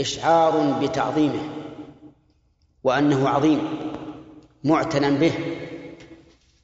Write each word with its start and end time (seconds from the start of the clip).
إشعار 0.00 0.78
بتعظيمه 0.82 1.42
وأنه 2.84 3.28
عظيم 3.28 3.90
معتنى 4.64 5.10
به. 5.10 5.32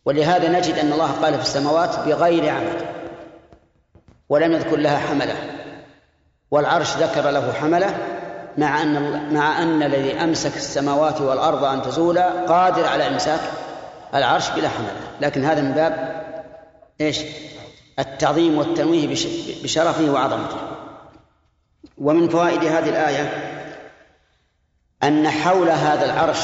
ولهذا 0.04 0.48
نجد 0.48 0.78
أن 0.78 0.92
الله 0.92 1.10
قال 1.12 1.34
في 1.34 1.42
السماوات 1.42 1.98
بغير 1.98 2.48
عمد 2.48 2.86
ولم 4.28 4.52
يذكر 4.52 4.76
لها 4.76 4.98
حملة 4.98 5.34
والعرش 6.50 6.96
ذكر 6.96 7.30
له 7.30 7.52
حملة 7.52 7.98
مع 8.58 8.82
أن 8.82 9.34
مع 9.34 9.62
أن 9.62 9.82
الذي 9.82 10.12
أمسك 10.12 10.56
السماوات 10.56 11.20
والأرض 11.20 11.64
أن 11.64 11.82
تزولا 11.82 12.46
قادر 12.46 12.86
على 12.86 13.08
إمساك 13.08 13.40
العرش 14.14 14.50
بلا 14.50 14.68
حملة. 14.68 15.00
لكن 15.20 15.44
هذا 15.44 15.62
من 15.62 15.72
باب 15.72 16.24
إيش؟ 17.00 17.20
التعظيم 17.98 18.58
والتنويه 18.58 19.08
بشرفه 19.62 20.10
وعظمته. 20.10 20.75
ومن 21.98 22.28
فوائد 22.28 22.64
هذه 22.64 22.88
الآية 22.88 23.52
أن 25.02 25.28
حول 25.28 25.68
هذا 25.68 26.04
العرش 26.04 26.38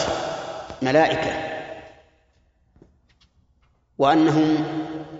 ملائكة 0.82 1.32
وأنهم 3.98 4.64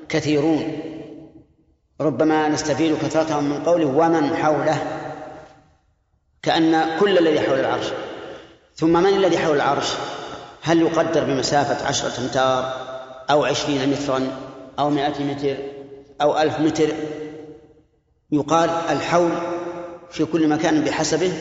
كثيرون. 0.08 0.78
ربما 2.00 2.48
نستفيد 2.48 2.96
كثرتهم 2.98 3.44
من 3.44 3.62
قوله 3.62 3.86
ومن 3.86 4.36
حوله 4.36 4.78
كأن 6.42 6.98
كل 7.00 7.18
الذي 7.18 7.40
حول 7.40 7.60
العرش. 7.60 7.86
ثم 8.76 8.92
من 8.92 9.14
الذي 9.14 9.38
حول 9.38 9.56
العرش؟ 9.56 9.94
هل 10.62 10.82
يقدر 10.82 11.24
بمسافة 11.24 11.86
عشرة 11.86 12.20
أمتار 12.20 12.72
أو 13.30 13.44
عشرين 13.44 13.90
مترا 13.90 14.36
أو 14.78 14.90
مائة 14.90 15.24
متر 15.24 15.56
أو 16.22 16.38
ألف 16.38 16.60
متر؟ 16.60 16.88
يقال 18.32 18.70
الحول 18.70 19.30
في 20.12 20.24
كل 20.24 20.48
مكان 20.48 20.84
بحسبه. 20.84 21.32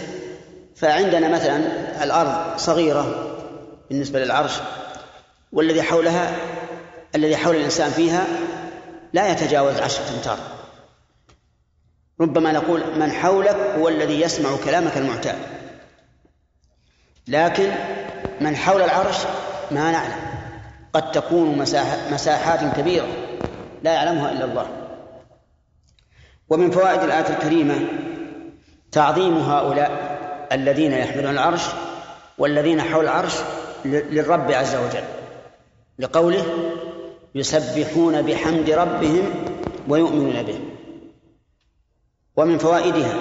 فعندنا 0.75 1.29
مثلا 1.29 1.57
الأرض 2.03 2.57
صغيرة 2.57 3.35
بالنسبة 3.89 4.19
للعرش 4.19 4.51
والذي 5.51 5.81
حولها 5.81 6.35
الذي 7.15 7.37
حول 7.37 7.55
الإنسان 7.55 7.91
فيها 7.91 8.25
لا 9.13 9.31
يتجاوز 9.31 9.75
عشرة 9.75 10.03
أمتار. 10.15 10.37
ربما 12.21 12.51
نقول 12.51 12.99
من 12.99 13.11
حولك 13.11 13.55
هو 13.55 13.87
الذي 13.87 14.21
يسمع 14.21 14.49
كلامك 14.65 14.97
المعتاد. 14.97 15.35
لكن 17.27 17.71
من 18.41 18.55
حول 18.55 18.81
العرش 18.81 19.17
ما 19.71 19.91
نعلم. 19.91 20.21
قد 20.93 21.11
تكون 21.11 21.57
مساحات 22.11 22.77
كبيرة 22.77 23.07
لا 23.83 23.93
يعلمها 23.93 24.31
إلا 24.31 24.45
الله. 24.45 24.67
ومن 26.49 26.71
فوائد 26.71 27.03
الآية 27.03 27.29
الكريمة 27.29 27.87
تعظيم 28.91 29.37
هؤلاء 29.37 29.91
الذين 30.51 30.91
يحملون 30.91 31.31
العرش 31.31 31.61
والذين 32.37 32.81
حول 32.81 33.03
العرش 33.03 33.33
للرب 33.85 34.51
عز 34.51 34.75
وجل 34.75 35.03
لقوله 35.99 36.45
يسبحون 37.35 38.21
بحمد 38.21 38.69
ربهم 38.69 39.45
ويؤمنون 39.87 40.43
به. 40.43 40.59
ومن 42.37 42.57
فوائدها 42.57 43.13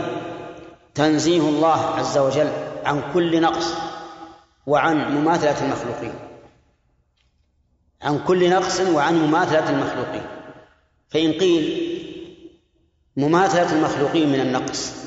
تنزيه 0.95 1.41
الله 1.41 1.87
عز 1.87 2.19
وجل 2.19 2.51
عن 2.85 3.03
كل 3.15 3.41
نقص 3.41 3.75
وعن 4.67 5.15
مماثلة 5.15 5.65
المخلوقين. 5.65 6.15
عن 8.03 8.19
كل 8.19 8.51
نقص 8.51 8.81
وعن 8.81 9.15
مماثلة 9.15 9.71
المخلوقين. 9.71 10.27
فإن 11.09 11.33
قيل 11.33 11.91
مماثلة 13.17 13.73
المخلوقين 13.73 14.29
من 14.29 14.41
النقص 14.41 15.00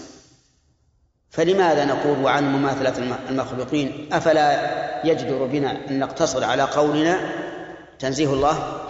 فلماذا 1.33 1.85
نقول 1.85 2.27
عن 2.27 2.53
مماثلة 2.55 3.17
المخلوقين؟ 3.29 4.09
أفلا 4.11 4.71
يجدر 5.05 5.45
بنا 5.45 5.89
أن 5.89 5.99
نقتصر 5.99 6.43
على 6.43 6.63
قولنا 6.63 7.19
تنزيه 7.99 8.33
الله 8.33 8.81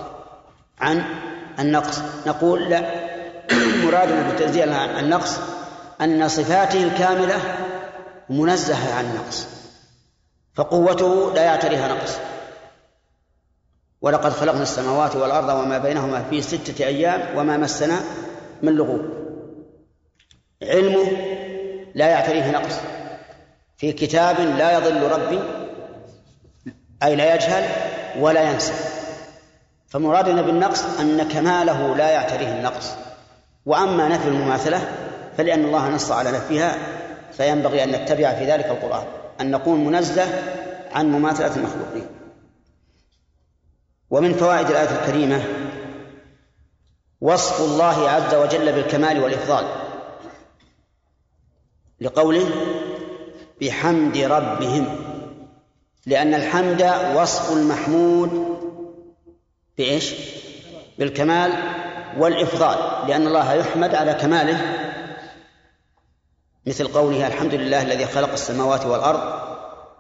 عن 0.79 1.03
النقص؟ 1.59 2.01
نقول 2.27 2.69
لا. 2.69 3.03
مرادنا 3.85 4.27
بالتنزيه 4.29 4.75
عن 4.75 5.05
النقص 5.05 5.39
أن 6.01 6.27
صفاته 6.27 6.83
الكاملة 6.83 7.39
منزهة 8.29 8.93
عن 8.93 9.05
النقص 9.05 9.47
فقوته 10.53 11.33
لا 11.33 11.43
يعتريها 11.43 11.87
نقص. 11.87 12.17
ولقد 14.01 14.31
خلقنا 14.31 14.63
السماوات 14.63 15.15
والأرض 15.15 15.49
وما 15.49 15.77
بينهما 15.77 16.23
في 16.29 16.41
ستة 16.41 16.85
أيام 16.85 17.37
وما 17.37 17.57
مسنا 17.57 17.99
من 18.61 18.75
لغوب. 18.75 19.01
علمه 20.61 21.32
لا 21.95 22.07
يعتريه 22.07 22.51
نقص. 22.51 22.79
في 23.77 23.91
كتاب 23.93 24.39
لا 24.39 24.71
يضل 24.77 25.11
ربي 25.11 25.39
أي 27.03 27.15
لا 27.15 27.35
يجهل 27.35 27.69
ولا 28.19 28.51
ينسى. 28.51 28.73
فمرادنا 29.87 30.41
بالنقص 30.41 30.99
أن 30.99 31.27
كماله 31.27 31.95
لا 31.95 32.09
يعتريه 32.09 32.51
النقص. 32.51 32.91
وأما 33.65 34.07
نفي 34.07 34.27
المماثلة 34.27 34.81
فلأن 35.37 35.65
الله 35.65 35.89
نص 35.89 36.11
على 36.11 36.31
نفيها 36.31 36.75
فينبغي 37.31 37.83
أن 37.83 37.91
نتبع 37.91 38.33
في 38.33 38.45
ذلك 38.45 38.65
القرآن 38.65 39.05
أن 39.41 39.51
نكون 39.51 39.85
منزه 39.85 40.27
عن 40.91 41.11
مماثلة 41.11 41.55
المخلوقين. 41.55 42.07
ومن 44.09 44.33
فوائد 44.33 44.69
الآية 44.69 45.01
الكريمة 45.01 45.43
وصف 47.21 47.61
الله 47.61 48.09
عز 48.09 48.35
وجل 48.35 48.71
بالكمال 48.71 49.23
والإفضال. 49.23 49.82
لقوله 52.01 52.49
بحمد 53.61 54.17
ربهم 54.17 54.85
لأن 56.05 56.33
الحمد 56.33 56.93
وصف 57.15 57.57
المحمود 57.57 58.59
بإيش؟ 59.77 60.13
بالكمال 60.99 61.51
والإفضال 62.17 63.07
لأن 63.07 63.27
الله 63.27 63.53
يحمد 63.53 63.95
على 63.95 64.13
كماله 64.13 64.57
مثل 66.65 66.87
قوله 66.87 67.27
الحمد 67.27 67.53
لله 67.53 67.81
الذي 67.81 68.05
خلق 68.05 68.31
السماوات 68.31 68.85
والأرض 68.85 69.21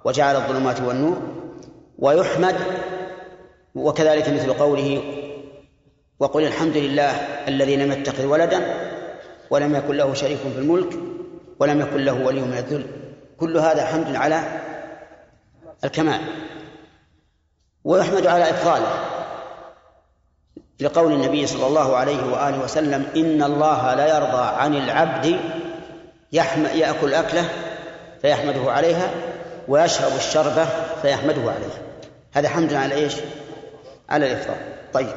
وجعل 0.05 0.35
الظلمات 0.35 0.81
والنور 0.81 1.21
ويحمد 1.99 2.55
وكذلك 3.75 4.29
مثل 4.29 4.53
قوله 4.53 5.03
وقل 6.19 6.43
الحمد 6.43 6.77
لله 6.77 7.11
الذي 7.47 7.75
لم 7.75 7.91
يتخذ 7.91 8.25
ولدا 8.25 8.89
ولم 9.49 9.75
يكن 9.75 9.95
له 9.97 10.13
شريك 10.13 10.37
في 10.37 10.59
الملك 10.59 11.12
ولم 11.59 11.81
يكن 11.81 11.97
له 11.97 12.13
ولي 12.13 12.41
من 12.41 12.57
الذل 12.57 12.85
كل 13.37 13.57
هذا 13.57 13.85
حمد 13.85 14.15
على 14.15 14.61
الكمال. 15.83 16.21
ويحمد 17.83 18.27
على 18.27 18.49
إفضاله 18.49 18.87
لقول 20.79 21.13
النبي 21.13 21.47
صلى 21.47 21.67
الله 21.67 21.95
عليه 21.95 22.23
وآله 22.31 22.63
وسلم 22.63 23.05
إن 23.15 23.43
الله 23.43 23.93
لا 23.93 24.17
يرضى 24.17 24.43
عن 24.43 24.75
العبد 24.75 25.39
يأكل 26.31 27.13
أكله 27.13 27.49
فيحمده 28.21 28.71
عليها 28.71 29.09
ويشرب 29.67 30.15
الشربة 30.15 30.65
فيحمده 31.01 31.41
عليها. 31.41 31.81
هذا 32.33 32.49
حمد 32.49 32.73
على 32.73 32.95
إيش؟ 32.95 33.13
على 34.09 34.31
الإفطار 34.31 34.57
طيب. 34.93 35.13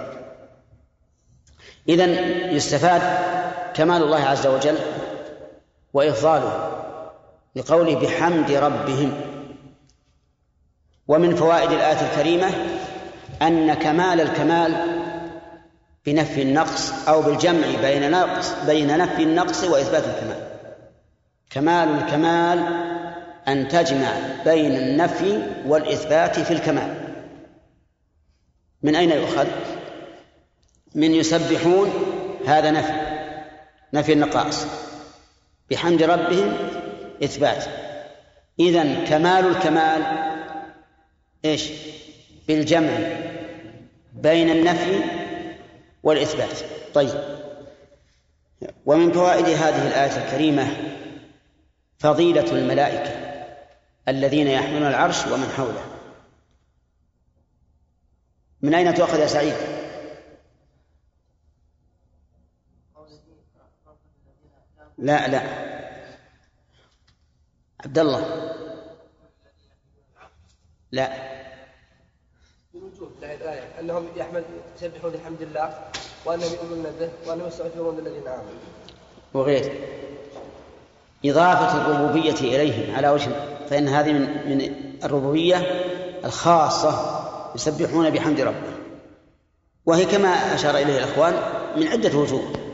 إذا 1.88 2.04
يستفاد 2.50 3.02
كمال 3.74 4.02
الله 4.02 4.24
عز 4.24 4.46
وجل 4.46 4.78
وإفضاله 5.96 6.72
لقوله 7.56 7.94
بحمد 7.94 8.50
ربهم. 8.50 9.12
ومن 11.08 11.36
فوائد 11.36 11.72
الآية 11.72 12.10
الكريمة 12.10 12.50
أن 13.42 13.74
كمال 13.74 14.20
الكمال 14.20 14.74
بنفي 16.06 16.42
النقص 16.42 17.08
أو 17.08 17.22
بالجمع 17.22 17.66
بين 17.82 18.10
نقص 18.10 18.52
بين 18.66 18.98
نفي 18.98 19.22
النقص 19.22 19.64
وإثبات 19.64 20.04
الكمال. 20.04 20.42
كمال 21.50 21.88
الكمال 21.88 22.58
أن 23.48 23.68
تجمع 23.68 24.12
بين 24.44 24.76
النفي 24.76 25.42
والإثبات 25.66 26.40
في 26.40 26.50
الكمال. 26.50 26.94
من 28.82 28.96
أين 28.96 29.10
يؤخذ؟ 29.10 29.46
من 30.94 31.14
يسبحون 31.14 31.92
هذا 32.46 32.70
نفي 32.70 32.92
نفي 33.92 34.12
النقائص 34.12 34.66
بحمد 35.70 36.02
ربهم 36.02 36.56
إثبات. 37.24 37.64
إذن 38.60 39.04
كمال 39.04 39.46
الكمال 39.46 40.02
إيش؟ 41.44 41.70
بالجمع 42.48 42.98
بين 44.12 44.50
النفي 44.50 45.00
والإثبات. 46.02 46.58
طيب. 46.94 47.36
ومن 48.86 49.12
فوائد 49.12 49.44
هذه 49.44 49.88
الآية 49.88 50.24
الكريمة 50.24 50.68
فضيلة 51.98 52.52
الملائكة 52.52 53.10
الذين 54.08 54.46
يحملون 54.46 54.86
العرش 54.86 55.26
ومن 55.26 55.52
حوله. 55.56 55.84
من 58.62 58.74
أين 58.74 58.94
تؤخذ 58.94 59.20
يا 59.20 59.26
سعيد؟ 59.26 59.54
لا 64.98 65.28
لا. 65.28 65.42
عبد 67.84 67.98
الله. 67.98 68.52
لا. 70.92 71.36
من 72.74 72.82
وجوه 72.82 73.10
الآية 73.22 73.80
أنهم 73.80 74.08
يحمد 74.16 74.44
يسبحون 74.76 75.12
بحمد 75.12 75.42
الله 75.42 75.78
وأنهم 76.24 76.52
يؤمنون 76.52 76.92
به 77.00 77.10
وأنهم 77.26 77.48
يستغفرون 77.48 77.96
للذين 77.96 78.28
آمنوا. 78.28 78.60
وغيره 79.34 79.72
إضافة 81.24 81.76
الربوبية 81.76 82.40
إليهم 82.40 82.94
على 82.96 83.08
وجه 83.08 83.30
فإن 83.70 83.88
هذه 83.88 84.12
من 84.12 84.48
من 84.48 84.74
الربوبية 85.04 85.56
الخاصة 86.24 87.22
يسبحون 87.54 88.10
بحمد 88.10 88.40
ربهم 88.40 88.76
وهي 89.86 90.04
كما 90.04 90.28
أشار 90.28 90.76
إليه 90.76 90.98
الأخوان 90.98 91.34
من 91.76 91.86
عدة 91.86 92.18
وجوه. 92.18 92.65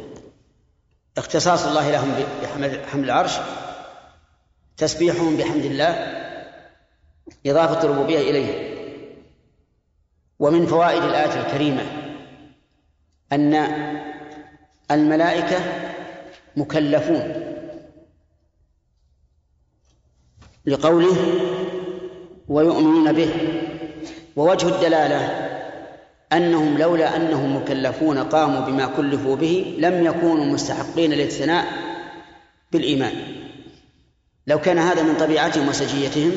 اختصاص 1.19 1.67
الله 1.67 1.91
لهم 1.91 2.15
بحمل 2.43 3.05
العرش 3.05 3.33
تسبيحهم 4.77 5.37
بحمد 5.37 5.65
الله 5.65 5.89
إضافة 7.47 7.85
الربوبية 7.85 8.31
إليه. 8.31 8.73
ومن 10.39 10.67
فوائد 10.67 11.03
الآية 11.03 11.41
الكريمة 11.41 11.83
أن 13.33 13.55
الملائكة 14.91 15.59
مكلفون 16.57 17.53
لقوله 20.67 21.17
ويؤمنون 22.49 23.13
به 23.13 23.31
ووجه 24.37 24.69
الدلالة 24.69 25.52
أنهم 26.33 26.79
لولا 26.79 27.17
أنهم 27.17 27.57
مكلفون 27.57 28.19
قاموا 28.19 28.61
بما 28.61 28.87
كلفوا 28.87 29.37
به 29.37 29.77
لم 29.79 30.07
يكونوا 30.07 30.45
مستحقين 30.45 31.13
للثناء 31.13 31.67
بالإيمان. 32.73 33.13
لو 34.47 34.61
كان 34.61 34.79
هذا 34.79 35.03
من 35.03 35.17
طبيعتهم 35.17 35.69
وسجيتهم 35.69 36.33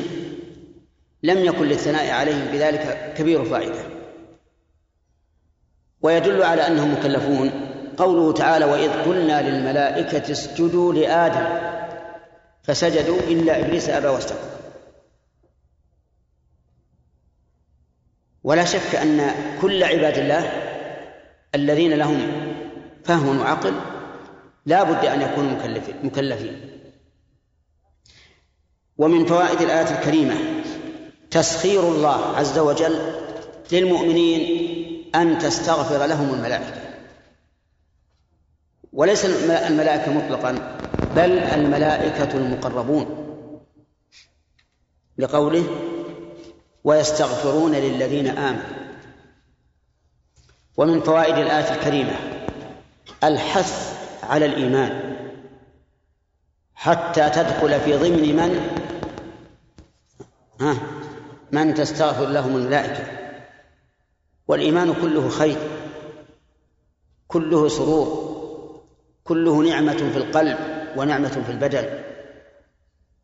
لم 1.22 1.44
يكن 1.44 1.64
للثناء 1.64 2.10
عليهم 2.10 2.46
بذلك 2.52 3.14
كبير 3.16 3.44
فائدة. 3.44 3.80
ويدل 6.02 6.42
على 6.42 6.66
أنهم 6.66 6.92
مكلفون. 6.92 7.50
قوله 7.96 8.32
تعالى 8.32 8.64
وإذ 8.64 8.90
قلنا 8.90 9.50
للملائكة 9.50 10.32
اسجدوا 10.32 10.92
لآدم 10.92 11.46
فسجدوا 12.62 13.18
إلا 13.28 13.60
إبليس 13.60 13.88
أبى 13.88 14.08
واستكبر 14.08 14.55
ولا 18.46 18.64
شك 18.64 18.94
أن 18.94 19.30
كل 19.60 19.84
عباد 19.84 20.18
الله 20.18 20.42
الذين 21.54 21.94
لهم 21.94 22.20
فهم 23.04 23.40
وعقل 23.40 23.74
لا 24.66 24.82
بد 24.82 25.04
أن 25.04 25.22
يكونوا 25.22 25.50
مكلفين. 26.02 26.70
ومن 28.98 29.26
فوائد 29.26 29.60
الآية 29.60 29.98
الكريمة 29.98 30.34
تسخير 31.30 31.80
الله 31.80 32.36
عز 32.36 32.58
وجل 32.58 33.12
للمؤمنين 33.72 34.42
أن 35.14 35.38
تستغفر 35.38 36.06
لهم 36.06 36.34
الملائكة. 36.34 36.80
وليس 38.92 39.24
الملائكة 39.50 40.12
مطلقا 40.12 40.78
بل 41.16 41.38
الملائكة 41.38 42.36
المقربون. 42.36 43.06
لقوله 45.18 45.64
ويستغفرون 46.86 47.72
للذين 47.72 48.26
آمنوا. 48.38 48.86
ومن 50.76 51.00
فوائد 51.00 51.36
الآية 51.38 51.74
الكريمة 51.74 52.12
الحث 53.24 53.96
على 54.22 54.46
الإيمان. 54.46 55.16
حتى 56.74 57.30
تدخل 57.30 57.80
في 57.80 57.96
ضمن 57.96 58.36
من؟ 58.36 58.80
ها؟ 60.60 60.76
من 61.52 61.74
تستغفر 61.74 62.26
لهم 62.26 62.56
الملائكة. 62.56 63.04
والإيمان 64.48 64.94
كله 64.94 65.28
خير. 65.28 65.58
كله 67.28 67.68
سرور. 67.68 68.36
كله 69.24 69.62
نعمة 69.62 70.10
في 70.12 70.16
القلب 70.16 70.58
ونعمة 70.96 71.42
في 71.46 71.52
البدن. 71.52 71.98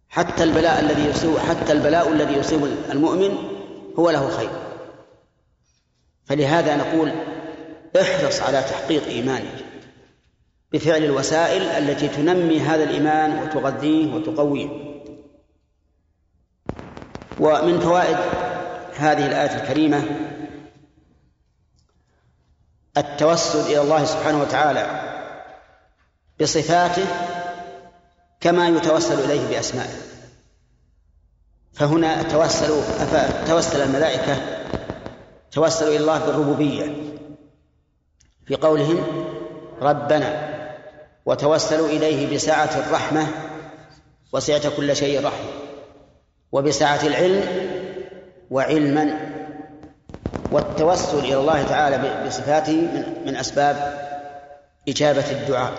حتى 0.09 0.45
البلاء 0.45 0.81
الذي 0.81 1.05
يصيب 1.11 1.39
حتى 1.39 1.73
البلاء 1.73 2.13
الذي 2.13 2.35
يصيب 2.35 2.65
المؤمن 2.91 3.52
هو 3.99 4.11
له 4.11 4.31
خير. 4.31 4.51
فلهذا 6.25 6.77
نقول 6.77 7.13
احرص 8.01 8.41
على 8.43 8.63
تحقيق 8.63 9.05
إيمانك 9.07 9.65
بفعل 10.73 11.05
الوسائل 11.05 11.63
التي 11.63 12.09
تنمي 12.09 12.61
هذا 12.61 12.85
الإيمان 12.85 13.43
وتغذيه 13.43 14.15
وتقويه. 14.15 14.69
ومن 17.41 17.81
فوائد 17.81 18.17
هذه 18.97 19.27
الآية 19.27 19.63
الكريمة 19.63 20.05
التوسل 22.97 23.61
إلى 23.61 23.81
الله 23.81 24.05
سبحانه 24.05 24.41
وتعالى 24.41 25.13
بصفاته 26.41 27.07
كما 28.41 28.69
يتوسل 28.69 29.19
إليه 29.25 29.49
بأسمائه. 29.49 30.12
فهنا 31.75 32.23
توسلوا 32.23 32.83
توسل 33.49 33.83
الملائكة 33.83 34.37
توسلوا 35.53 35.89
إلى 35.89 35.99
الله 35.99 36.19
بالربوبية. 36.19 36.93
في 38.47 38.55
قولهم 38.55 39.27
ربنا 39.83 40.53
وتوسلوا 41.27 41.89
إليه 41.89 42.35
بسعة 42.35 42.79
الرحمة 42.87 43.27
وسعة 44.33 44.77
كل 44.77 44.97
شيء 44.97 45.25
رحمة 45.27 45.51
وبسعة 46.53 47.07
العلم 47.07 47.45
وعلما 48.51 49.33
والتوسل 50.53 51.19
إلى 51.19 51.35
الله 51.37 51.63
تعالى 51.63 52.27
بصفاته 52.27 52.73
من, 52.77 53.23
من 53.27 53.37
أسباب 53.37 53.77
إجابة 54.89 55.31
الدعاء. 55.31 55.73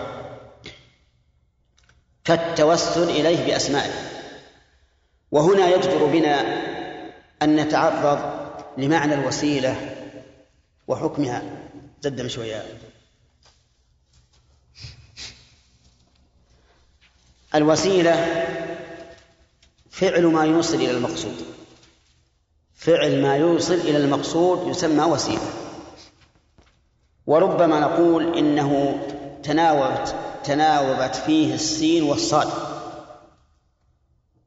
كالتوسل 2.24 3.02
إليه 3.10 3.46
بأسمائه. 3.46 4.13
وهنا 5.34 5.68
يجدر 5.68 6.06
بنا 6.06 6.40
أن 7.42 7.56
نتعرض 7.56 8.18
لمعنى 8.78 9.14
الوسيلة 9.14 9.96
وحكمها. 10.88 11.42
قدم 12.04 12.28
شوية. 12.28 12.64
الوسيلة 17.54 18.46
فعل 19.90 20.26
ما 20.26 20.44
يوصل 20.44 20.76
إلى 20.76 20.90
المقصود. 20.90 21.44
فعل 22.74 23.22
ما 23.22 23.36
يوصل 23.36 23.74
إلى 23.74 23.96
المقصود 23.96 24.68
يسمى 24.68 25.04
وسيلة. 25.04 25.52
وربما 27.26 27.80
نقول 27.80 28.38
إنه 28.38 29.00
تناولت 29.42 30.14
تناوبت 30.44 31.16
فيه 31.16 31.54
السين 31.54 32.02
والصاد. 32.02 32.73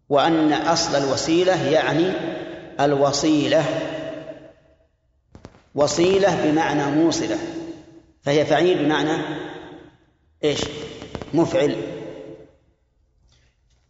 وأن 0.10 0.54
أصل 0.54 0.96
الوسيلة 0.96 1.70
يعني 1.70 2.12
الوصيلة 2.80 3.64
وصيلة 5.76 6.46
بمعنى 6.46 6.86
موصلة 6.86 7.38
فهي 8.24 8.46
فعيل 8.46 8.86
بمعنى 8.86 9.24
إيش؟ 10.44 10.62
مفعل. 11.34 11.76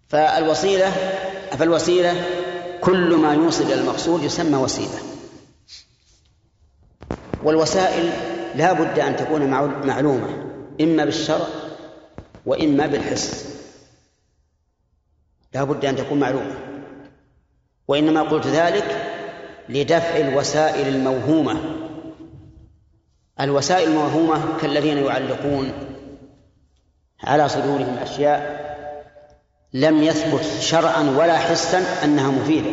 فالوصيلة 0.07 0.91
فالوسيلة 1.51 2.25
كل 2.81 3.15
ما 3.15 3.33
يوصل 3.33 3.63
إلى 3.63 3.73
المقصود 3.73 4.23
يسمى 4.23 4.57
وسيلة. 4.57 4.99
والوسائل 7.43 8.09
لا 8.55 8.73
بد 8.73 8.99
أن 8.99 9.15
تكون 9.15 9.47
معلومة 9.87 10.29
إما 10.81 11.05
بالشرع 11.05 11.47
وإما 12.45 12.87
بالحس. 12.87 13.56
لا 15.53 15.63
بد 15.63 15.85
أن 15.85 15.95
تكون 15.95 16.19
معلومة. 16.19 16.55
وإنما 17.87 18.21
قلت 18.21 18.47
ذلك 18.47 19.13
لدفع 19.69 20.17
الوسائل 20.17 20.87
الموهومة. 20.87 21.55
الوسائل 23.41 23.89
الموهومة 23.89 24.57
كالذين 24.61 24.97
يعلقون 24.97 25.71
على 27.23 27.49
صدورهم 27.49 27.97
أشياء 27.97 28.67
لم 29.73 30.03
يثبت 30.03 30.43
شرعا 30.59 31.15
ولا 31.17 31.37
حسا 31.37 32.03
أنها 32.03 32.31
مفيدة. 32.31 32.71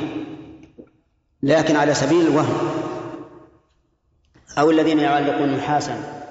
لكن 1.42 1.76
على 1.76 1.94
سبيل 1.94 2.26
الوهم 2.26 2.70
أو 4.58 4.70
الذين 4.70 4.98
يعلقون 4.98 5.56
نحاسا 5.56 6.24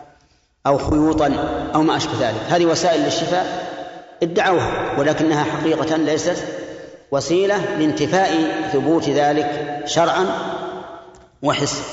أو 0.68 0.78
خيوطا 0.78 1.28
أو 1.76 1.82
ما 1.82 1.98
أشبه 1.98 2.20
ذلك. 2.20 2.42
هذه 2.50 2.66
وسائل 2.66 3.02
للشفاء 3.02 3.73
ادعوها 4.24 5.00
ولكنها 5.00 5.44
حقيقة 5.44 5.98
ليست 5.98 6.38
وسيلة 7.12 7.78
لانتفاء 7.80 8.32
ثبوت 8.74 9.10
ذلك 9.10 9.82
شرعا 9.86 10.26
وحسا 11.42 11.84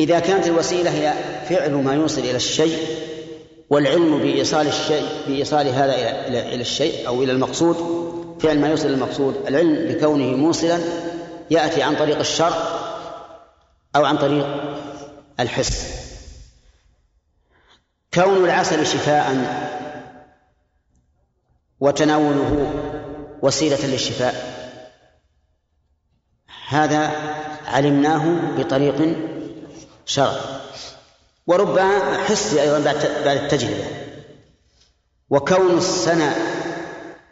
إذا 0.00 0.18
كانت 0.18 0.46
الوسيلة 0.46 0.90
هي 0.90 1.14
فعل 1.48 1.74
ما 1.74 1.94
يوصل 1.94 2.20
إلى 2.20 2.36
الشيء 2.36 2.78
والعلم 3.70 4.18
بإيصال 4.18 4.66
الشيء 4.66 5.06
بإيصال 5.26 5.68
هذا 5.68 5.94
إلى 6.26 6.54
إلى 6.54 6.60
الشيء 6.60 7.08
أو 7.08 7.22
إلى 7.22 7.32
المقصود 7.32 7.76
فعل 8.40 8.58
ما 8.58 8.68
يوصل 8.68 8.88
للمقصود 8.88 9.34
العلم 9.48 9.74
لكونه 9.74 10.36
موصلا 10.36 10.78
يأتي 11.50 11.82
عن 11.82 11.96
طريق 11.96 12.18
الشرع 12.18 12.56
أو 13.96 14.04
عن 14.04 14.18
طريق 14.18 14.46
الحس. 15.40 16.00
كون 18.14 18.44
العسل 18.44 18.86
شفاء 18.86 19.36
وتناوله 21.80 22.72
وسيلة 23.42 23.86
للشفاء 23.86 24.60
هذا 26.68 27.10
علمناه 27.66 28.54
بطريق 28.56 29.16
شرعي 30.06 30.60
وربما 31.46 32.24
حسي 32.24 32.62
أيضا 32.62 32.80
بعد 33.24 33.36
التجربة 33.36 33.84
وكون 35.30 35.78
السنة 35.78 36.36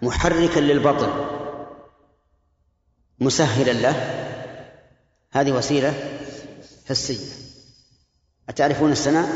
محركا 0.03 0.61
للبطن 0.61 1.11
مسهلا 3.21 3.73
له 3.73 4.25
هذه 5.31 5.53
وسيلة 5.53 5.95
حسية 6.89 7.27
أتعرفون 8.49 8.93
السناء؟ 8.93 9.29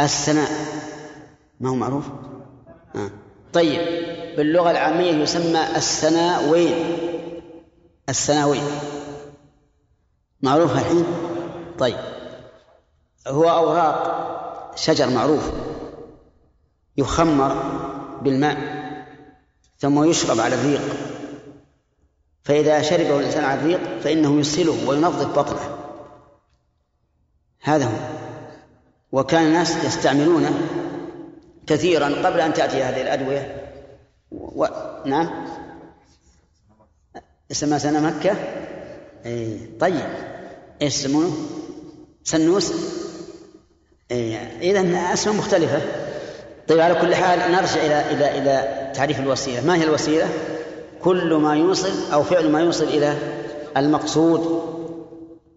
السناء 0.00 0.50
ما 1.60 1.70
هو 1.70 1.74
معروف؟ 1.74 2.06
آه. 2.94 3.23
طيب 3.54 3.80
باللغة 4.36 4.70
العامية 4.70 5.12
يسمى 5.12 5.76
السناوين 5.76 6.74
السناوين 8.08 8.62
معروف 10.42 10.72
الحين؟ 10.72 11.04
طيب. 11.78 11.96
هو 13.28 13.50
أوراق 13.50 14.72
شجر 14.76 15.10
معروف 15.10 15.50
يخمر 16.96 17.54
بالماء 18.22 18.58
ثم 19.78 20.04
يشرب 20.04 20.40
على 20.40 20.54
الريق. 20.54 20.82
فإذا 22.42 22.82
شربه 22.82 23.18
الإنسان 23.18 23.44
على 23.44 23.60
الريق 23.60 24.00
فإنه 24.00 24.40
يسهله 24.40 24.88
وينظف 24.88 25.38
بطنه. 25.38 25.78
هذا 27.62 27.84
هو. 27.84 28.14
وكان 29.12 29.46
الناس 29.46 29.84
يستعملونه 29.84 30.83
كثيرا 31.66 32.26
قبل 32.26 32.40
أن 32.40 32.52
تأتي 32.52 32.82
هذه 32.82 33.02
الأدوية. 33.02 33.70
و... 34.30 34.66
نعم. 35.06 35.46
اسمها 37.50 37.78
سنة 37.78 38.00
مكة؟ 38.00 38.36
اي 39.26 39.58
طيب. 39.80 40.06
إيش 40.82 40.94
يسمونه 40.94 41.32
سنوس؟ 42.24 42.72
اي 44.10 44.36
اذا 44.70 45.12
أسماء 45.12 45.36
مختلفة. 45.36 45.80
طيب 46.68 46.80
على 46.80 46.94
كل 46.94 47.14
حال 47.14 47.52
نرجع 47.52 47.86
إلى 47.86 48.10
إلى 48.10 48.38
إلى 48.38 48.92
تعريف 48.94 49.20
الوسيلة. 49.20 49.66
ما 49.66 49.76
هي 49.76 49.84
الوسيلة؟ 49.84 50.28
كل 51.02 51.34
ما 51.34 51.56
يوصل 51.56 52.12
أو 52.12 52.22
فعل 52.22 52.50
ما 52.50 52.60
يوصل 52.60 52.84
إلى 52.84 53.16
المقصود 53.76 54.64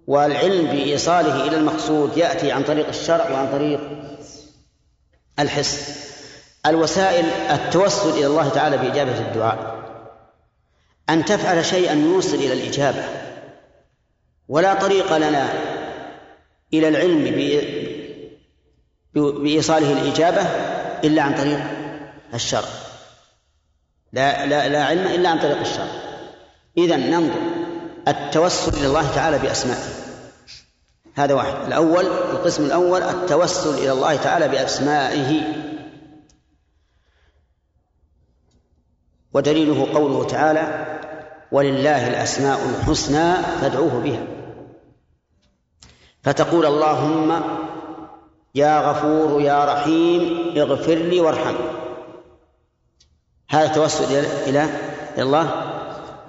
والعلم 0.08 0.68
بإيصاله 0.68 1.48
إلى 1.48 1.58
المقصود 1.58 2.18
يأتي 2.18 2.52
عن 2.52 2.64
طريق 2.64 2.88
الشرع 2.88 3.32
وعن 3.32 3.52
طريق 3.52 3.80
الحس 5.40 6.08
الوسائل 6.66 7.26
التوسل 7.52 8.10
إلى 8.10 8.26
الله 8.26 8.50
تعالى 8.50 8.78
بإجابة 8.78 9.20
الدعاء 9.20 9.78
أن 11.10 11.26
تفعل 11.26 11.66
شيئا 11.66 11.94
يوصل 11.94 12.36
إلى 12.36 12.54
الإجابة. 12.54 13.04
ولا 14.48 14.74
طريق 14.74 15.18
لنا 15.18 15.50
إلى 16.74 16.88
العلم 16.88 17.24
بإيصاله 19.14 19.92
الإجابة 19.92 20.42
إلا 21.04 21.22
عن 21.22 21.36
طريق 21.36 21.60
الشرع. 22.34 22.70
لا 24.14 24.46
لا 24.46 24.68
لا 24.70 24.86
علم 24.86 25.08
إلا 25.08 25.30
عن 25.30 25.40
طريق 25.40 25.60
الشرع. 25.60 25.88
إذا 26.78 26.96
ننظر 26.96 27.42
التوسل 28.08 28.74
إلى 28.74 28.88
الله 28.88 29.16
تعالى 29.16 29.40
بأسمائه. 29.40 30.07
هذا 31.18 31.34
واحد. 31.34 31.66
الأول 31.68 32.06
القسم 32.06 32.66
الأول 32.66 33.02
التوسل 33.02 33.70
إلى 33.70 33.92
الله 33.92 34.16
تعالى 34.16 34.48
بأسمائه. 34.48 35.42
ودليله 39.34 39.94
قوله 39.94 40.28
تعالى 40.28 40.86
ولله 41.52 42.08
الأسماء 42.08 42.60
الحسنى 42.70 43.34
فادعوه 43.62 44.00
بها. 44.00 44.28
فتقول 46.24 46.66
اللهم 46.66 47.42
يا 48.56 48.92
غفور 48.92 49.42
يا 49.42 49.66
رحيم 49.66 50.54
اغفر 50.58 50.96
لي 50.96 51.20
وارحمني. 51.20 51.70
هذا 53.50 53.68
توسل 53.68 54.04
إلى 54.04 54.28
إلى 55.16 55.24
الله 55.24 55.50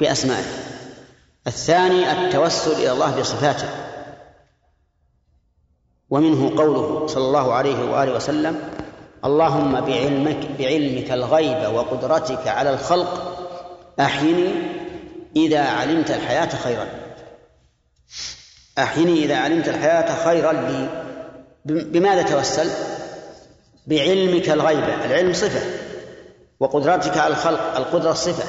بأسمائه. 0.00 0.44
الثاني 1.46 2.12
التوسل 2.12 2.72
إلى 2.72 2.92
الله 2.92 3.20
بصفاته. 3.20 3.68
ومنه 6.10 6.56
قوله 6.56 7.06
صلى 7.06 7.24
الله 7.24 7.54
عليه 7.54 7.90
وآله 7.90 8.16
وسلم 8.16 8.70
اللهم 9.24 9.80
بعلمك 9.80 10.48
بعلمك 10.58 11.12
الغيب 11.12 11.74
وقدرتك 11.74 12.48
على 12.48 12.70
الخلق 12.70 13.38
أحيني 14.00 14.48
إذا 15.36 15.60
علمت 15.60 16.10
الحياة 16.10 16.48
خيرا. 16.48 16.86
أحيني 18.78 19.24
إذا 19.24 19.36
علمت 19.36 19.68
الحياة 19.68 20.24
خيرا 20.24 20.52
لي. 20.52 20.88
بماذا 21.64 22.22
توسل؟ 22.22 22.70
بعلمك 23.86 24.50
الغيب 24.50 24.84
العلم 25.04 25.32
صفة 25.32 25.60
وقدرتك 26.60 27.18
على 27.18 27.32
الخلق 27.32 27.76
القدرة 27.76 28.12
صفة. 28.12 28.44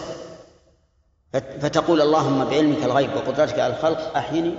فتقول 1.62 2.02
اللهم 2.02 2.46
بعلمك 2.46 2.84
الغيب 2.84 3.10
وقدرتك 3.16 3.60
على 3.60 3.74
الخلق 3.74 4.18
أحيني 4.18 4.54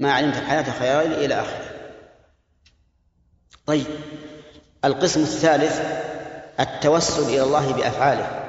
ما 0.00 0.12
علمت 0.12 0.36
الحياة 0.36 0.64
خيرا 0.78 1.02
إلى 1.02 1.34
آخره. 1.34 1.79
طيب. 3.70 3.86
القسم 4.84 5.22
الثالث 5.22 5.80
التوسل 6.60 7.22
إلى 7.22 7.42
الله 7.42 7.72
بأفعاله. 7.72 8.46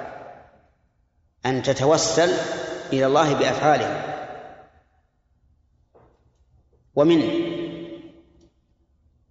أن 1.46 1.63
تتوسل 1.63 2.30
إلى 2.94 3.06
الله 3.06 3.34
بأفعاله. 3.34 4.18
ومن 6.96 7.22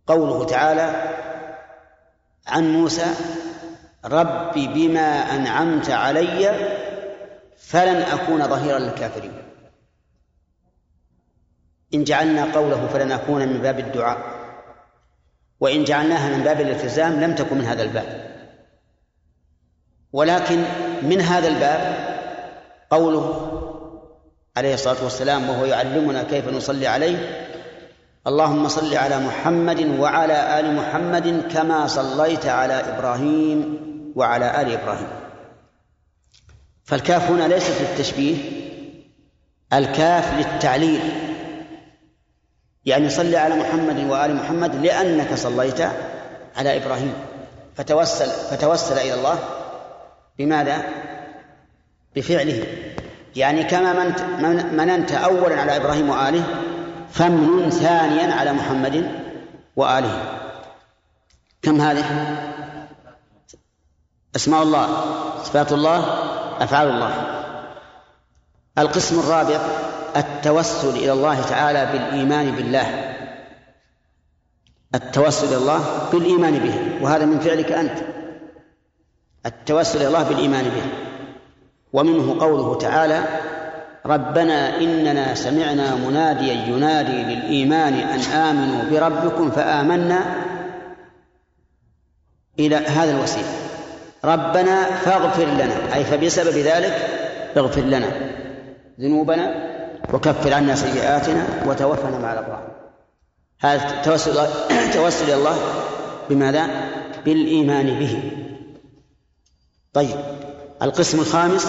قوله 0.07 0.47
تعالى 0.47 1.15
عن 2.47 2.73
موسى 2.73 3.07
رب 4.05 4.53
بما 4.55 5.37
أنعمت 5.37 5.91
علي 5.91 6.69
فلن 7.59 8.03
أكون 8.03 8.49
ظهيرا 8.49 8.79
للكافرين. 8.79 9.43
إن 11.95 12.05
جعلنا 12.05 12.55
قوله 12.55 12.87
فلن 12.87 13.13
أكون 13.13 13.49
من 13.49 13.59
باب 13.59 13.79
الدعاء. 13.79 14.40
وإن 15.61 15.85
جعلناها 15.85 16.37
من 16.37 16.45
باب 16.45 16.61
الالتزام 16.61 17.21
لم 17.21 17.35
تكن 17.35 17.59
من 17.59 17.65
هذا 17.65 17.83
الباب. 17.83 18.31
ولكن 20.13 20.65
من 21.03 21.21
هذا 21.21 21.49
الباب 21.49 22.11
قوله 22.91 23.47
عليه 24.57 24.75
الصلاة 24.75 25.05
والسلام 25.05 25.51
وهو 25.51 25.65
يعلمنا 25.65 26.23
كيف 26.23 26.49
نصلي 26.49 26.87
عليه 26.87 27.47
اللهم 28.27 28.69
صل 28.69 28.95
على 28.97 29.19
محمد 29.19 29.87
وعلى 29.99 30.61
آل 30.61 30.77
محمد 30.77 31.43
كما 31.53 31.87
صليت 31.87 32.47
على 32.47 32.75
إبراهيم 32.75 33.79
وعلى 34.17 34.63
آل 34.63 34.73
إبراهيم. 34.73 35.09
فالكاف 36.85 37.31
هنا 37.31 37.49
ليست 37.49 37.81
للتشبيه 37.81 38.37
الكاف 39.73 40.35
للتعليل. 40.35 41.01
يعني 42.87 43.11
صل 43.11 43.35
على 43.35 43.55
محمد 43.55 44.11
وآل 44.11 44.37
محمد 44.37 44.75
لأنك 44.75 45.35
صليت 45.35 45.81
على 46.57 46.77
إبراهيم 46.77 47.13
فتوسل 47.77 48.27
فتوسل 48.27 48.99
إلى 48.99 49.15
الله 49.15 49.39
بماذا؟ 50.39 50.83
بفعله 52.17 52.65
يعني 53.37 53.65
كما 53.65 53.93
منت 53.93 54.21
مننت 54.73 55.13
أولا 55.13 55.61
على 55.61 55.77
إبراهيم 55.77 56.09
وآله 56.09 56.45
فمن 57.13 57.71
ثانيا 57.71 58.35
على 58.35 58.53
محمد 58.53 59.11
وآله 59.77 60.23
كم 61.63 61.81
هذه؟ 61.81 62.05
أسماء 64.37 64.63
الله 64.63 64.87
صفات 65.45 65.73
الله 65.73 65.99
أفعال 66.61 66.89
الله 66.89 67.13
القسم 68.79 69.21
الرابع 69.21 69.61
التوسل 70.17 70.89
إلى 70.89 71.13
الله 71.13 71.41
تعالى 71.41 71.87
بالإيمان 71.93 72.51
بالله. 72.51 73.15
التوسل 74.95 75.49
إلى 75.49 75.57
الله 75.57 76.09
بالإيمان 76.13 76.59
به 76.59 77.05
وهذا 77.05 77.25
من 77.25 77.39
فعلك 77.39 77.73
أنت. 77.73 77.99
التوسل 79.47 79.99
إلى 79.99 80.09
الله 80.09 80.23
بالإيمان 80.23 80.65
به. 80.65 80.83
ومنه 81.93 82.41
قوله 82.41 82.79
تعالى 82.79 83.25
ربنا 84.07 84.81
إننا 84.81 85.35
سمعنا 85.35 85.95
مناديا 85.95 86.53
ينادي 86.53 87.23
للإيمان 87.23 87.95
أن 87.95 88.21
آمنوا 88.21 88.83
بربكم 88.91 89.51
فآمنا 89.51 90.21
إلى 92.59 92.77
هذا 92.77 93.11
الوسيلة. 93.11 93.53
ربنا 94.25 94.85
فاغفر 94.85 95.45
لنا 95.45 95.95
أي 95.95 96.05
فبسبب 96.05 96.59
ذلك 96.59 97.09
اغفر 97.57 97.81
لنا 97.81 98.07
ذنوبنا 99.01 99.70
وكفر 100.13 100.55
عنا 100.55 100.75
سيئاتنا 100.77 101.47
وتوفنا 101.67 102.19
مع 102.19 102.33
الأبرار. 102.33 102.71
هذا 103.61 104.03
توسل 104.03 104.35
توسل 104.95 105.25
إلى 105.25 105.35
الله 105.35 105.59
بماذا؟ 106.31 106.91
بالإيمان 107.25 107.99
به. 107.99 108.33
طيب 109.93 110.17
القسم 110.83 111.21
الخامس 111.21 111.67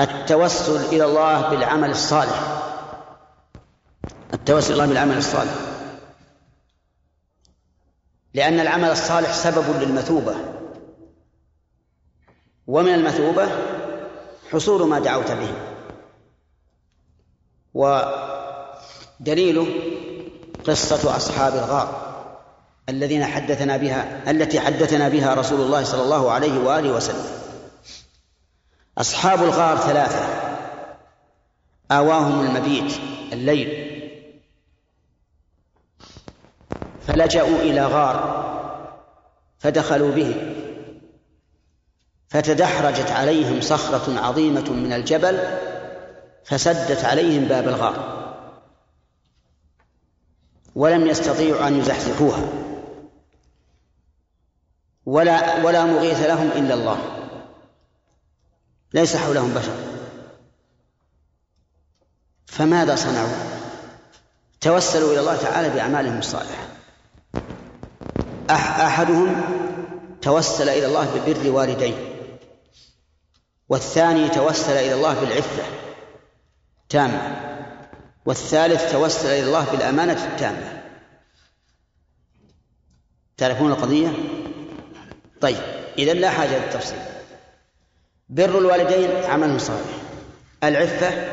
التوسل 0.00 0.76
إلى 0.76 1.04
الله 1.04 1.50
بالعمل 1.50 1.90
الصالح. 1.90 2.62
التوسل 4.34 4.66
إلى 4.66 4.74
الله 4.74 4.86
بالعمل 4.86 5.18
الصالح. 5.18 5.54
لأن 8.34 8.60
العمل 8.60 8.90
الصالح 8.90 9.32
سبب 9.32 9.64
للمثوبة. 9.80 10.34
ومن 12.66 12.94
المثوبة 12.94 13.48
حصول 14.52 14.88
ما 14.88 14.98
دعوت 14.98 15.30
به. 15.30 15.71
ودليله 17.74 19.66
قصة 20.64 21.16
أصحاب 21.16 21.52
الغار 21.52 22.12
الذين 22.88 23.24
حدثنا 23.24 23.76
بها 23.76 24.30
التي 24.30 24.60
حدثنا 24.60 25.08
بها 25.08 25.34
رسول 25.34 25.60
الله 25.60 25.84
صلى 25.84 26.02
الله 26.02 26.30
عليه 26.30 26.58
وآله 26.58 26.92
وسلم. 26.92 27.24
أصحاب 28.98 29.42
الغار 29.42 29.76
ثلاثة. 29.76 30.24
آواهم 31.90 32.40
المبيت 32.40 32.92
الليل. 33.32 33.88
فلجأوا 37.06 37.58
إلى 37.60 37.86
غار 37.86 38.42
فدخلوا 39.58 40.12
به. 40.12 40.34
فتدحرجت 42.28 43.10
عليهم 43.10 43.60
صخرة 43.60 44.20
عظيمة 44.20 44.70
من 44.70 44.92
الجبل 44.92 45.38
فسدت 46.44 47.04
عليهم 47.04 47.44
باب 47.44 47.68
الغار. 47.68 48.22
ولم 50.74 51.06
يستطيعوا 51.06 51.68
أن 51.68 51.78
يزحزحوها. 51.78 52.48
ولا 55.06 55.64
ولا 55.64 55.84
مغيث 55.84 56.20
لهم 56.20 56.48
إلا 56.48 56.74
الله. 56.74 56.98
ليس 58.94 59.16
حولهم 59.16 59.54
بشر. 59.54 59.76
فماذا 62.46 62.96
صنعوا؟ 62.96 63.62
توسلوا 64.60 65.12
إلى 65.12 65.20
الله 65.20 65.36
تعالى 65.36 65.70
بأعمالهم 65.70 66.18
الصالحة. 66.18 66.68
أحدهم 68.50 69.42
توسل 70.22 70.68
إلى 70.68 70.86
الله 70.86 71.14
ببر 71.14 71.50
والديه. 71.50 72.12
والثاني 73.68 74.28
توسل 74.28 74.72
إلى 74.72 74.94
الله 74.94 75.20
بالعفة. 75.20 75.62
تامة 76.92 77.36
والثالث 78.26 78.92
توسل 78.92 79.28
إلى 79.28 79.42
الله 79.42 79.70
بالأمانة 79.70 80.24
التامة. 80.24 80.82
تعرفون 83.36 83.72
القضية؟ 83.72 84.12
طيب 85.40 85.56
إذا 85.98 86.12
لا 86.12 86.30
حاجة 86.30 86.64
للتفصيل 86.64 86.98
بر 88.28 88.58
الوالدين 88.58 89.10
عمل 89.24 89.60
صالح. 89.60 89.90
العفة 90.64 91.32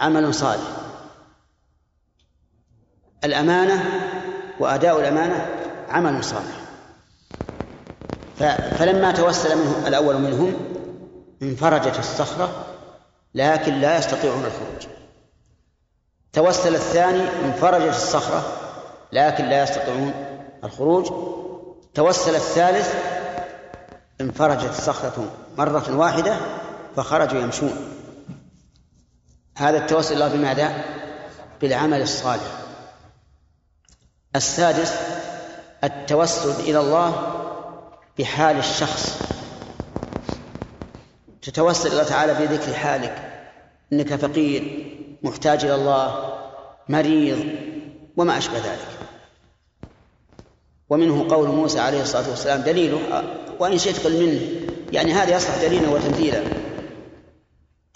عمل 0.00 0.34
صالح. 0.34 0.70
الأمانة 3.24 3.84
وأداء 4.60 5.00
الأمانة 5.00 5.46
عمل 5.88 6.24
صالح. 6.24 6.58
فلما 8.78 9.12
توسل 9.12 9.58
منه 9.58 9.88
الأول 9.88 10.18
منهم 10.18 10.54
انفرجت 11.42 11.98
الصخرة 11.98 12.77
لكن 13.34 13.74
لا 13.74 13.98
يستطيعون 13.98 14.44
الخروج. 14.44 14.94
توسل 16.32 16.74
الثاني 16.74 17.22
انفرجت 17.44 17.94
الصخرة 17.94 18.52
لكن 19.12 19.44
لا 19.44 19.62
يستطيعون 19.62 20.12
الخروج. 20.64 21.12
توسل 21.94 22.34
الثالث 22.34 22.94
انفرجت 24.20 24.70
الصخرة 24.70 25.32
مرة 25.58 25.96
واحدة 25.96 26.36
فخرجوا 26.96 27.40
يمشون. 27.40 27.76
هذا 29.56 29.78
التوسل 29.78 30.14
الله 30.14 30.28
بماذا؟ 30.28 30.84
بالعمل 31.60 32.02
الصالح. 32.02 32.58
السادس 34.36 34.92
التوسل 35.84 36.50
إلى 36.60 36.80
الله 36.80 37.34
بحال 38.18 38.58
الشخص. 38.58 39.18
تتوسل 41.48 41.90
الله 41.90 42.02
تعالى 42.02 42.34
بذكر 42.34 42.74
حالك. 42.74 43.16
إنك 43.92 44.14
فقير 44.14 44.62
محتاج 45.22 45.64
إلى 45.64 45.74
الله 45.74 46.38
مريض 46.88 47.38
وما 48.16 48.38
أشبه 48.38 48.58
ذلك. 48.58 48.88
ومنه 50.90 51.28
قول 51.30 51.48
موسى 51.48 51.80
عليه 51.80 52.02
الصلاة 52.02 52.30
والسلام 52.30 52.60
دليله 52.60 53.24
وإن 53.58 53.78
شئت 53.78 54.04
قل 54.04 54.26
منه. 54.26 54.40
يعني 54.92 55.12
هذا 55.12 55.36
يصلح 55.36 55.62
دليلا 55.62 55.88
وتمثيلا. 55.88 56.42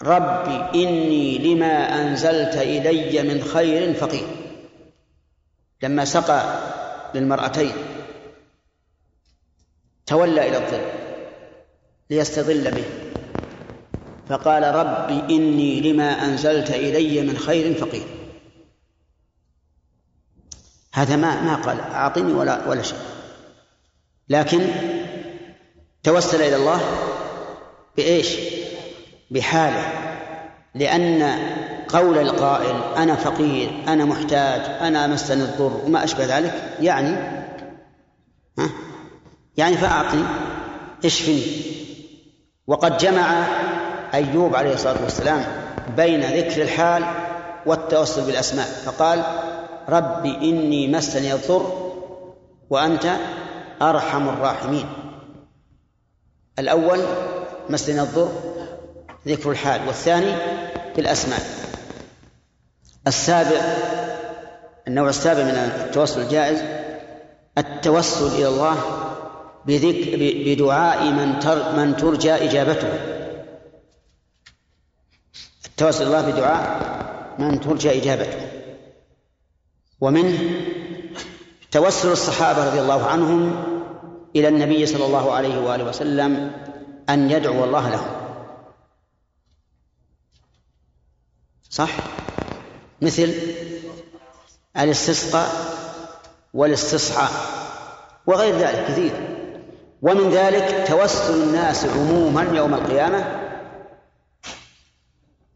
ربي 0.03 0.83
إني 0.83 1.37
لما 1.37 2.01
أنزلت 2.01 2.55
إلي 2.55 3.23
من 3.23 3.43
خير 3.43 3.93
فقير. 3.93 4.27
لما 5.83 6.05
سقى 6.05 6.59
للمرأتين 7.15 7.73
تولى 10.05 10.47
إلى 10.47 10.57
الظل 10.57 10.81
ليستظل 12.09 12.71
به. 12.71 13.02
فقال 14.29 14.63
رب 14.75 15.29
إني 15.29 15.81
لما 15.81 16.25
أنزلت 16.25 16.69
إلي 16.69 17.21
من 17.21 17.37
خير 17.37 17.73
فقير. 17.73 18.05
هذا 20.93 21.15
ما 21.15 21.41
ما 21.41 21.55
قال 21.55 21.79
أعطني 21.79 22.33
ولا 22.33 22.67
ولا 22.67 22.81
شيء. 22.81 22.97
لكن 24.29 24.67
توسل 26.03 26.41
إلى 26.41 26.55
الله 26.55 26.81
بإيش؟ 27.97 28.37
بحاله. 29.31 30.03
لأن 30.75 31.23
قول 31.87 32.17
القائل 32.17 32.95
أنا 32.97 33.15
فقير 33.15 33.71
أنا 33.87 34.05
محتاج 34.05 34.61
أنا 34.81 35.07
مسني 35.07 35.43
الضر 35.43 35.81
وما 35.85 36.03
أشبه 36.03 36.37
ذلك 36.37 36.77
يعني 36.79 37.09
ها؟ 38.59 38.69
يعني 39.57 39.77
فأعطني 39.77 40.23
اشفني. 41.05 41.43
وقد 42.67 42.97
جمع 42.97 43.47
أيوب 44.13 44.55
عليه 44.55 44.73
الصلاة 44.73 45.03
والسلام 45.03 45.45
بين 45.97 46.21
ذكر 46.21 46.61
الحال 46.61 47.03
والتوسل 47.65 48.21
بالأسماء 48.25 48.65
فقال 48.65 49.23
رب 49.89 50.25
إني 50.25 50.87
مسني 50.87 51.33
الضر 51.33 51.93
وأنت 52.69 53.05
أرحم 53.81 54.29
الراحمين. 54.29 54.85
الأول 56.59 56.99
مسني 57.69 58.01
الضر 58.01 58.31
ذكر 59.27 59.51
الحال 59.51 59.87
والثاني 59.87 60.33
بالأسماء 60.95 61.39
السابع 63.07 63.61
النوع 64.87 65.09
السابع 65.09 65.43
من 65.43 65.49
التوسل 65.49 66.21
الجائز 66.21 66.63
التوسل 67.57 68.27
إلى 68.27 68.47
الله 68.47 68.75
بذكر 69.65 70.17
بدعاء 70.45 71.03
من 71.03 71.29
من 71.77 71.95
ترجى 71.97 72.33
إجابته. 72.33 73.22
التوسل 75.83 76.07
الله 76.07 76.31
بدعاء 76.31 76.79
من 77.39 77.59
ترجى 77.59 78.01
إجابته. 78.01 78.47
ومنه 80.01 80.39
توسل 81.71 82.11
الصحابة 82.11 82.69
رضي 82.69 82.81
الله 82.81 83.05
عنهم 83.05 83.63
إلى 84.35 84.47
النبي 84.47 84.85
صلى 84.85 85.05
الله 85.05 85.33
عليه 85.33 85.59
وآله 85.59 85.83
وسلم 85.83 86.51
أن 87.09 87.31
يدعو 87.31 87.63
الله 87.63 87.89
لهم. 87.89 88.07
صح؟ 91.69 91.89
مثل 93.01 93.33
الاستسقاء 94.77 95.49
والاستصحاء 96.53 97.31
وغير 98.27 98.57
ذلك 98.57 98.85
كثير. 98.87 99.11
ومن 100.01 100.29
ذلك 100.29 100.87
توسل 100.87 101.43
الناس 101.43 101.85
عموما 101.85 102.43
يوم 102.43 102.73
القيامة 102.73 103.42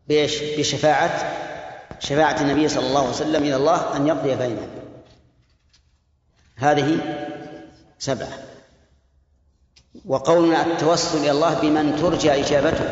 بإيش؟ 0.07 0.41
بشفاعة 0.41 1.33
شفاعة 1.99 2.41
النبي 2.41 2.67
صلى 2.67 2.87
الله 2.87 2.99
عليه 2.99 3.09
وسلم 3.09 3.43
إلى 3.43 3.55
الله 3.55 3.95
أن 3.95 4.07
يقضي 4.07 4.35
بينهم 4.35 4.69
هذه 6.55 6.97
سبعة. 7.99 8.27
وقولنا 10.05 10.65
التوسل 10.65 11.17
إلى 11.17 11.31
الله 11.31 11.59
بمن 11.59 11.95
ترجى 11.95 12.31
إجابته. 12.31 12.89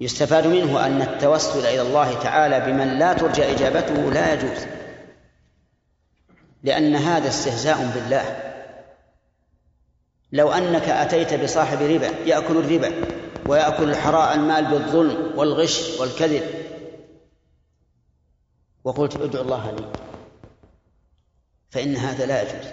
يستفاد 0.00 0.46
منه 0.46 0.86
أن 0.86 1.02
التوسل 1.02 1.66
إلى 1.66 1.82
الله 1.82 2.22
تعالى 2.22 2.60
بمن 2.60 2.98
لا 2.98 3.12
ترجى 3.12 3.52
إجابته 3.52 3.94
لا 3.94 4.32
يجوز. 4.34 4.66
لأن 6.62 6.96
هذا 6.96 7.28
استهزاء 7.28 7.90
بالله. 7.94 8.52
لو 10.32 10.52
أنك 10.52 10.88
أتيت 10.88 11.34
بصاحب 11.34 11.82
ربا 11.82 12.08
يأكل 12.26 12.56
الربا 12.56 12.92
ويأكل 13.50 13.90
الحراء 13.90 14.34
المال 14.34 14.64
بالظلم 14.64 15.32
والغش 15.36 16.00
والكذب. 16.00 16.42
وقلت 18.84 19.16
ادعو 19.16 19.42
الله 19.42 19.70
لي 19.70 19.84
فإن 21.70 21.96
هذا 21.96 22.26
لا 22.26 22.42
يجوز. 22.42 22.66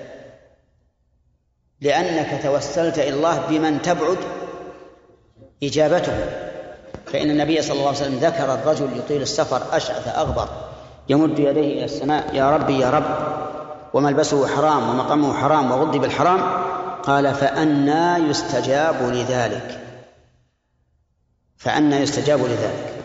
لأنك 1.82 2.44
توسلت 2.44 3.00
إلى 3.00 3.10
الله 3.10 3.48
بمن 3.50 3.82
تبعد 3.82 4.18
إجابته. 5.64 6.48
فإن 7.06 7.30
النبي 7.30 7.62
صلى 7.62 7.74
الله 7.74 7.88
عليه 7.88 7.98
وسلم 7.98 8.20
ذكر 8.20 8.54
الرجل 8.54 8.98
يطيل 8.98 9.22
السفر 9.22 9.62
أشعث 9.78 10.08
أغبر 10.08 10.48
يمد 11.10 11.40
يديه 11.40 11.74
إلى 11.74 11.86
السماء 11.86 12.36
يا 12.36 12.52
ربي 12.52 12.80
يا 12.80 12.90
رب 12.90 13.38
وملبسه 13.94 14.48
حرام 14.48 14.90
ومطعمه 14.90 15.34
حرام 15.34 15.72
وغضي 15.72 16.00
بالحرام 16.00 16.40
قال 17.04 17.34
فأنا 17.34 18.18
يستجاب 18.18 18.96
لذلك. 19.02 19.87
فأنا 21.58 22.00
يستجاب 22.00 22.40
لذلك 22.40 22.98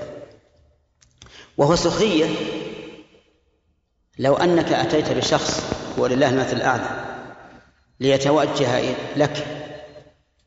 وهو 1.56 1.76
سخرية 1.76 2.26
لو 4.18 4.34
أنك 4.34 4.72
أتيت 4.72 5.12
بشخص 5.12 5.60
ولله 5.98 6.28
المثل 6.28 6.56
الأعلى 6.56 7.04
ليتوجه 8.00 8.94
لك 9.16 9.46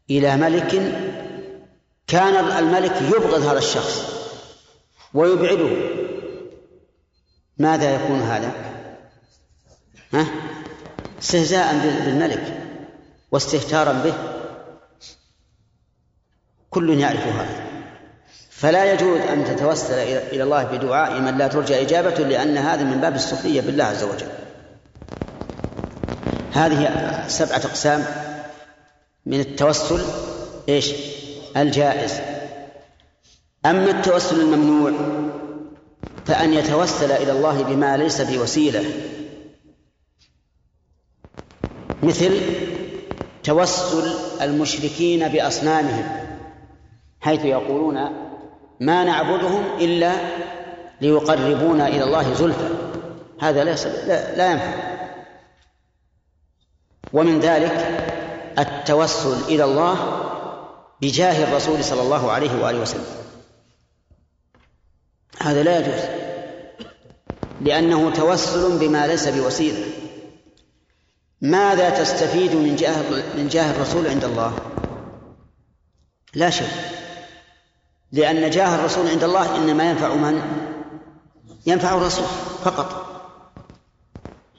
إلى 0.09 0.37
ملك 0.37 0.71
كان 2.07 2.63
الملك 2.63 3.01
يبغض 3.01 3.41
هذا 3.41 3.57
الشخص 3.57 4.15
ويبعده 5.13 5.69
ماذا 7.57 7.95
يكون 7.95 8.19
هذا؟ 8.21 8.51
ها؟ 10.13 10.27
استهزاء 11.21 11.73
بالملك 12.05 12.61
واستهتارا 13.31 13.93
به 13.93 14.13
كل 16.69 16.99
يعرف 16.99 17.27
هذا 17.27 17.64
فلا 18.55 18.93
يجوز 18.93 19.19
أن 19.19 19.45
تتوسل 19.45 19.93
إلى 19.93 20.43
الله 20.43 20.63
بدعاء 20.63 21.21
من 21.21 21.37
لا 21.37 21.47
ترجى 21.47 21.81
إجابته 21.81 22.23
لأن 22.23 22.57
هذا 22.57 22.83
من 22.83 23.01
باب 23.01 23.15
السخرية 23.15 23.61
بالله 23.61 23.83
عز 23.83 24.03
وجل. 24.03 24.27
هذه 26.53 26.89
سبعة 27.27 27.57
أقسام 27.57 28.05
من 29.25 29.39
التوسل 29.39 30.01
إيش؟ 30.69 30.91
الجائز. 31.57 32.13
أما 33.65 33.91
التوسل 33.91 34.39
الممنوع 34.39 34.91
فأن 36.25 36.53
يتوسل 36.53 37.11
إلى 37.11 37.31
الله 37.31 37.63
بما 37.63 37.97
ليس 37.97 38.21
بوسيلة. 38.21 38.83
مثل 42.03 42.41
توسل 43.43 44.13
المشركين 44.41 45.27
بأصنامهم 45.27 46.07
حيث 47.21 47.45
يقولون 47.45 48.24
ما 48.79 49.03
نعبدهم 49.03 49.63
إلا 49.79 50.15
ليقربونا 51.01 51.87
إلى 51.87 52.03
الله 52.03 52.33
زلفى. 52.33 52.69
هذا 53.39 53.63
ليس 53.63 53.85
لا, 53.85 54.35
لا 54.35 54.51
ينفع. 54.51 54.73
ومن 57.13 57.39
ذلك 57.39 58.01
التوسل 58.59 59.37
إلى 59.47 59.63
الله 59.63 60.21
بجاه 61.01 61.43
الرسول 61.43 61.83
صلى 61.83 62.01
الله 62.01 62.31
عليه 62.31 62.63
وآله 62.63 62.79
وسلم. 62.79 63.05
هذا 65.41 65.63
لا 65.63 65.79
يجوز 65.79 66.01
لأنه 67.61 68.11
توسل 68.11 68.79
بما 68.79 69.07
ليس 69.07 69.27
بوسيلة. 69.27 69.85
ماذا 71.41 71.89
تستفيد 71.89 72.55
من 72.55 72.75
جاه 72.75 72.95
من 73.37 73.47
جاه 73.47 73.71
الرسول 73.71 74.07
عند 74.07 74.23
الله؟ 74.23 74.53
لا 76.33 76.49
شيء. 76.49 76.67
لأن 78.15 78.49
جاه 78.49 78.75
الرسول 78.75 79.07
عند 79.07 79.23
الله 79.23 79.55
إنما 79.55 79.89
ينفع 79.89 80.15
من؟ 80.15 80.41
ينفع 81.65 81.97
الرسول 81.97 82.25
فقط. 82.63 83.05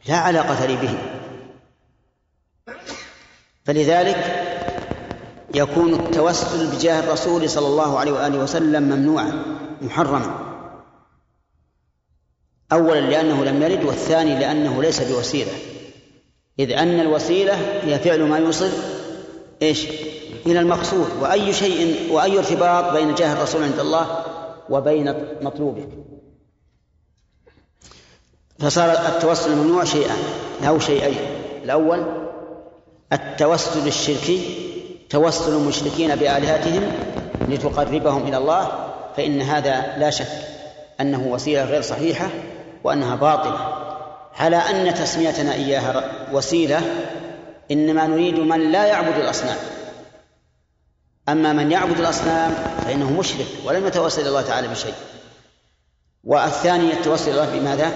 لا 0.08 0.16
علاقة 0.16 0.66
لي 0.66 0.76
به. 0.76 0.98
فلذلك 3.64 4.42
يكون 5.54 5.94
التوسل 5.94 6.66
بجاه 6.66 7.00
الرسول 7.00 7.50
صلى 7.50 7.66
الله 7.66 7.98
عليه 7.98 8.12
وآله 8.12 8.38
وسلم 8.38 8.82
ممنوعا 8.82 9.42
محرما. 9.80 10.38
أولا 12.72 13.00
لأنه 13.00 13.44
لم 13.44 13.62
يرد 13.62 13.84
والثاني 13.84 14.38
لأنه 14.38 14.82
ليس 14.82 15.00
بوسيلة. 15.00 15.52
إذ 16.58 16.72
أن 16.72 17.00
الوسيلة 17.00 17.54
هي 17.82 17.98
فعل 17.98 18.22
ما 18.22 18.38
يوصل 18.38 18.70
إيش؟ 19.62 19.86
إلى 20.46 20.60
المقصود 20.60 21.08
وأي 21.20 21.52
شيء 21.52 22.12
وأي 22.12 22.38
ارتباط 22.38 22.92
بين 22.92 23.14
جاه 23.14 23.32
الرسول 23.32 23.62
عند 23.62 23.80
الله 23.80 24.06
وبين 24.70 25.14
مطلوبه. 25.40 25.86
فصار 28.58 28.90
التوسل 28.90 29.52
الممنوع 29.52 29.84
شيئان 29.84 30.18
أو 30.68 30.78
شيئين. 30.78 31.18
الأول 31.64 32.06
التوسل 33.12 33.86
الشركي 33.86 34.40
توسل 35.10 35.52
المشركين 35.52 36.16
بآلهتهم 36.16 36.92
لتقربهم 37.48 38.28
إلى 38.28 38.36
الله 38.36 38.68
فإن 39.16 39.42
هذا 39.42 39.96
لا 39.98 40.10
شك 40.10 40.28
أنه 41.00 41.26
وسيلة 41.26 41.64
غير 41.64 41.82
صحيحة 41.82 42.28
وأنها 42.84 43.16
باطلة. 43.16 43.58
على 44.36 44.56
أن 44.56 44.94
تسميتنا 44.94 45.54
إياها 45.54 46.10
وسيلة 46.32 46.80
إنما 47.70 48.06
نريد 48.06 48.38
من 48.38 48.72
لا 48.72 48.86
يعبد 48.86 49.16
الأصنام. 49.18 49.56
أما 51.28 51.52
من 51.52 51.72
يعبد 51.72 51.98
الأصنام 52.00 52.54
فإنه 52.84 53.12
مشرك 53.12 53.46
ولم 53.64 53.86
يتوسل 53.86 54.20
إلى 54.20 54.28
الله 54.28 54.42
تعالى 54.42 54.68
بشيء. 54.68 54.94
والثاني 56.24 56.90
يتوسل 56.90 57.30
إلى 57.30 57.44
الله 57.44 57.58
بماذا؟ 57.58 57.92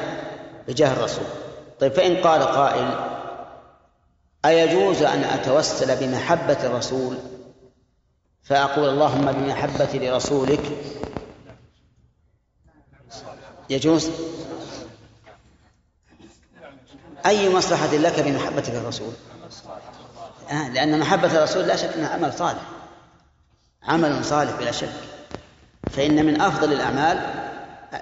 بجاه 0.68 0.92
الرسول. 0.92 1.24
طيب 1.80 1.92
فإن 1.92 2.16
قال 2.16 2.42
قائل 2.42 2.90
أيجوز 4.44 5.02
أن 5.02 5.24
أتوسل 5.24 5.96
بمحبة 5.96 6.66
الرسول؟ 6.66 7.18
فأقول 8.42 8.88
اللهم 8.88 9.32
بمحبتي 9.32 9.98
لرسولك. 9.98 10.62
يجوز؟ 13.70 14.10
أي 17.26 17.54
مصلحة 17.54 17.86
لك 17.96 18.20
بمحبتك 18.20 18.70
للرسول 18.70 19.12
آه 20.50 20.68
لأن 20.68 20.98
محبة 20.98 21.38
الرسول 21.38 21.64
لا 21.66 21.76
شك 21.76 21.88
أنها 21.96 22.08
عمل 22.08 22.32
صالح. 22.32 22.62
عمل 23.82 24.24
صالح 24.24 24.58
بلا 24.60 24.70
شك. 24.70 24.92
فإن 25.90 26.26
من 26.26 26.40
أفضل 26.40 26.72
الأعمال 26.72 27.18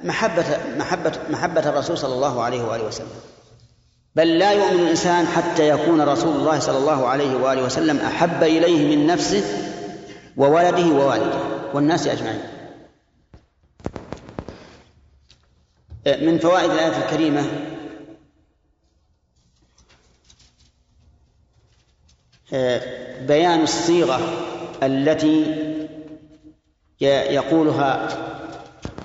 محبة 0.03 0.45
محبة 0.77 1.13
محبة 1.31 1.69
الرسول 1.69 1.99
صلى 1.99 2.15
الله 2.15 2.43
عليه 2.43 2.63
وآله 2.63 2.85
وسلم. 2.85 3.21
بل 4.15 4.39
لا 4.39 4.53
يؤمن 4.53 4.81
الإنسان 4.81 5.27
حتى 5.27 5.69
يكون 5.69 6.01
رسول 6.01 6.37
الله 6.37 6.59
صلى 6.59 6.79
الله 6.79 7.07
عليه 7.07 7.37
وآله 7.37 7.63
وسلم 7.63 7.99
أحب 7.99 8.43
إليه 8.43 8.97
من 8.97 9.07
نفسه 9.07 9.43
وولده 10.37 10.87
ووالده 10.87 11.39
والناس 11.75 12.07
أجمعين. 12.07 12.43
من 16.07 16.39
فوائد 16.39 16.71
الآية 16.71 17.05
الكريمة 17.05 17.45
بيان 23.27 23.63
الصيغة 23.63 24.21
التي 24.83 25.57
يقولها 27.01 28.09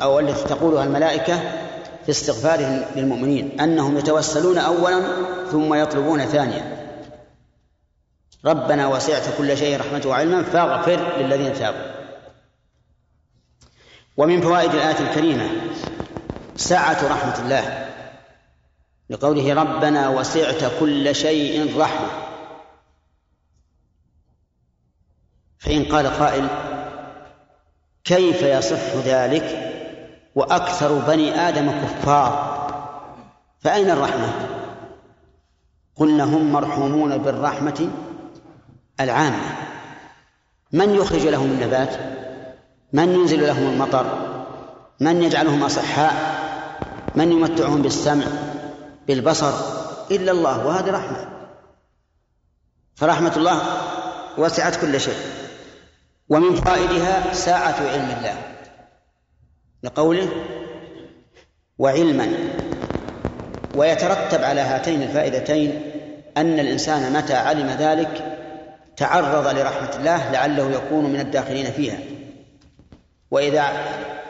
أو 0.01 0.19
التي 0.19 0.43
تقولها 0.43 0.83
الملائكة 0.83 1.39
في 2.05 2.09
استغفارهم 2.09 2.85
للمؤمنين 2.95 3.61
أنهم 3.61 3.97
يتوسلون 3.97 4.57
أولا 4.57 5.01
ثم 5.51 5.73
يطلبون 5.73 6.25
ثانيا. 6.25 6.83
ربنا 8.45 8.87
وسعت 8.87 9.23
كل 9.37 9.57
شيء 9.57 9.79
رحمة 9.79 10.01
وعلما 10.05 10.43
فاغفر 10.43 11.17
للذين 11.17 11.53
تابوا. 11.53 11.93
ومن 14.17 14.41
فوائد 14.41 14.73
الآية 14.73 14.99
الكريمة 14.99 15.49
سعة 16.55 17.07
رحمة 17.07 17.45
الله 17.45 17.89
لقوله 19.09 19.53
ربنا 19.53 20.09
وسعت 20.09 20.63
كل 20.79 21.15
شيء 21.15 21.79
رحمة. 21.79 22.07
فإن 25.63 25.85
قال 25.85 26.07
قائل 26.07 26.47
كيف 28.03 28.41
يصح 28.41 28.95
ذلك 29.05 29.73
وأكثر 30.35 30.99
بني 30.99 31.39
آدم 31.49 31.71
كفار 31.71 32.53
فأين 33.59 33.89
الرحمة؟ 33.89 34.29
قلنا 35.95 36.23
هم 36.23 36.51
مرحومون 36.51 37.17
بالرحمة 37.17 37.89
العامة 38.99 39.39
من 40.71 40.95
يخرج 40.95 41.27
لهم 41.27 41.45
النبات؟ 41.45 41.95
من 42.93 43.13
ينزل 43.13 43.47
لهم 43.47 43.69
المطر؟ 43.69 44.05
من 44.99 45.23
يجعلهم 45.23 45.63
أصحاء؟ 45.63 46.13
من 47.15 47.31
يمتعهم 47.31 47.81
بالسمع 47.81 48.25
بالبصر 49.07 49.53
إلا 50.11 50.31
الله 50.31 50.67
وهذه 50.67 50.91
رحمة 50.91 51.29
فرحمة 52.95 53.33
الله 53.37 53.61
وسعت 54.37 54.75
كل 54.75 55.01
شيء 55.01 55.42
ومن 56.33 56.55
فوائدها 56.55 57.33
ساعة 57.33 57.75
علم 57.91 58.15
الله. 58.17 58.35
لقوله 59.83 60.27
وعلما 61.79 62.27
ويترتب 63.75 64.43
على 64.43 64.61
هاتين 64.61 65.01
الفائدتين 65.01 65.81
أن 66.37 66.59
الإنسان 66.59 67.13
متى 67.13 67.33
علم 67.33 67.67
ذلك 67.79 68.37
تعرض 68.97 69.47
لرحمة 69.47 69.89
الله 69.99 70.31
لعله 70.31 70.71
يكون 70.71 71.05
من 71.05 71.19
الداخلين 71.19 71.65
فيها. 71.65 71.97
وإذا 73.31 73.63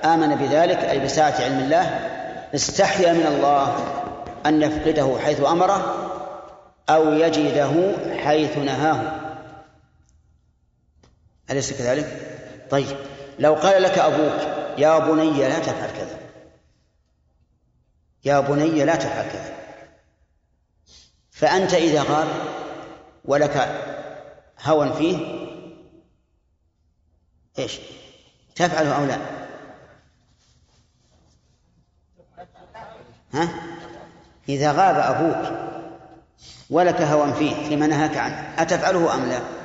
آمن 0.05 0.35
بذلك 0.35 0.77
أي 0.77 0.99
بساعة 0.99 1.41
علم 1.41 1.59
الله 1.59 1.99
استحيا 2.55 3.13
من 3.13 3.25
الله 3.25 3.75
أن 4.45 4.61
يفقده 4.61 5.19
حيث 5.25 5.45
أمره 5.45 6.09
أو 6.89 7.13
يجده 7.13 7.71
حيث 8.23 8.57
نهاه. 8.57 9.22
أليس 11.49 11.73
كذلك؟ 11.73 12.37
طيب 12.69 12.97
لو 13.39 13.53
قال 13.53 13.81
لك 13.81 13.97
أبوك 13.97 14.41
يا 14.77 14.99
بني 14.99 15.49
لا 15.49 15.59
تفعل 15.59 15.89
كذا 15.89 16.19
يا 18.25 18.39
بني 18.39 18.85
لا 18.85 18.95
تفعل 18.95 19.31
كذا 19.31 19.53
فأنت 21.31 21.73
إذا 21.73 22.03
غاب 22.03 22.27
ولك 23.25 23.57
هوى 24.61 24.93
فيه 24.93 25.17
إيش؟ 27.59 27.79
تفعله 28.55 28.97
أو 28.97 29.05
لا؟ 29.05 29.17
ها؟ 33.33 33.49
إذا 34.49 34.71
غاب 34.71 35.15
أبوك 35.15 35.59
ولك 36.69 37.01
هوى 37.01 37.33
فيه 37.33 37.67
فيما 37.67 37.87
نهاك 37.87 38.17
عنه 38.17 38.53
أتفعله 38.57 39.15
أم 39.15 39.29
لا؟ 39.29 39.62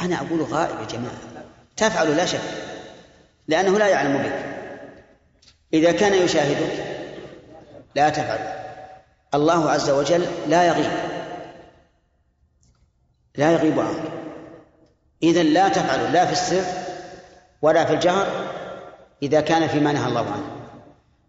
أنا 0.00 0.16
أقول 0.16 0.42
غائب 0.42 0.80
يا 0.80 0.86
جماعة. 0.86 1.16
تفعل 1.76 2.16
لا 2.16 2.26
شك 2.26 2.40
لأنه 3.48 3.78
لا 3.78 3.88
يعلم 3.88 4.18
بك. 4.18 4.44
إذا 5.74 5.92
كان 5.92 6.14
يشاهدك 6.14 6.84
لا 7.94 8.08
تفعل. 8.08 8.38
الله 9.34 9.70
عز 9.70 9.90
وجل 9.90 10.26
لا 10.48 10.64
يغيب. 10.64 10.90
لا 13.36 13.52
يغيب 13.52 13.80
عنك. 13.80 14.02
إذا 15.22 15.42
لا 15.42 15.68
تفعل 15.68 16.12
لا 16.12 16.26
في 16.26 16.32
السر 16.32 16.64
ولا 17.62 17.84
في 17.84 17.92
الجهر 17.92 18.26
إذا 19.22 19.40
كان 19.40 19.68
فيما 19.68 19.92
نهى 19.92 20.08
الله 20.08 20.20
عنه. 20.20 20.50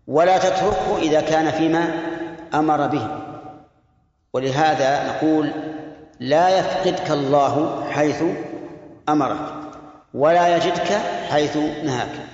ولا 0.08 0.38
تتركه 0.38 0.98
إذا 0.98 1.22
كان 1.22 1.52
فيما 1.52 2.00
أمر 2.54 2.88
به. 2.88 3.08
ولهذا 4.34 5.08
نقول 5.08 5.52
لا 6.20 6.60
يفقدك 6.60 7.12
الله 7.12 7.86
حيث 7.92 8.24
أمرك 9.10 9.54
ولا 10.14 10.58
يجدك 10.58 10.92
حيث 11.30 11.58
نهاك. 11.58 12.28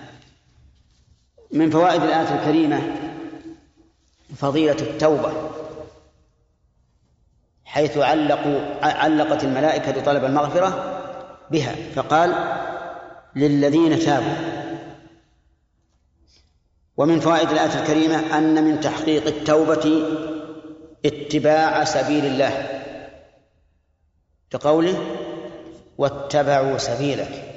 من 1.51 1.69
فوائد 1.69 2.03
الآية 2.03 2.39
الكريمة 2.39 2.81
فضيلة 4.37 4.77
التوبة 4.81 5.33
حيث 7.65 7.97
علقوا 7.97 8.85
علقت 8.85 9.43
الملائكة 9.43 10.03
طلب 10.03 10.25
المغفرة 10.25 10.97
بها 11.51 11.75
فقال 11.95 12.35
للذين 13.35 13.99
تابوا. 13.99 14.61
ومن 16.97 17.19
فوائد 17.19 17.51
الآية 17.51 17.81
الكريمة 17.81 18.37
أن 18.37 18.63
من 18.63 18.79
تحقيق 18.79 19.27
التوبة 19.27 20.03
اتباع 21.05 21.83
سبيل 21.83 22.25
الله 22.25 22.81
كقوله 24.49 25.20
واتبعوا 26.01 26.77
سبيلك. 26.77 27.47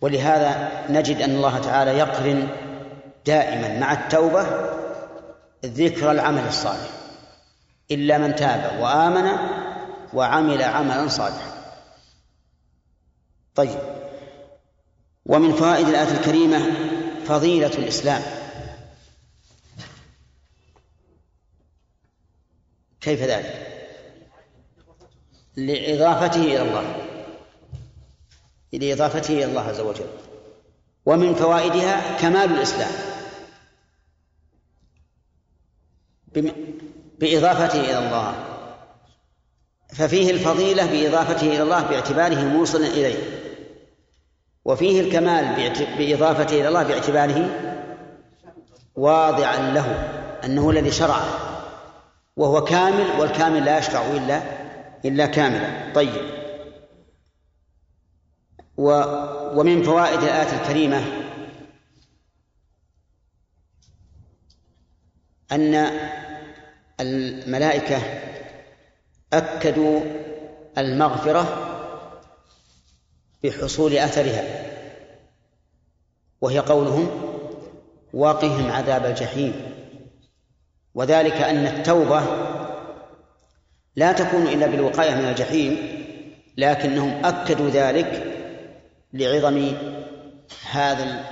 ولهذا 0.00 0.70
نجد 0.90 1.22
أن 1.22 1.30
الله 1.30 1.58
تعالى 1.58 1.90
يقرن 1.90 2.48
دائما 3.26 3.78
مع 3.78 3.92
التوبة 3.92 4.42
ذكر 5.64 6.10
العمل 6.10 6.48
الصالح 6.48 6.90
إلا 7.90 8.18
من 8.18 8.34
تاب 8.34 8.80
وآمن 8.80 9.30
وعمل 10.12 10.62
عملا 10.62 11.08
صالحا. 11.08 11.50
طيب 13.54 13.78
ومن 15.26 15.52
فوائد 15.52 15.88
الآية 15.88 16.18
الكريمة 16.18 16.70
فضيلة 17.24 17.78
الإسلام. 17.78 18.22
كيف 23.00 23.22
ذلك؟ 23.22 23.79
لإضافته 25.66 26.42
إلى 26.42 26.62
الله. 26.62 26.96
لإضافته 28.72 29.34
إلى 29.34 29.44
الله 29.44 29.60
عز 29.60 29.80
وجل. 29.80 30.06
ومن 31.06 31.34
فوائدها 31.34 32.18
كمال 32.18 32.52
الإسلام. 32.52 32.90
بإضافته 37.18 37.80
إلى 37.80 37.98
الله. 37.98 38.34
ففيه 39.92 40.30
الفضيلة 40.30 40.86
بإضافته 40.86 41.46
إلى 41.46 41.62
الله 41.62 41.82
باعتباره 41.82 42.44
موصلا 42.44 42.86
إليه. 42.86 43.18
وفيه 44.64 45.00
الكمال 45.00 45.72
بإضافته 45.98 46.60
إلى 46.60 46.68
الله 46.68 46.82
باعتباره 46.82 47.50
واضعا 48.94 49.70
له 49.70 49.86
أنه 50.44 50.70
الذي 50.70 50.90
شرعه. 50.90 51.28
وهو 52.36 52.64
كامل 52.64 53.20
والكامل 53.20 53.64
لا 53.64 53.78
يشرع 53.78 54.02
إلا 54.02 54.59
إلا 55.04 55.26
كاملا 55.26 55.92
طيب. 55.94 56.40
و 58.76 59.02
ومن 59.60 59.82
فوائد 59.82 60.22
الآية 60.22 60.60
الكريمة 60.60 61.02
أن 65.52 65.90
الملائكة 67.00 67.98
أكدوا 69.32 70.00
المغفرة 70.78 71.66
بحصول 73.44 73.96
أثرها 73.96 74.44
وهي 76.40 76.58
قولهم 76.58 77.10
واقهم 78.12 78.70
عذاب 78.70 79.04
الجحيم. 79.04 79.54
وذلك 80.94 81.32
أن 81.32 81.66
التوبة 81.66 82.49
لا 84.00 84.12
تكون 84.12 84.46
إلا 84.46 84.66
بالوقاية 84.66 85.14
من 85.14 85.28
الجحيم 85.28 85.76
لكنهم 86.56 87.24
أكدوا 87.24 87.70
ذلك 87.70 88.24
لعظم 89.12 89.72
هذا 90.70 91.24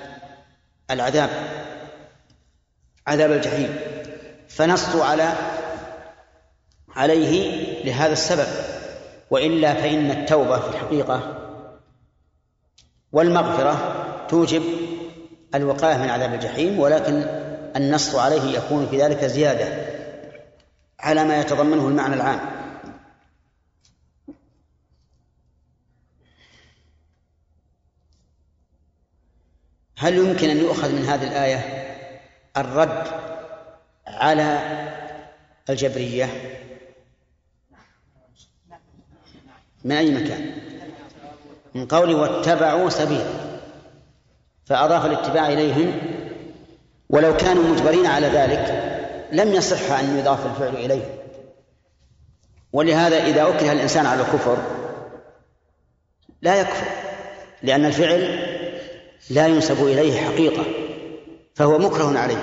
العذاب 0.91 1.31
عذاب 3.07 3.33
الجحيم. 3.33 3.77
فنصوا 4.49 5.05
على 5.05 5.33
عليه 6.97 7.55
لهذا 7.85 8.13
السبب 8.13 8.47
وإلا 9.31 9.75
فإن 9.75 10.11
التوبة 10.11 10.59
في 10.59 10.69
الحقيقة 10.69 11.35
والمغفرة 13.13 14.05
توجب 14.29 14.63
الوقاية 15.55 15.97
من 15.97 16.11
عذاب 16.11 16.35
الجحيم 16.35 16.79
ولكن 16.79 17.25
النص 17.77 18.15
عليه 18.15 18.59
يكون 18.59 18.87
في 18.87 19.03
ذلك 19.03 19.25
زيادة 19.25 19.89
على 21.01 21.25
ما 21.25 21.41
يتضمنه 21.41 21.89
المعنى 21.89 22.15
العام. 22.15 22.58
هل 29.99 30.17
يمكن 30.17 30.51
أن 30.51 30.59
يؤخذ 30.59 30.93
من 30.93 31.05
هذه 31.05 31.29
الآية 31.29 31.89
الرد 32.57 33.05
على 34.07 34.59
الجبرية؟ 35.71 36.29
من 39.85 39.97
أي 39.97 40.11
مكان؟ 40.11 40.51
من 41.75 41.87
قوله 41.87 42.15
واتبعوا 42.15 42.91
سبيل 42.91 43.25
فأضاف 44.67 45.07
الاتباع 45.07 45.49
إليهم. 45.49 45.99
ولو 47.11 47.37
كانوا 47.37 47.63
مجبرين 47.63 48.07
على 48.07 48.27
ذلك 48.27 48.85
لم 49.33 49.53
يصح 49.53 49.99
أن 49.99 50.19
يضاف 50.19 50.47
الفعل 50.47 50.85
إليهم. 50.85 51.19
ولهذا 52.73 53.17
إذا 53.27 53.43
أكره 53.43 53.73
الإنسان 53.73 54.07
على 54.07 54.21
الكفر 54.21 54.59
لا 56.43 56.61
يكفر 56.61 56.87
لأن 57.63 57.85
الفعل 57.85 58.58
لا 59.31 59.47
ينسب 59.47 59.87
إليه 59.87 60.21
حقيقة 60.21 60.65
فهو 61.55 61.79
مكره 61.79 62.19
عليه. 62.19 62.43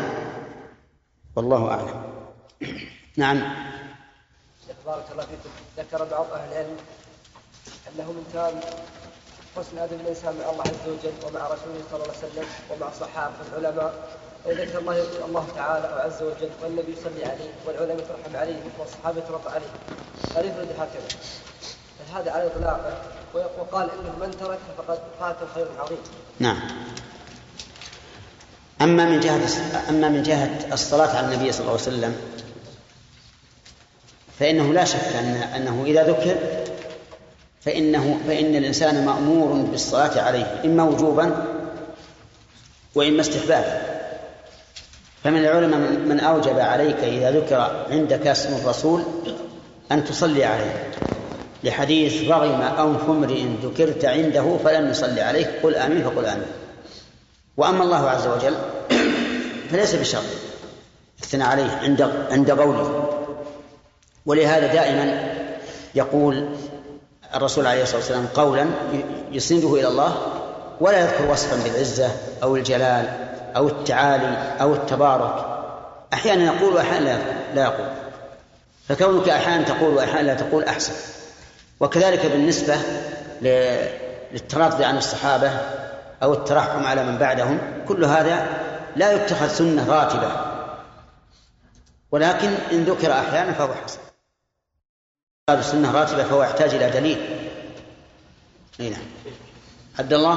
والله 1.36 1.72
أعلم. 1.72 2.04
نعم. 3.18 3.66
بارك 4.86 5.06
الله 5.12 5.24
فيكم. 5.24 5.50
ذكر 5.78 6.04
بعض 6.04 6.26
أهل 6.34 6.52
العلم 6.52 6.78
أنه 7.88 8.12
من 8.12 8.26
كان 8.34 8.62
حسن 9.56 9.78
أدب 9.78 10.02
الإنسان 10.02 10.36
مع 10.40 10.50
الله 10.50 10.62
عز 10.64 10.88
وجل 10.90 11.14
ومع 11.26 11.48
رسوله 11.48 11.82
صلى 11.92 12.04
الله 12.04 12.14
عليه 12.16 12.18
وسلم 12.18 12.46
ومع 12.72 12.88
الصحابة 12.88 13.34
والعلماء 13.56 13.94
ذكر 14.48 14.80
الله 14.80 15.26
الله 15.26 15.48
تعالى 15.56 15.88
عز 15.88 16.24
وجل 16.24 16.50
والنبي 16.64 16.92
يصلي 16.92 17.26
عليه 17.26 17.52
والعلماء 17.68 17.98
يترحم 17.98 18.36
عليه 18.36 18.62
والصحابه 18.80 19.20
يترضى 19.20 19.50
عليه. 19.50 19.68
قال 20.36 20.46
يفرد 20.46 20.70
هكذا؟ 20.80 21.08
هذا 22.14 22.32
على 22.32 22.48
إطلاقه؟ 22.48 23.02
وقال 23.36 23.90
إنه 23.90 24.26
من 24.26 24.32
ترك 24.40 24.60
فقد 24.78 25.00
فات 25.20 25.36
خير 25.56 25.68
عظيم. 25.80 25.98
نعم. 26.40 26.58
أما 28.82 29.06
من 29.06 29.20
جهة 29.20 29.40
أما 29.90 30.10
من 30.10 30.24
جهة 30.24 30.74
الصلاة 30.74 31.18
على 31.18 31.26
النبي 31.26 31.52
صلى 31.52 31.62
الله 31.62 31.72
عليه 31.72 31.82
وسلم 31.82 32.16
فإنه 34.40 34.74
لا 34.74 34.86
شك 34.86 35.16
ان 35.16 35.26
أنه 35.36 35.84
إذا 35.86 36.04
ذكر 36.04 36.36
فإنه 37.62 38.20
فإن 38.28 38.56
الإنسان 38.56 39.06
مأمور 39.06 39.54
بالصلاة 39.54 40.22
عليه 40.22 40.62
إما 40.66 40.84
وجوبا 40.84 41.46
وإما 42.96 43.22
استحبابا. 43.22 43.96
فمن 45.24 45.38
العلماء 45.38 45.80
من 45.80 46.20
أوجب 46.20 46.60
عليك 46.60 46.98
إذا 46.98 47.32
ذكر 47.32 47.86
عندك 47.90 48.28
اسم 48.28 48.56
الرسول 48.56 49.04
أن 49.92 50.06
تصلي 50.06 50.46
عليه 50.46 50.92
لحديث 51.66 52.30
رغم 52.32 52.62
أنف 52.62 53.10
امرئ 53.10 53.46
ذكرت 53.64 54.06
عنده 54.06 54.58
فلم 54.64 54.90
يصلي 54.90 55.22
عليك 55.22 55.50
قل 55.64 55.76
آمين 55.76 56.04
فقل 56.04 56.26
آمين. 56.26 56.48
وأما 57.58 57.84
الله 57.84 58.10
عز 58.10 58.28
وجل 58.28 58.56
فليس 59.72 59.96
بشرط 59.96 60.24
الثناء 61.24 61.48
عليه 61.48 61.80
عند 61.84 62.02
عند 62.32 62.52
قوله. 62.52 63.10
ولهذا 64.26 64.74
دائما 64.74 65.34
يقول 65.96 66.50
الرسول 67.36 67.68
عليه 67.68 67.84
الصلاة 67.84 67.98
والسلام 67.98 68.28
قولا 68.36 68.66
يسنده 69.32 69.74
إلى 69.74 69.88
الله 69.88 70.18
ولا 70.82 71.00
يذكر 71.00 71.32
وصفا 71.32 71.64
بالعزة 71.64 72.10
أو 72.44 72.56
الجلال 72.56 73.10
أو 73.56 73.68
التعالي 73.68 74.62
أو 74.62 74.74
التبارك. 74.74 75.46
أحيانا 76.14 76.46
يقول 76.46 76.74
وأحيانا 76.74 77.22
لا 77.56 77.64
يقول. 77.64 77.88
فكونك 78.90 79.30
أحيانا 79.30 79.64
تقول 79.64 79.94
وأحيانا 79.96 80.28
لا 80.28 80.34
تقول 80.34 80.64
أحسن. 80.64 80.94
وكذلك 81.80 82.26
بالنسبة 82.26 82.78
للتراضي 84.32 84.86
عن 84.86 84.98
الصحابة 84.98 85.50
أو 86.24 86.34
الترحم 86.34 86.86
على 86.86 87.04
من 87.04 87.18
بعدهم 87.18 87.60
كل 87.88 88.06
هذا 88.06 88.48
لا 88.96 89.12
يتخذ 89.12 89.48
سنة 89.48 89.90
راتبة. 89.90 90.56
ولكن 92.12 92.48
إن 92.48 92.84
ذكر 92.84 93.12
أحيانا 93.12 93.54
فهو 93.54 93.74
حسن. 93.74 94.00
هذا 95.50 95.60
السنة 95.60 95.92
راتبة 95.92 96.24
فهو 96.24 96.44
يحتاج 96.44 96.74
إلى 96.74 96.90
دليل. 96.90 97.50
أي 98.80 98.90
نعم. 98.90 99.06
عبد 100.00 100.14
الله؟ 100.14 100.36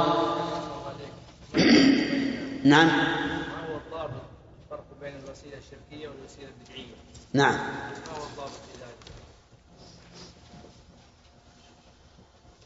نعم. 2.65 2.87
ما 2.87 3.67
هو 3.69 3.77
الضابط؟ 3.77 4.23
الفرق 4.63 4.85
بين 5.01 5.17
الوسيلة 5.17 5.59
الشركية 5.59 6.09
والوسيلة 6.09 6.49
البدعية؟ 6.49 6.95
نعم 7.33 7.55
ما 7.55 8.19
هو 8.19 8.25
الضابط 8.31 8.51
في 8.51 8.81
ذلك؟ 8.81 9.13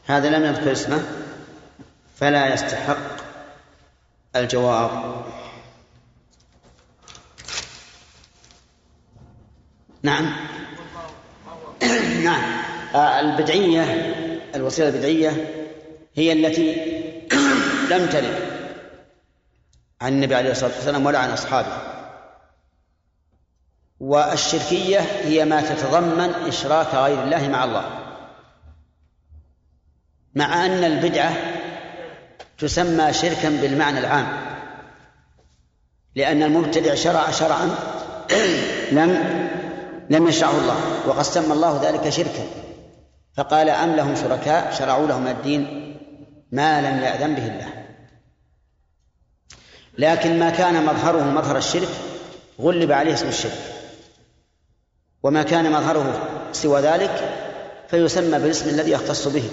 هذا 0.05 0.29
لم 0.29 0.45
يذكر 0.45 0.71
اسمه 0.71 1.03
فلا 2.15 2.53
يستحق 2.53 2.97
الجواب. 4.35 5.23
نعم. 10.03 10.35
نعم. 12.23 12.63
آه، 12.95 13.19
البدعية 13.19 13.83
الوسيلة 14.55 14.89
البدعية 14.89 15.31
هي 16.15 16.33
التي 16.33 16.75
لم 17.91 18.05
ترد 18.05 18.53
عن 20.01 20.13
النبي 20.13 20.35
عليه 20.35 20.51
الصلاة 20.51 20.71
والسلام 20.75 21.05
ولا 21.05 21.19
عن 21.19 21.29
أصحابه. 21.29 21.77
والشركية 23.99 24.99
هي 24.99 25.45
ما 25.45 25.61
تتضمن 25.61 26.33
إشراك 26.47 26.95
غير 26.95 27.23
الله 27.23 27.47
مع 27.47 27.63
الله. 27.63 28.02
مع 30.35 30.65
أن 30.65 30.83
البدعة 30.83 31.33
تسمى 32.57 33.13
شركا 33.13 33.49
بالمعنى 33.49 33.99
العام 33.99 34.27
لأن 36.15 36.43
المبتدع 36.43 36.95
شرع 36.95 37.31
شرعا 37.31 37.75
لم 38.91 39.39
لم 40.09 40.27
يشرعه 40.27 40.57
الله 40.57 40.77
وقد 41.07 41.21
سمى 41.21 41.53
الله 41.53 41.81
ذلك 41.83 42.09
شركا 42.09 42.43
فقال 43.37 43.69
أم 43.69 43.95
لهم 43.95 44.15
شركاء؟ 44.15 44.73
شرعوا 44.79 45.07
لهم 45.07 45.27
الدين 45.27 45.93
ما 46.51 46.81
لم 46.81 47.03
يأذن 47.03 47.35
به 47.35 47.47
الله. 47.47 47.67
لكن 49.97 50.39
ما 50.39 50.49
كان 50.49 50.85
مظهره 50.85 51.23
مظهر 51.23 51.57
الشرك 51.57 51.87
غلب 52.59 52.91
عليه 52.91 53.13
اسم 53.13 53.27
الشرك 53.27 53.59
وما 55.23 55.43
كان 55.43 55.71
مظهره 55.71 56.29
سوى 56.51 56.81
ذلك 56.81 57.29
فيسمى 57.87 58.39
بالاسم 58.39 58.69
الذي 58.69 58.91
يختص 58.91 59.27
به. 59.27 59.49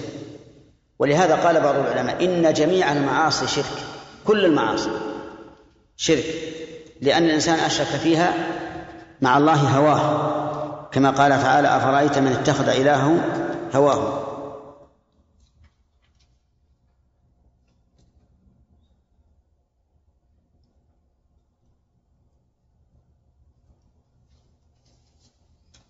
ولهذا 1.01 1.35
قال 1.35 1.61
بعض 1.61 1.75
العلماء 1.75 2.25
إن 2.25 2.53
جميع 2.53 2.91
المعاصي 2.91 3.47
شرك 3.47 3.83
كل 4.25 4.45
المعاصي 4.45 4.89
شرك 5.97 6.25
لأن 7.01 7.23
الإنسان 7.23 7.59
أشرك 7.59 7.87
فيها 7.87 8.33
مع 9.21 9.37
الله 9.37 9.53
هواه 9.53 10.89
كما 10.91 11.09
قال 11.11 11.31
تعالى 11.31 11.77
أفرأيت 11.77 12.17
من 12.17 12.31
اتخذ 12.31 12.69
إلهه 12.69 13.17
هواه 13.75 14.27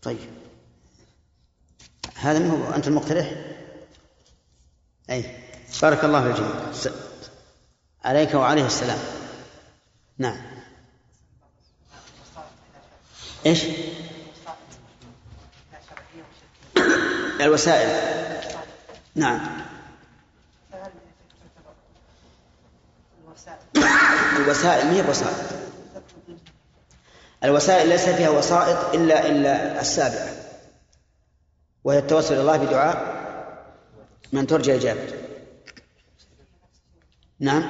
طيب 0.01 0.19
هذا 2.15 2.39
من 2.39 2.49
هو 2.49 2.75
أنت 2.75 2.87
المقترح؟ 2.87 3.50
أي. 5.11 5.23
بارك 5.81 6.03
الله 6.03 6.21
في 6.21 6.29
الجميع 6.29 6.51
عليك 8.03 8.33
وعليه 8.33 8.65
السلام. 8.65 8.99
نعم. 10.17 10.41
إيش؟ 13.45 13.63
الوسائل. 17.41 17.89
نعم. 19.15 19.61
الوسائل 24.35 24.87
ما 24.87 24.93
هي 24.93 25.01
بوسائط 25.01 25.35
الوسائل 27.43 27.89
ليس 27.89 28.09
فيها 28.09 28.29
وسائط 28.29 28.93
إلا 28.93 29.27
إلا 29.27 29.81
السابعه 29.81 30.35
وهي 31.83 31.99
التوسل 31.99 32.33
إلى 32.33 32.41
الله 32.41 32.57
بدعاء. 32.57 33.20
من 34.31 34.47
ترجى 34.47 34.75
إجابته 34.75 35.15
نعم؟ 37.39 37.63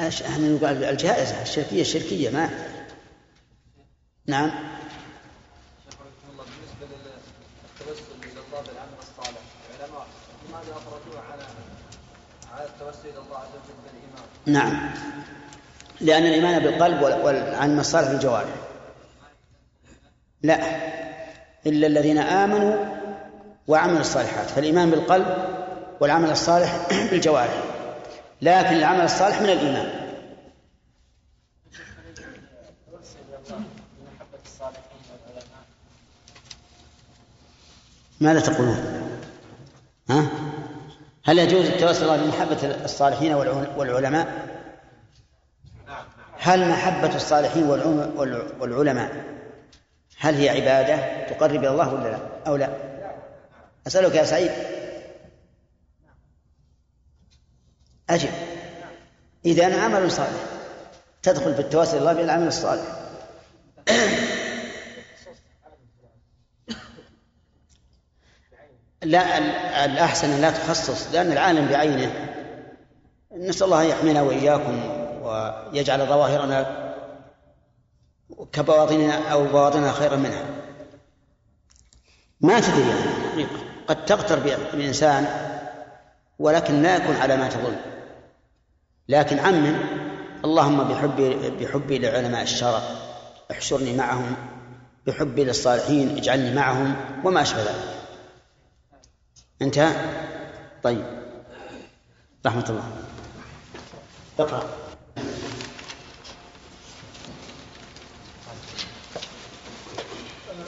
إحنا 0.00 0.48
نقول 0.48 0.84
الجائزة 0.84 1.42
الشركية 1.42 1.80
الشركية 1.80 2.30
ما. 2.30 2.50
نعم؟ 4.26 4.50
نعم. 14.46 14.90
لأن 16.00 16.26
الإيمان 16.26 16.62
بالقلب 16.62 17.02
والعمل 17.02 17.78
الصالح 17.80 18.08
بالجوارح 18.08 18.54
لا. 20.42 20.56
إلا 21.66 21.86
الذين 21.86 22.18
آمنوا 22.18 22.99
وعمل 23.70 24.00
الصالحات 24.00 24.46
فالإيمان 24.50 24.90
بالقلب 24.90 25.26
والعمل 26.00 26.30
الصالح 26.30 26.88
بالجوارح 27.10 27.62
لكن 28.42 28.76
العمل 28.76 29.04
الصالح 29.04 29.42
من 29.42 29.48
الإيمان 29.50 30.10
ماذا 38.20 38.40
تقولون؟ 38.40 38.76
ها؟ 40.10 40.26
هل 41.24 41.38
يجوز 41.38 41.66
التوسل 41.66 42.18
بمحبة 42.18 42.84
الصالحين 42.84 43.34
والعلماء؟ 43.76 44.48
هل 46.38 46.68
محبة 46.68 47.16
الصالحين 47.16 47.66
والعلماء 48.58 49.24
هل 50.18 50.34
هي 50.34 50.48
عبادة 50.48 51.26
تقرب 51.26 51.60
إلى 51.60 51.68
الله 51.68 51.94
ولا 51.94 52.08
لا؟ 52.08 52.18
أو 52.46 52.56
لا؟ 52.56 52.89
أسألك 53.86 54.14
يا 54.14 54.24
سعيد. 54.24 54.50
أجب. 58.10 58.30
إذا 59.44 59.84
عمل 59.84 60.10
صالح 60.10 60.44
تدخل 61.22 61.54
في 61.54 61.60
التواصل 61.60 61.96
الله 61.96 62.12
بالعمل 62.12 62.46
الصالح. 62.46 62.82
لا 69.02 69.38
الأحسن 69.84 70.40
لا 70.40 70.50
تخصص 70.50 71.12
لأن 71.12 71.32
العالم 71.32 71.68
بعينه. 71.68 72.36
نسأل 73.32 73.64
الله 73.64 73.82
يحمينا 73.82 74.22
وإياكم 74.22 75.00
ويجعل 75.22 76.06
ظواهرنا 76.06 76.90
كبواطنها 78.52 79.32
أو 79.32 79.44
بواطنها 79.44 79.92
خيرا 79.92 80.16
منها. 80.16 80.44
ما 82.40 82.60
تدري 82.60 82.88
يعني؟ 82.88 83.69
قد 83.90 84.04
تغتر 84.04 84.38
بإنسان 84.72 85.26
ولكن 86.38 86.82
لا 86.82 86.96
يكون 86.96 87.16
على 87.16 87.36
ما 87.36 87.48
تظن. 87.48 87.76
لكن 89.08 89.38
عمم 89.38 89.76
اللهم 90.44 90.84
بحبي 90.84 91.50
بحبي 91.50 91.98
لعلماء 91.98 92.42
الشرع 92.42 92.80
احشرني 93.50 93.96
معهم 93.96 94.36
بحبي 95.06 95.44
للصالحين 95.44 96.16
اجعلني 96.16 96.54
معهم 96.54 96.96
وما 97.24 97.42
أشبه 97.42 97.62
ذلك. 97.62 97.96
انتهى؟ 99.62 99.92
طيب. 100.82 101.04
رحمة 102.46 102.64
الله. 102.70 102.92
اقرأ. 104.38 104.62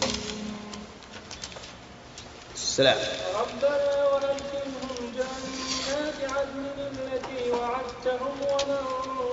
السلام. 2.54 2.98
ربنا 3.36 4.06
وأدخلهم 4.06 5.14
جنات 5.16 6.30
عدن 6.30 6.66
التي 6.78 7.52
وعدتهم 7.52 8.42
ومن 8.42 8.86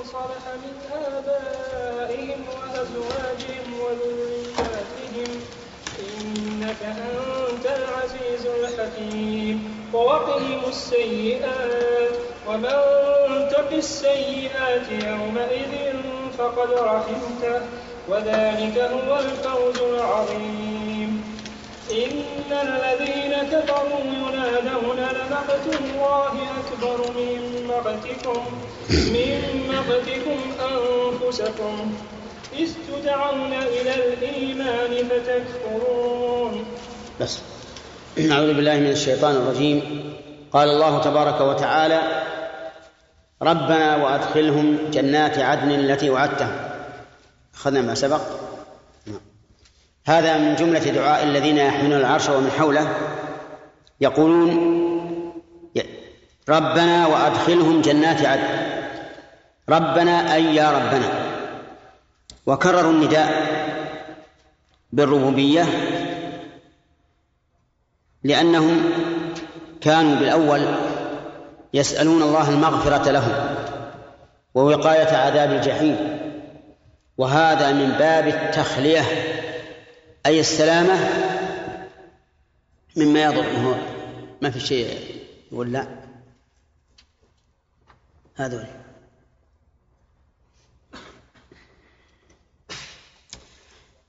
صلح 0.04 0.48
من 0.54 0.90
آبائهم 0.92 2.44
وأزواجهم 2.48 3.80
وذرياتهم. 3.80 5.40
إنك 5.98 6.82
أنت 6.82 7.66
العزيز 7.66 8.46
الحكيم. 8.46 9.56
ووقهم 9.94 10.68
السيئات. 10.68 12.12
ومن 12.46 12.78
تق 13.48 13.72
السيئات 13.72 14.92
يومئذ 14.92 15.96
فقد 16.38 16.72
رحمته. 16.72 17.91
وذلك 18.12 18.78
هو 18.78 19.18
الفوز 19.18 19.78
العظيم. 19.94 21.24
إن 21.92 22.52
الذين 22.52 23.32
كفروا 23.52 24.00
ينادون 24.04 24.96
لمقت 24.96 25.80
الله 25.80 26.32
أكبر 26.60 26.98
من 27.16 27.66
مقتكم 27.68 28.44
من 28.90 29.38
مقتكم 29.68 30.38
أنفسكم. 30.60 31.94
إذ 32.58 32.70
تدعون 32.88 33.52
إلى 33.52 33.94
الإيمان 33.94 35.08
فتكفرون. 35.08 36.64
بس. 37.20 37.38
أعوذ 38.30 38.54
بالله 38.54 38.74
من 38.74 38.90
الشيطان 38.90 39.36
الرجيم. 39.36 40.04
قال 40.52 40.68
الله 40.68 41.00
تبارك 41.00 41.40
وتعالى 41.40 42.00
ربنا 43.42 43.96
وأدخلهم 43.96 44.78
جنات 44.90 45.38
عدن 45.38 45.70
التي 45.70 46.10
وعدتهم. 46.10 46.71
أخذنا 47.54 47.80
ما 47.80 47.94
سبق؟ 47.94 48.20
هذا 50.06 50.38
من 50.38 50.54
جملة 50.54 50.78
دعاء 50.78 51.24
الذين 51.24 51.56
يحملون 51.56 52.00
العرش 52.00 52.28
ومن 52.28 52.50
حوله. 52.50 52.96
يقولون 54.00 54.72
ربنا 56.48 57.06
وأدخلهم 57.06 57.80
جنات 57.80 58.24
عدن. 58.24 58.72
ربنا 59.68 60.34
أي 60.34 60.54
يا 60.54 60.70
ربنا. 60.70 61.08
وكرروا 62.46 62.92
النداء 62.92 63.30
بالربوبية 64.92 65.66
لأنهم 68.24 68.90
كانوا 69.80 70.14
بالأول 70.14 70.62
يسألون 71.74 72.22
الله 72.22 72.48
المغفرة 72.48 73.10
لهم 73.10 73.32
ووقاية 74.54 75.16
عذاب 75.16 75.52
الجحيم. 75.52 76.22
وهذا 77.22 77.72
من 77.72 77.90
باب 77.92 78.28
التخلية 78.28 79.00
أي 80.26 80.40
السلامة 80.40 80.98
مما 82.96 83.22
يضر. 83.22 83.76
ما 84.42 84.50
في 84.50 84.60
شيء 84.60 84.98
يقول 85.52 85.72
لا. 85.72 85.86
هذول 88.36 88.64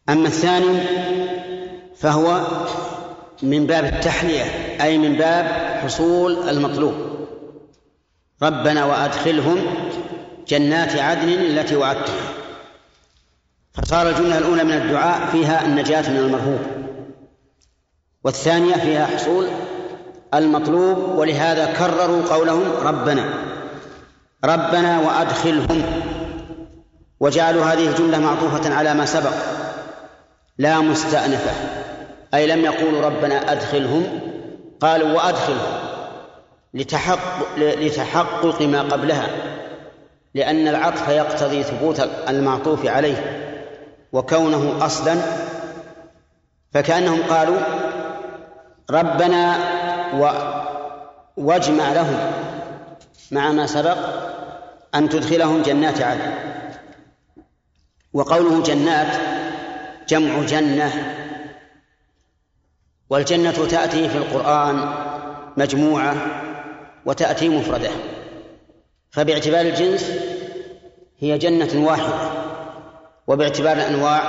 أما 0.10 0.28
الثاني 0.28 0.80
فهو 1.98 2.48
من 3.44 3.68
باب 3.68 3.86
التحلية 3.86 4.44
أي 4.82 4.98
من 4.98 5.16
باب 5.16 5.46
حصول 5.84 6.50
المطلوب. 6.50 7.28
ربنا 8.42 8.86
وأدخلهم 8.86 9.90
جنات 10.48 10.96
عدن 10.96 11.30
التي 11.30 11.76
وعدتهم. 11.76 12.33
فصار 13.74 14.10
الجملة 14.10 14.38
الأولى 14.38 14.64
من 14.64 14.74
الدعاء 14.74 15.28
فيها 15.32 15.66
النجاة 15.66 16.10
من 16.10 16.18
المرهوب 16.18 16.60
والثانية 18.24 18.74
فيها 18.74 19.06
حصول 19.06 19.48
المطلوب 20.34 20.98
ولهذا 20.98 21.66
كرروا 21.66 22.22
قولهم 22.30 22.64
ربنا 22.84 23.34
ربنا 24.46 25.00
وأدخلهم 25.00 25.84
وجعلوا 27.20 27.66
هذه 27.66 27.88
الجملة 27.88 28.20
معطوفة 28.20 28.74
على 28.74 28.94
ما 28.94 29.06
سبق 29.06 29.34
لا 30.58 30.80
مستأنفة 30.80 31.52
أي 32.34 32.48
لم 32.48 32.60
يقولوا 32.66 33.02
ربنا 33.02 33.52
أدخلهم 33.52 34.20
قالوا 34.80 35.12
وأدخلهم 35.12 35.80
لتحقق, 36.74 37.48
لتحقق 37.58 38.62
ما 38.62 38.82
قبلها 38.82 39.28
لأن 40.36 40.68
العطف 40.68 41.10
يقتضي 41.10 41.64
ثبوت 41.64 42.10
المعطوف 42.30 42.86
عليه. 42.86 43.44
وكونه 44.14 44.86
أصلا 44.86 45.16
فكأنهم 46.74 47.24
قالوا 47.24 47.60
ربنا 48.92 49.58
و 50.20 50.54
واجمع 51.38 51.94
لهم 51.94 52.32
مع 53.32 53.52
ما 53.52 53.68
سبق 53.68 53.98
أن 54.96 55.10
تدخلهم 55.10 55.62
جنات 55.62 56.02
عدن. 56.02 56.34
وقوله 58.14 58.64
جنات 58.64 59.16
جمع 60.10 60.44
جنة 60.44 60.92
والجنة 63.10 63.68
تأتي 63.68 64.10
في 64.10 64.18
القرآن 64.18 64.94
مجموعة 65.58 66.16
وتأتي 67.06 67.50
مفردة. 67.50 67.92
فباعتبار 69.12 69.62
الجنس 69.62 70.12
هي 71.20 71.38
جنة 71.38 71.86
واحدة. 71.86 72.53
وباعتبار 73.28 73.74
الأنواع 73.74 74.22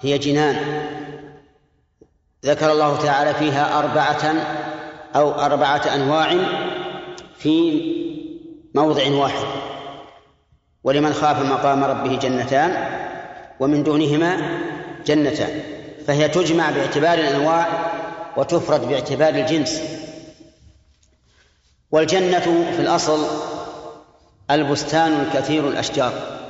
هي 0.00 0.18
جنان. 0.18 0.56
ذكر 2.44 2.72
الله 2.72 3.02
تعالى 3.02 3.34
فيها 3.34 3.78
أربعة 3.78 4.34
أو 5.16 5.32
أربعة 5.32 5.94
أنواع 5.94 6.36
في 7.38 7.82
موضع 8.74 9.10
واحد. 9.10 9.46
ولمن 10.84 11.12
خاف 11.12 11.42
مقام 11.42 11.84
ربه 11.84 12.18
جنتان 12.18 13.00
ومن 13.60 13.82
دونهما 13.82 14.60
جنتان. 15.06 15.60
فهي 16.06 16.28
تجمع 16.28 16.70
باعتبار 16.70 17.18
الأنواع 17.18 17.68
وتفرد 18.36 18.88
باعتبار 18.88 19.34
الجنس. 19.34 19.80
والجنة 21.90 22.72
في 22.76 22.80
الأصل 22.82 23.26
البستان 24.50 25.20
الكثير 25.20 25.68
الأشجار. 25.68 26.43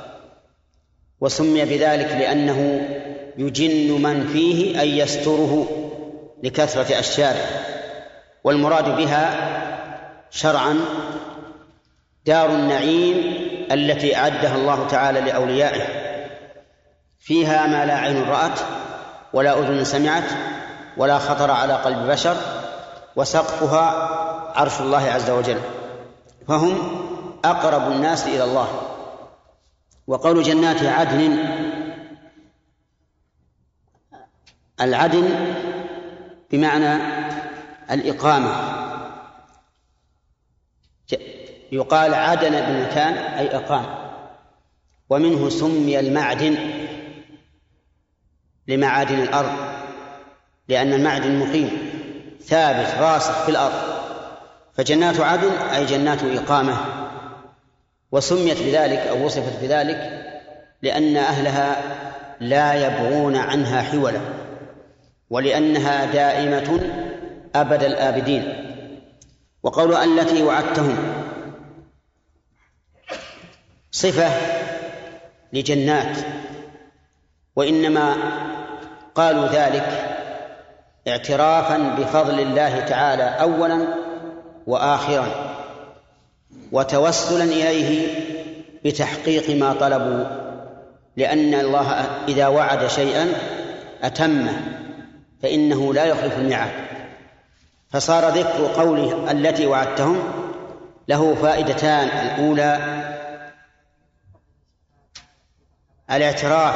وسمي 1.25 1.65
بذلك 1.65 2.07
لأنه 2.11 2.87
يجن 3.37 4.01
من 4.01 4.27
فيه 4.27 4.81
أي 4.81 4.97
يستره 4.97 5.67
لكثرة 6.43 6.99
أشجاره 6.99 7.45
والمراد 8.43 8.97
بها 8.97 9.35
شرعا 10.29 10.79
دار 12.25 12.49
النعيم 12.49 13.17
التي 13.71 14.15
أعدها 14.15 14.55
الله 14.55 14.87
تعالى 14.87 15.21
لأوليائه. 15.21 15.81
فيها 17.19 17.67
ما 17.67 17.85
لا 17.85 17.93
عين 17.93 18.23
رأت 18.23 18.59
ولا 19.33 19.59
أذن 19.59 19.83
سمعت 19.83 20.29
ولا 20.97 21.17
خطر 21.17 21.51
على 21.51 21.73
قلب 21.73 22.07
بشر 22.07 22.35
وسقفها 23.15 24.09
عرش 24.55 24.79
الله 24.79 25.11
عز 25.11 25.29
وجل. 25.29 25.57
فهم 26.47 26.77
أقرب 27.45 27.91
الناس 27.91 28.27
إلى 28.27 28.43
الله. 28.43 28.67
وقول 30.07 30.43
جنات 30.43 30.83
عدن 30.83 31.37
العدن 34.81 35.29
بمعنى 36.51 36.97
الإقامة. 37.91 38.75
يقال 41.71 42.13
عدن 42.13 42.49
بمكان 42.49 43.13
أي 43.13 43.55
أقام. 43.55 43.85
ومنه 45.09 45.49
سمي 45.49 45.99
المعدن 45.99 46.57
لمعادن 48.67 49.19
الأرض 49.19 49.51
لأن 50.67 50.93
المعدن 50.93 51.39
مقيم 51.39 51.91
ثابت 52.41 52.95
راسخ 52.99 53.43
في 53.43 53.49
الأرض. 53.51 53.95
فجنات 54.73 55.19
عدن 55.19 55.51
أي 55.51 55.85
جنات 55.85 56.23
إقامة. 56.23 57.04
وسميت 58.15 58.61
بذلك 58.61 58.99
أو 58.99 59.25
وصفت 59.25 59.61
بذلك 59.61 60.25
لأن 60.81 61.17
أهلها 61.17 61.81
لا 62.39 62.73
يبغون 62.73 63.35
عنها 63.35 63.81
حولا 63.81 64.19
ولأنها 65.29 66.05
دائمة 66.05 66.79
أبد 67.55 67.83
الآبدين. 67.83 68.71
وقول 69.63 69.95
التي 69.95 70.43
وعدتهم 70.43 70.97
صفة 73.91 74.29
لجنات 75.53 76.17
وإنما 77.55 78.15
قالوا 79.15 79.47
ذلك 79.47 80.15
اعترافا 81.07 81.77
بفضل 81.77 82.39
الله 82.39 82.79
تعالى 82.79 83.23
أولا 83.23 83.87
وآخرا. 84.67 85.44
وتوسلا 86.71 87.43
إليه 87.43 88.07
بتحقيق 88.85 89.49
ما 89.49 89.73
طلبوا 89.73 90.25
لأن 91.17 91.53
الله 91.53 91.91
إذا 92.27 92.47
وعد 92.47 92.87
شيئا 92.87 93.33
أتمه 94.03 94.61
فإنه 95.43 95.93
لا 95.93 96.05
يخلف 96.05 96.37
الميعاد. 96.37 96.71
فصار 97.89 98.29
ذكر 98.29 98.67
قوله 98.81 99.31
التي 99.31 99.65
وعدتهم 99.65 100.23
له 101.07 101.35
فائدتان. 101.35 102.07
الأولى 102.07 102.79
الاعتراف 106.11 106.75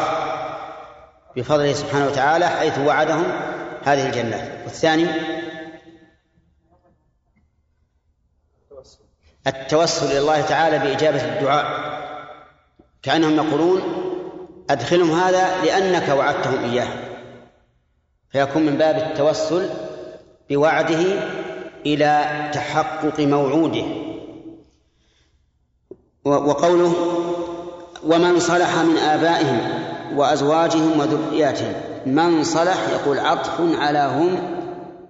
بفضله 1.36 1.74
سبحانه 1.74 2.06
وتعالى 2.06 2.48
حيث 2.48 2.78
وعدهم 2.78 3.24
هذه 3.84 4.08
الجنات 4.08 4.50
والثاني 4.64 5.06
التوسل 9.48 10.06
إلى 10.06 10.20
الله 10.20 10.42
تعالى 10.42 10.80
بإجابة 10.80 11.26
الدعاء. 11.26 11.66
كأنهم 13.04 13.36
يقولون 13.36 13.82
أدخلهم 14.70 15.12
هذا 15.12 15.64
لأنك 15.64 16.10
وعدتهم 16.10 16.72
إياه. 16.72 16.88
فيكون 18.32 18.66
من 18.66 18.78
باب 18.78 18.98
التوسل 18.98 19.70
بوعده 20.50 21.04
إلى 21.86 22.50
تحقق 22.54 23.20
موعوده. 23.20 23.86
وقوله 26.26 26.96
ومن 28.04 28.40
صلح 28.40 28.76
من 28.76 28.98
آبائهم 28.98 29.60
وأزواجهم 30.16 31.00
وذرياتهم. 31.00 31.74
من 32.06 32.44
صلح 32.44 32.78
يقول 32.90 33.20
عطف 33.20 33.62
على 33.80 34.00
هم 34.00 34.60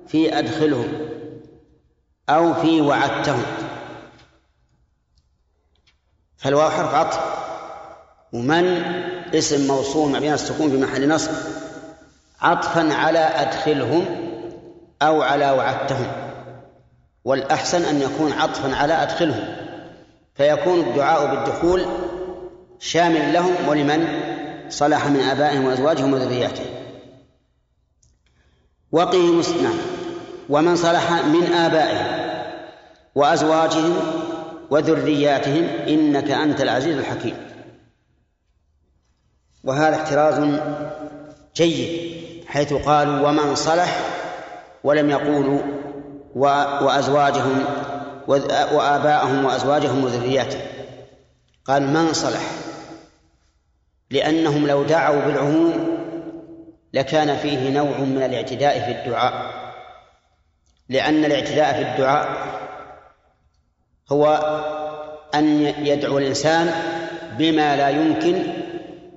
في 0.08 0.40
أدخلهم 0.40 0.88
أو 2.30 2.54
في 2.54 2.82
وعدتهم. 2.82 3.44
فالواو 6.40 6.70
حرف 6.70 6.94
عطف. 6.94 7.20
ومن 8.34 8.84
اسم 9.36 9.68
موصول 9.68 10.12
مبني 10.12 10.34
السكون 10.34 10.70
في 10.70 10.78
محل 10.78 11.10
نصب. 11.10 11.32
عطفا 12.42 12.94
على 12.94 13.20
أدخلهم 13.20 14.06
أو 15.02 15.22
على 15.22 15.52
وعدتهم. 15.52 16.12
والأحسن 17.26 17.82
أن 17.82 18.02
يكون 18.02 18.32
عطفا 18.32 18.76
على 18.76 18.94
أدخلهم. 18.94 19.56
فيكون 20.36 20.80
الدعاء 20.80 21.36
بالدخول 21.36 21.86
شامل 22.80 23.34
لهم 23.34 23.56
ولمن 23.68 24.08
صلح 24.70 25.08
من 25.08 25.20
آبائهم 25.20 25.66
وأزواجهم 25.66 26.14
وذرياتهم. 26.14 26.80
وقهم 28.92 29.42
نعم 29.64 29.78
ومن 30.50 30.76
صلح 30.76 31.12
من 31.12 31.54
آبائهم 31.54 32.20
وأزواجهم 33.16 33.96
وذرياتهم 34.72 35.64
إنك 35.88 36.32
أنت 36.32 36.62
العزيز 36.62 36.98
الحكيم. 36.98 37.36
وهذا 39.64 39.96
احتراز 39.96 40.60
جيد 41.56 42.10
حيث 42.48 42.74
قالوا 42.74 43.28
ومن 43.28 43.56
صلح 43.56 44.00
ولم 44.84 45.10
يقولوا 45.10 45.60
وأزواجهم 46.36 47.66
وآباءهم 48.74 49.46
وأزواجهم 49.46 50.04
وذرياتهم. 50.04 50.62
قال 51.66 51.88
من 51.88 52.14
صلح؟ 52.14 52.42
لأنهم 54.12 54.68
لو 54.68 54.84
دعوا 54.84 55.22
بالعموم 55.22 56.00
لكان 56.94 57.38
فيه 57.38 57.70
نوع 57.70 57.98
من 57.98 58.24
الاعتداء 58.24 58.80
في 58.80 58.92
الدعاء. 58.92 59.60
لأن 60.90 61.26
الاعتداء 61.26 61.74
في 61.74 61.82
الدعاء 61.82 62.30
هو 64.12 64.26
أن 65.36 65.62
يدعو 65.62 66.18
الإنسان 66.18 66.74
بما 67.38 67.76
لا 67.76 67.90
يمكن 67.90 68.44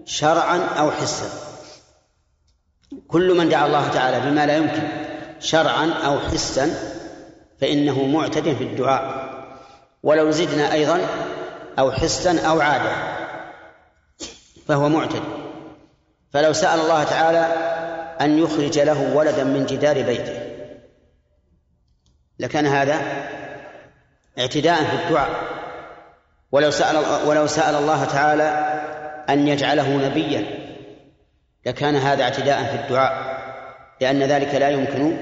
شرعا 0.04 0.58
أو 0.58 0.90
حسا. 0.90 1.26
كل 3.08 3.34
من 3.38 3.48
دعا 3.48 3.66
الله 3.66 3.88
تعالى 3.88 4.30
بما 4.30 4.46
لا 4.46 4.56
يمكن 4.56 4.82
شرعا 5.40 5.90
أو 6.04 6.18
حسا 6.18 6.70
فإنه 7.60 8.06
معتد 8.06 8.54
في 8.54 8.64
الدعاء. 8.64 9.32
ولو 10.02 10.30
زدنا 10.30 10.72
أيضا 10.72 11.00
أو 11.78 11.92
حسا 11.92 12.40
أو 12.40 12.60
عادة 12.60 12.92
فهو 14.68 14.88
معتد. 14.88 15.22
فلو 16.32 16.52
سأل 16.52 16.80
الله 16.80 17.04
تعالى 17.04 17.72
أن 18.20 18.38
يخرج 18.38 18.78
له 18.78 19.16
ولدا 19.16 19.44
من 19.44 19.66
جدار 19.66 20.02
بيته 20.02 20.42
لكان 22.38 22.66
هذا 22.66 23.00
اعتداء 24.38 24.84
في 24.84 25.04
الدعاء. 25.04 25.30
ولو 26.52 26.70
سأل 26.70 27.26
ولو 27.26 27.46
سأل 27.46 27.74
الله 27.74 28.04
تعالى 28.04 28.42
أن 29.28 29.48
يجعله 29.48 29.88
نبيا 29.88 30.44
لكان 31.66 31.96
هذا 31.96 32.22
اعتداء 32.22 32.64
في 32.64 32.74
الدعاء 32.74 33.42
لأن 34.00 34.22
ذلك 34.22 34.54
لا 34.54 34.68
يمكن 34.68 35.16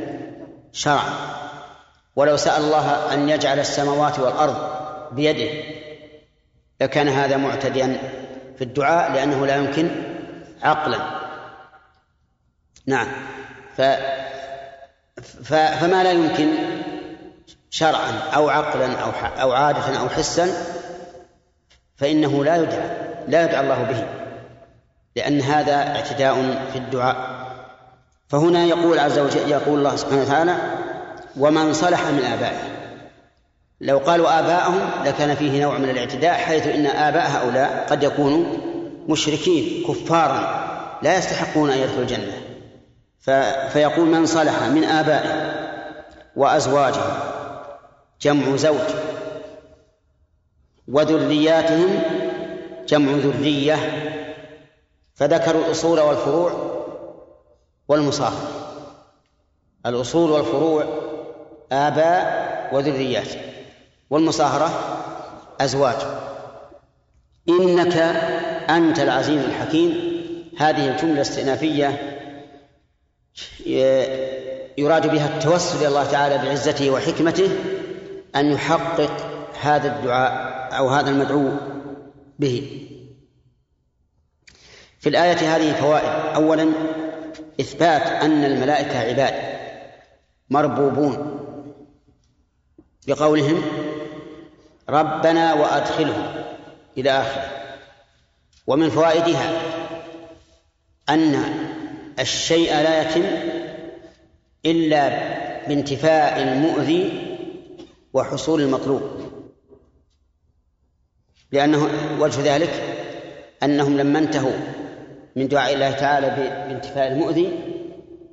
شرعا. 0.72 1.12
ولو 2.16 2.36
سأل 2.36 2.62
الله 2.62 3.14
أن 3.14 3.28
يجعل 3.28 3.58
السماوات 3.58 4.18
والأرض 4.18 4.56
بيده 5.12 5.64
لكان 6.80 7.08
هذا 7.08 7.36
معتديا 7.36 7.96
في 8.58 8.64
الدعاء 8.64 9.12
لأنه 9.12 9.46
لا 9.46 9.56
يمكن 9.56 9.90
عقلا. 10.62 10.98
نعم. 12.86 13.08
ف 13.76 13.82
فما 15.44 16.02
لا 16.02 16.12
يمكن 16.12 16.48
شرعا 17.70 18.12
أو 18.34 18.48
عقلا 18.48 19.00
أو 19.00 19.10
أو 19.42 19.52
عادة 19.52 20.00
أو 20.00 20.08
حسا 20.08 20.48
فإنه 21.96 22.44
لا 22.44 22.56
يدعى 22.56 22.90
لا 23.28 23.44
يدعى 23.44 23.60
الله 23.60 23.82
به 23.82 24.04
لأن 25.16 25.40
هذا 25.40 25.74
اعتداء 25.74 26.34
في 26.72 26.78
الدعاء. 26.78 27.40
فهنا 28.28 28.64
يقول 28.64 28.98
عز 28.98 29.18
وجل 29.18 29.50
يقول 29.50 29.78
الله 29.78 29.96
سبحانه 29.96 30.22
وتعالى 30.22 30.56
ومن 31.36 31.72
صلح 31.72 32.06
من 32.06 32.24
آبائه 32.24 32.80
لو 33.80 33.98
قالوا 33.98 34.38
آباءهم 34.40 34.90
لكان 35.04 35.34
فيه 35.34 35.62
نوع 35.62 35.78
من 35.78 35.90
الاعتداء 35.90 36.34
حيث 36.34 36.66
إن 36.66 36.86
آباء 36.86 37.30
هؤلاء 37.30 37.86
قد 37.90 38.02
يكونوا 38.02 38.44
مشركين 39.08 39.84
كفارا 39.88 40.60
لا 41.02 41.18
يستحقون 41.18 41.70
أن 41.70 41.78
يدخلوا 41.78 42.02
الجنة. 42.02 42.32
فيقول 43.72 44.08
من 44.08 44.26
صلح 44.26 44.62
من 44.62 44.84
آبائه 44.84 45.52
وأزواجهم 46.36 47.29
جمع 48.22 48.56
زوج. 48.56 48.90
وذرياتهم 50.88 52.02
جمع 52.88 53.12
ذرية. 53.12 53.76
فذكروا 55.14 55.64
الأصول 55.64 56.00
والفروع 56.00 56.52
والمصاهرة 57.88 58.48
الأصول 59.86 60.30
والفروع 60.30 60.84
آباء 61.72 62.68
وذريات. 62.72 63.28
والمصاهرة 64.10 64.70
أزواج. 65.60 65.96
إنك 67.48 67.96
أنت 68.70 68.98
العزيز 68.98 69.44
الحكيم. 69.44 70.10
هذه 70.58 70.88
الجملة 70.88 71.20
استئنافية 71.20 72.16
يراد 74.78 75.06
بها 75.10 75.36
التوسل 75.36 75.78
إلى 75.78 75.88
الله 75.88 76.04
تعالى 76.04 76.38
بعزته 76.38 76.90
وحكمته. 76.90 77.50
أن 78.36 78.52
يحقق 78.52 79.10
هذا 79.60 79.96
الدعاء 79.96 80.50
أو 80.78 80.88
هذا 80.88 81.10
المدعو 81.10 81.50
به. 82.38 82.86
في 85.00 85.08
الآية 85.08 85.56
هذه 85.56 85.72
فوائد. 85.72 86.34
أولا 86.34 86.72
إثبات 87.60 88.02
أن 88.02 88.44
الملائكة 88.44 88.98
عباد 88.98 89.34
مربوبون. 90.50 91.40
بقولهم 93.06 93.62
ربنا 94.88 95.54
وأدخلهم 95.54 96.44
إلى 96.98 97.10
آخره. 97.10 97.50
ومن 98.66 98.90
فوائدها 98.90 99.52
أن 101.08 101.44
الشيء 102.18 102.72
لا 102.72 103.02
يتم 103.02 103.24
إلا 104.66 105.08
بانتفاء 105.68 106.42
المؤذي 106.42 107.29
وحصول 108.12 108.60
المطلوب. 108.60 109.02
لأنه 111.52 111.88
وجه 112.20 112.54
ذلك 112.56 112.70
أنهم 113.62 113.96
لما 113.96 114.18
انتهوا 114.18 114.58
من 115.36 115.48
دعاء 115.48 115.74
الله 115.74 115.90
تعالى 115.90 116.30
بانتفاء 116.30 117.12
المؤذي 117.12 117.58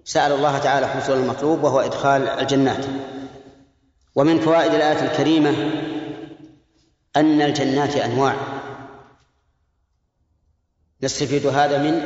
سأل 0.03 0.31
الله 0.31 0.57
تعالى 0.57 0.87
حصول 0.87 1.17
المطلوب 1.17 1.63
وهو 1.63 1.79
إدخال 1.79 2.29
الجنات. 2.29 2.85
ومن 4.15 4.39
فوائد 4.39 4.73
الآية 4.73 5.11
الكريمة 5.11 5.53
أن 7.15 7.41
الجنات 7.41 7.95
أنواع. 7.95 8.35
نستفيد 11.03 11.47
هذا 11.47 11.77
من 11.77 12.01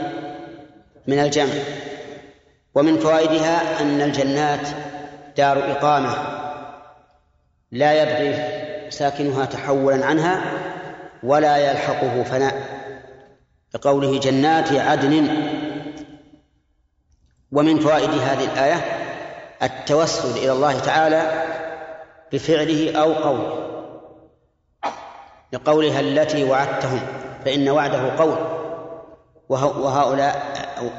من 1.08 1.20
الجمع. 1.20 1.54
ومن 2.76 3.00
فوائدها 3.00 3.82
أن 3.82 4.02
الجنات 4.02 4.68
دار 5.38 5.72
إقامة. 5.72 6.41
لا 7.72 8.04
يبغي 8.04 8.62
ساكنها 8.90 9.46
تحولا 9.46 10.06
عنها 10.06 10.42
ولا 11.24 11.58
يلحقه 11.58 12.24
فناء. 12.24 12.64
لقوله 13.76 14.20
جنات 14.20 14.74
عدن. 14.74 15.28
ومن 17.52 17.80
فوائد 17.80 18.10
هذه 18.10 18.44
الآية 18.54 18.86
التوسل 19.64 20.38
إلى 20.38 20.52
الله 20.52 20.80
تعالى 20.80 21.44
بفعله 22.34 23.02
أو 23.02 23.14
قوله 23.14 23.68
لقولها 25.54 26.00
التي 26.00 26.44
وعدتهم 26.44 27.00
فإن 27.46 27.70
وعده 27.70 28.16
قول. 28.18 28.38
وهؤلاء 29.50 30.42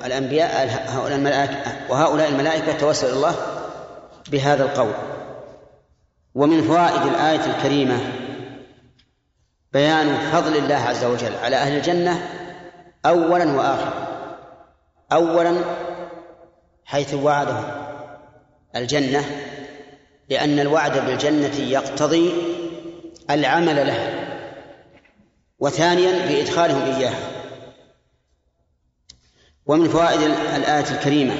الأنبياء 0.05 0.69
هؤلاء 0.89 1.19
الملائكة 1.19 1.57
وهؤلاء 1.91 2.29
الملائكة 2.29 2.73
توسل 2.73 3.11
الله 3.13 3.35
بهذا 4.31 4.65
القول. 4.65 5.12
ومن 6.35 6.63
فوائد 6.63 7.03
الآية 7.03 7.57
الكريمة 7.57 7.99
بيان 9.73 10.31
فضل 10.33 10.57
الله 10.57 10.75
عز 10.75 11.05
وجل 11.05 11.35
على 11.35 11.57
أهل 11.57 11.77
الجنة 11.77 12.29
أولا 13.07 13.53
وآخرا. 13.53 14.13
أولا 15.13 15.65
حيث 16.85 17.15
وعدهم 17.15 17.65
الجنة 18.77 19.25
لأن 20.29 20.61
الوعد 20.61 21.07
بالجنة 21.07 21.57
يقتضي 21.57 22.33
العمل 23.31 23.87
لها 23.87 24.23
وثانيا 25.59 26.27
بإدخالهم 26.27 26.83
إياها 26.83 27.29
ومن 29.67 29.89
فوائد 29.89 30.21
الآية 30.57 30.91
الكريمة 30.91 31.35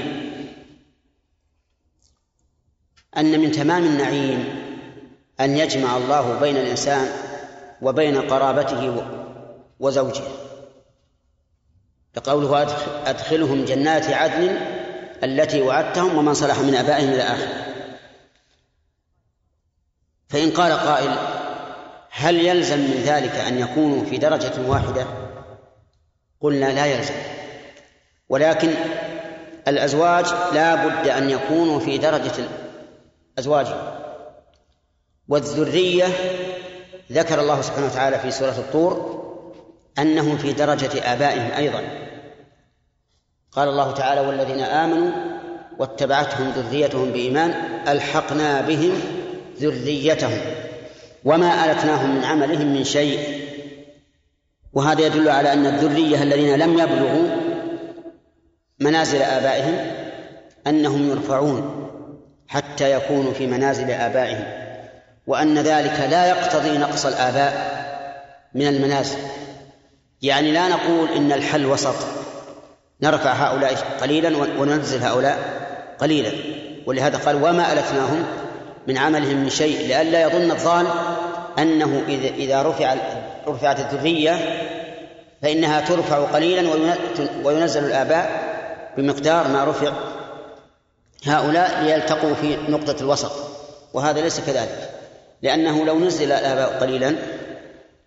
أن 3.17 3.41
من 3.41 3.53
تمام 3.53 3.85
النعيم 3.85 4.72
أن 5.43 5.57
يجمع 5.57 5.97
الله 5.97 6.39
بين 6.41 6.57
الإنسان 6.57 7.09
وبين 7.83 8.21
قرابته 8.21 9.05
وزوجه. 9.81 10.23
لقوله 12.17 12.63
أدخلهم 13.07 13.65
جنات 13.65 14.11
عدن 14.11 14.57
التي 15.25 15.63
وعدتهم 15.63 16.19
ومن 16.19 16.35
صلح 16.35 16.59
من 16.59 16.75
آبائهم 16.75 17.09
إلى 17.09 17.23
آخره 17.23 17.67
فإن 20.29 20.51
قال 20.51 20.73
قائل 20.73 21.17
هل 22.11 22.47
يلزم 22.47 22.79
من 22.79 23.03
ذلك 23.05 23.35
أن 23.35 23.59
يكونوا 23.59 24.05
في 24.05 24.19
درجة 24.19 24.69
واحدة؟ 24.69 25.07
قلنا 26.41 26.67
لا 26.67 26.87
يلزم. 26.87 27.15
ولكن 28.29 28.71
الأزواج 29.69 30.27
لا 30.55 30.75
بد 30.75 31.09
أن 31.09 31.31
يكونوا 31.31 31.81
في 31.81 31.99
درجة 31.99 32.49
أزواجهم. 33.39 34.02
والذرية 35.29 36.07
ذكر 37.13 37.41
الله 37.41 37.61
سبحانه 37.61 37.87
وتعالى 37.87 38.19
في 38.19 38.31
سورة 38.31 38.51
الطور 38.51 39.23
أنهم 39.99 40.39
في 40.39 40.53
درجة 40.53 41.13
آبائهم 41.13 41.53
أيضا. 41.53 41.83
قال 43.53 43.69
الله 43.69 43.93
تعالى 43.93 44.21
والذين 44.21 44.61
آمنوا 44.61 45.11
واتبعتهم 45.79 46.51
ذريتهم 46.51 47.11
بإيمان 47.11 47.51
ألحقنا 47.89 48.61
بهم 48.61 48.93
ذريتهم 49.59 50.41
وما 51.25 51.71
ألتناهم 51.71 52.17
من 52.17 52.25
عملهم 52.25 52.73
من 52.75 52.85
شيء. 52.85 53.43
وهذا 54.73 55.07
يدل 55.07 55.29
على 55.29 55.53
أن 55.53 55.67
الذرية 55.67 56.23
الذين 56.23 56.59
لم 56.59 56.73
يبلغوا 56.73 57.29
منازل 58.81 59.23
آبائهم 59.23 59.75
أنهم 60.67 61.11
يرفعون 61.11 61.89
حتى 62.49 62.93
يكونوا 62.93 63.33
في 63.33 63.47
منازل 63.47 63.91
آبائهم. 63.91 64.62
وأن 65.27 65.59
ذلك 65.59 66.09
لا 66.11 66.27
يقتضي 66.27 66.79
نقص 66.79 67.07
الآباء 67.07 67.83
من 68.55 68.67
المنازل. 68.67 69.19
يعني 70.23 70.53
لا 70.53 70.69
نقول 70.69 71.09
إن 71.17 71.33
الحل 71.33 71.67
وسط. 71.67 71.95
نرفع 73.03 73.33
هؤلاء 73.33 73.75
قليلا 74.01 74.37
وننزل 74.37 75.03
هؤلاء 75.03 75.39
قليلا. 75.99 76.31
ولهذا 76.87 77.19
قال 77.19 77.37
وما 77.37 77.73
ألتناهم 77.73 78.27
من 78.87 78.99
عملهم 78.99 79.37
من 79.37 79.51
شيء 79.51 79.79
لئلا 79.79 80.23
يظن 80.23 80.51
الظان 80.51 80.87
أنه 81.59 82.03
إذا 82.09 82.29
إذا 82.29 82.63
رفع 82.63 82.97
رفعت 83.49 83.81
الذرية 83.81 84.39
فإنها 85.43 85.81
ترفع 85.81 86.19
قليلا 86.19 86.71
وينزل 87.45 87.85
الآباء 87.85 88.43
بمقدار 88.97 89.49
ما 89.49 89.65
رفع 89.65 89.93
هؤلاء 91.27 91.83
ليلتقوا 91.83 92.35
في 92.35 92.57
نقطة 92.69 92.97
الوسط. 93.01 93.33
وهذا 93.95 94.21
ليس 94.21 94.41
كذلك. 94.41 94.91
لأنه 95.43 95.85
لو 95.85 95.99
نزل 95.99 96.33
الآباء 96.33 96.81
قليلا 96.81 97.17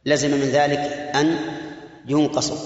لزم 0.06 0.32
من 0.32 0.42
ذلك 0.42 0.80
أن 1.16 1.40
ينقصوا. 2.08 2.58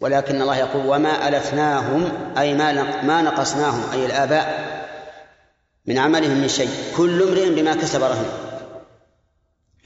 ولكن 0.00 0.42
الله 0.42 0.56
يقول 0.56 0.86
وما 0.86 1.28
ألفناهم 1.28 2.12
أي 2.38 2.54
ما 2.54 3.02
ما 3.02 3.22
نقصناهم 3.22 3.90
أي 3.92 4.06
الآباء 4.06 4.70
من 5.86 5.98
عملهم 5.98 6.40
من 6.40 6.48
شيء. 6.48 6.70
كل 6.96 7.22
امرئ 7.22 7.50
بما 7.50 7.74
كسب 7.74 8.02
رهن. 8.02 8.26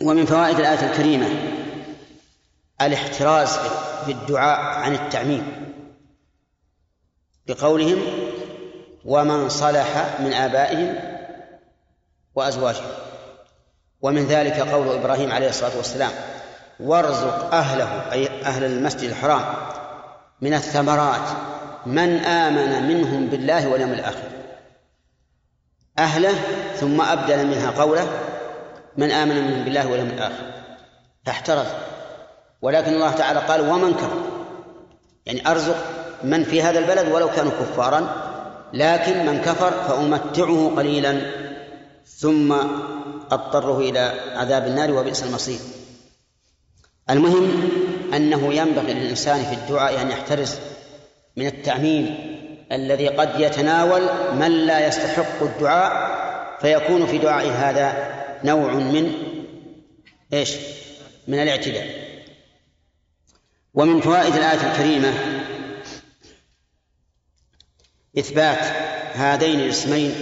ومن 0.02 0.26
فوائد 0.26 0.58
الآية 0.58 0.90
الكريمة 0.90 1.28
الاحتراز 2.80 3.48
في 4.04 4.12
الدعاء 4.12 4.60
عن 4.60 4.94
التعميم. 4.94 5.72
بقولهم 7.46 7.98
ومن 9.04 9.48
صلح 9.48 10.20
من 10.20 10.32
آبائهم 10.32 10.94
وأزواجهم. 12.34 13.03
ومن 14.04 14.26
ذلك 14.26 14.60
قول 14.60 14.88
إبراهيم 14.88 15.32
عليه 15.32 15.48
الصلاة 15.48 15.76
والسلام 15.76 16.10
وارزق 16.80 17.54
أهله 17.54 18.12
أي 18.12 18.28
أهل 18.42 18.64
المسجد 18.64 19.10
الحرام 19.10 19.44
من 20.40 20.54
الثمرات 20.54 21.28
من 21.86 22.18
آمن 22.18 22.88
منهم 22.88 23.26
بالله 23.26 23.68
واليوم 23.68 23.92
الآخر. 23.92 24.28
أهله 25.98 26.34
ثم 26.76 27.00
أبدل 27.00 27.46
منها 27.46 27.70
قوله 27.70 28.08
من 28.96 29.10
آمن 29.10 29.46
منهم 29.46 29.64
بالله 29.64 29.90
واليوم 29.90 30.08
الآخر. 30.08 30.44
فاحترز. 31.26 31.66
ولكن 32.62 32.92
الله 32.92 33.10
تعالى 33.12 33.40
قال 33.40 33.70
ومن 33.70 33.94
كفر. 33.94 34.22
يعني 35.26 35.50
أرزق 35.50 35.76
من 36.24 36.44
في 36.44 36.62
هذا 36.62 36.78
البلد 36.78 37.12
ولو 37.12 37.28
كانوا 37.30 37.52
كفارا 37.52 38.08
لكن 38.72 39.26
من 39.26 39.40
كفر 39.40 39.70
فأمتعه 39.70 40.72
قليلا. 40.76 41.20
ثم 42.06 42.54
أضطره 43.30 43.78
إلى 43.78 43.98
عذاب 44.36 44.66
النار 44.66 44.92
وبئس 44.92 45.22
المصير. 45.22 45.58
المهم 47.10 47.70
أنه 48.14 48.54
ينبغي 48.54 48.92
للإنسان 48.92 49.44
في 49.44 49.54
الدعاء 49.54 50.02
أن 50.02 50.10
يحترز 50.10 50.54
من 51.36 51.46
التعميم 51.46 52.34
الذي 52.72 53.08
قد 53.08 53.40
يتناول 53.40 54.02
من 54.34 54.50
لا 54.50 54.86
يستحق 54.86 55.42
الدعاء 55.42 56.14
فيكون 56.60 57.06
في 57.06 57.18
دعائه 57.18 57.70
هذا 57.70 58.14
نوع 58.44 58.72
من 58.72 59.12
إيش؟ 60.32 60.54
من 61.28 61.38
الاعتداء. 61.38 61.86
ومن 63.74 64.00
فوائد 64.00 64.34
الآية 64.34 64.72
الكريمة 64.72 65.14
إثبات 68.18 68.64
هذين 69.14 69.60
الاسمين 69.60 70.14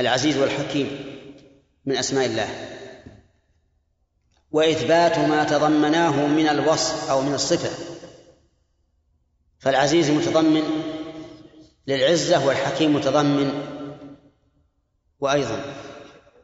العزيز 0.00 0.36
والحكيم. 0.36 1.09
من 1.86 1.96
أسماء 1.96 2.26
الله. 2.26 2.48
وإثبات 4.50 5.18
ما 5.18 5.44
تضمناه 5.44 6.26
من 6.26 6.48
الوصف 6.48 7.10
أو 7.10 7.22
من 7.22 7.34
الصفة. 7.34 7.70
فالعزيز 9.58 10.10
متضمن 10.10 10.62
للعزة 11.86 12.46
والحكيم 12.46 12.94
متضمن 12.94 13.62
وأيضا 15.20 15.64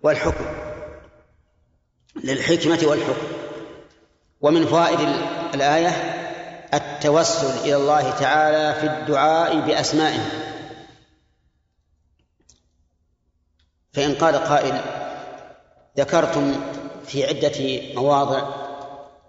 والحكم 0.02 0.44
للحكمة 2.24 2.78
والحكم. 2.82 3.26
ومن 4.40 4.66
فوائد 4.66 5.00
الآية 5.54 5.88
التوسل 6.74 7.58
إلى 7.64 7.76
الله 7.76 8.10
تعالى 8.10 8.80
في 8.80 8.86
الدعاء 8.86 9.60
بأسمائه. 9.60 10.46
فإن 13.92 14.14
قال 14.14 14.36
قائل 14.36 15.05
ذكرتم 15.98 16.54
في 17.06 17.26
عدة 17.26 17.80
مواضع 18.00 18.42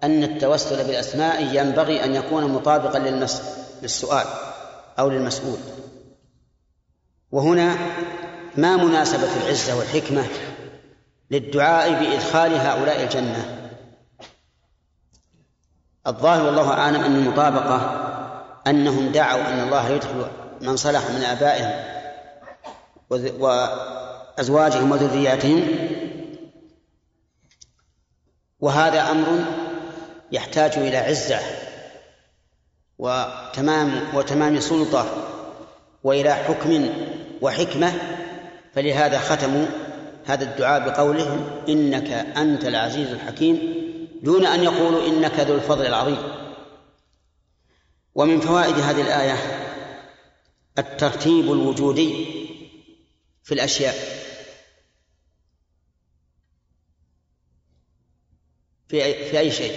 أن 0.04 0.24
التوسل 0.24 0.88
بالأسماء 0.88 1.56
ينبغي 1.56 2.04
أن 2.04 2.16
يكون 2.16 2.52
مطابقا 2.52 3.00
للمس... 3.00 3.42
للسؤال 3.82 4.26
أو 5.00 5.10
للمسؤول. 5.10 5.58
وهنا 7.32 7.76
ما 8.58 8.76
مناسبة 8.76 9.30
العزة 9.44 9.78
والحكمة 9.78 10.24
للدعاء 11.32 11.94
بإدخال 11.94 12.54
هؤلاء 12.54 13.04
الجنة. 13.04 13.70
الظاهر 16.08 16.46
والله 16.46 16.70
أعلم 16.70 17.04
أن 17.04 17.16
المطابقة 17.16 18.04
أنهم 18.68 19.12
دعوا 19.12 19.48
أن 19.48 19.60
الله 19.60 19.90
يدخل 19.90 20.28
من 20.62 20.76
صلح 20.76 21.02
من 21.10 21.24
آبائهم 21.24 21.72
وأزواجهم 23.40 24.92
وذرياتهم 24.92 25.68
وهذا 28.60 29.12
أمر 29.12 29.46
يحتاج 30.32 30.72
إلى 30.78 30.98
عزة 30.98 31.40
وتمام 32.98 34.02
وتمام 34.14 34.60
سلطة 34.60 35.06
وإلى 36.04 36.34
حكم 36.34 36.90
وحكمة 37.42 37.94
فلهذا 38.74 39.20
ختموا 39.20 39.66
هذا 40.26 40.44
الدعاء 40.44 40.90
بقولهم 40.90 41.62
إنك 41.70 42.12
أنت 42.38 42.66
العزيز 42.66 43.12
الحكيم 43.12 43.74
دون 44.24 44.46
أن 44.46 44.64
يقولوا 44.64 45.08
إنك 45.08 45.40
ذو 45.40 45.56
الفضل 45.56 45.86
العظيم. 45.86 46.18
ومن 48.16 48.40
فوائد 48.40 48.80
هذه 48.80 49.02
الآية 49.02 49.38
الترتيب 50.78 51.52
الوجودي 51.52 52.26
في 53.44 53.54
الأشياء. 53.54 53.96
في 58.90 59.06
أي, 59.06 59.30
في 59.30 59.40
أي 59.40 59.52
شيء؟ 59.52 59.74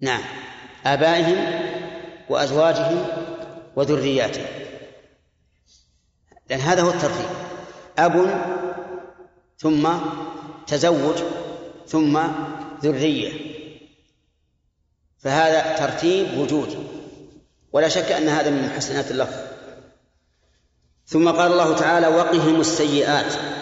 نعم. 0.00 0.22
آبائهم 0.86 1.60
وأزواجهم 2.28 3.06
وذرياتهم. 3.76 4.46
لأن 6.50 6.60
هذا 6.60 6.82
هو 6.82 6.90
الترتيب. 6.90 7.28
أب 7.98 8.44
ثم 9.58 9.88
تزوج 10.66 11.16
ثم 11.86 12.20
ذرية. 12.82 13.32
فهذا 15.18 15.76
ترتيب 15.76 16.38
وجودي 16.38 16.76
ولا 17.72 17.88
شك 17.88 18.12
أن 18.12 18.28
هذا 18.28 18.50
من 18.50 18.66
محسنات 18.66 19.10
اللفظ. 19.10 19.36
ثم 21.06 21.30
قال 21.30 21.52
الله 21.52 21.76
تعالى 21.76 22.06
وقهم 22.06 22.60
السيئات. 22.60 23.55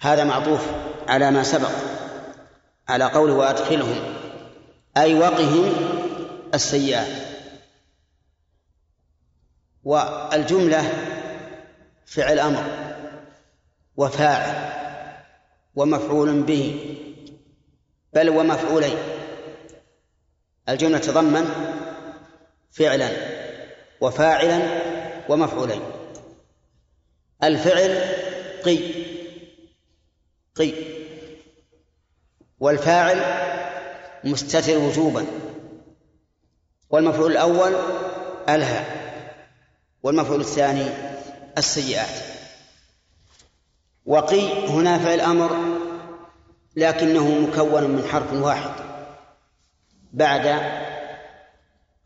هذا 0.00 0.24
معطوف 0.24 0.66
على 1.08 1.30
ما 1.30 1.42
سبق 1.42 1.70
على 2.88 3.04
قوله 3.04 3.34
وأدخلهم 3.34 4.14
أي 4.96 5.14
وقهم 5.14 5.72
السيئات. 6.54 7.06
والجملة 9.84 10.82
فعل 12.06 12.38
أمر 12.38 12.64
وفاعل 13.96 14.70
ومفعول 15.74 16.42
به 16.42 16.96
بل 18.12 18.30
ومفعولين. 18.30 18.98
الجملة 20.68 20.98
تضمن 20.98 21.50
فعلا 22.70 23.08
وفاعلا 24.00 24.60
ومفعولين. 25.28 25.82
الفعل 27.42 27.98
قي. 28.64 29.09
قي 30.60 30.74
والفاعل 32.58 33.20
مستتر 34.24 34.78
وجوبا. 34.78 35.26
والمفعول 36.90 37.32
الأول 37.32 37.74
ألهى 38.48 38.84
والمفعول 40.02 40.40
الثاني 40.40 40.86
السيئات. 41.58 42.24
وقي 44.06 44.68
هنا 44.68 44.98
فعل 44.98 45.20
أمر 45.20 45.50
لكنه 46.76 47.28
مكون 47.28 47.84
من 47.84 48.04
حرف 48.08 48.32
واحد 48.32 48.74
بعد 50.12 50.46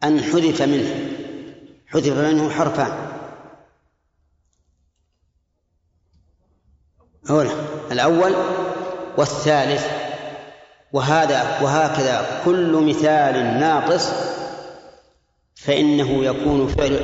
أن 0.05 0.21
حذف 0.21 0.63
منه. 0.63 1.11
حذف 1.87 2.19
منه 2.19 2.51
حرفان. 2.51 3.11
هنا. 7.29 7.74
الأول 7.93 8.35
والثالث 9.16 9.87
وهذا 10.93 11.61
وهكذا 11.62 12.41
كل 12.45 12.72
مثال 12.72 13.35
ناقص 13.61 14.11
فإنه 15.55 16.24
يكون 16.24 16.68
فعل 16.68 17.01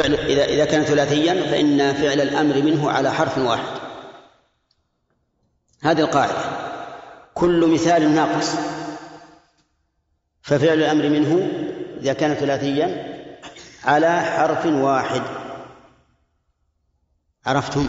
فعل 0.00 0.14
إذا 0.14 0.44
إذا 0.44 0.64
كان 0.64 0.82
ثلاثيا 0.82 1.50
فإن 1.50 1.92
فعل 1.94 2.20
الأمر 2.20 2.62
منه 2.62 2.90
على 2.90 3.12
حرف 3.12 3.38
واحد. 3.38 3.78
هذه 5.82 6.00
القاعدة. 6.00 6.58
كل 7.34 7.66
مثال 7.66 8.14
ناقص 8.14 8.54
ففعل 10.42 10.78
الأمر 10.78 11.08
منه 11.08 11.48
إذا 12.00 12.12
كان 12.12 12.34
ثلاثيا 12.34 13.18
على 13.84 14.20
حرف 14.20 14.66
واحد. 14.66 15.22
عرفتم؟ 17.46 17.88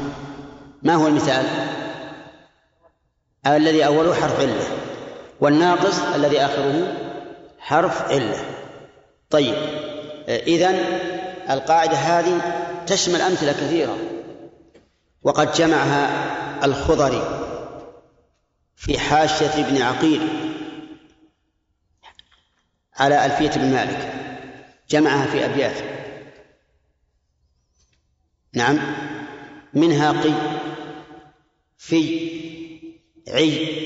ما 0.84 0.96
هو 0.96 1.08
المثال؟ 1.08 1.46
الذي 3.48 3.86
أوله 3.86 4.14
حرف 4.14 4.40
علة 4.40 4.68
والناقص 5.40 6.00
الذي 6.16 6.42
آخره 6.42 6.98
حرف 7.60 8.12
علة. 8.12 8.46
طيب 9.30 9.56
إذن 10.28 10.76
القاعدة 11.50 11.98
هذه 11.98 12.42
تشمل 12.88 13.22
أمثلة 13.22 13.52
كثيرة 13.52 13.98
وقد 15.24 15.52
جمعها 15.52 16.10
الخضري 16.66 17.50
في 18.76 19.00
حاشية 19.00 19.66
ابن 19.66 19.82
عقيل 19.82 20.28
على 22.96 23.26
ألفية 23.26 23.62
بن 23.62 23.72
مالك 23.72 24.14
جمعها 24.90 25.26
في 25.26 25.46
أبيات. 25.46 25.76
نعم 28.54 28.80
منها 29.74 30.12
قي 30.12 30.34
في 31.78 32.49
عي 33.32 33.80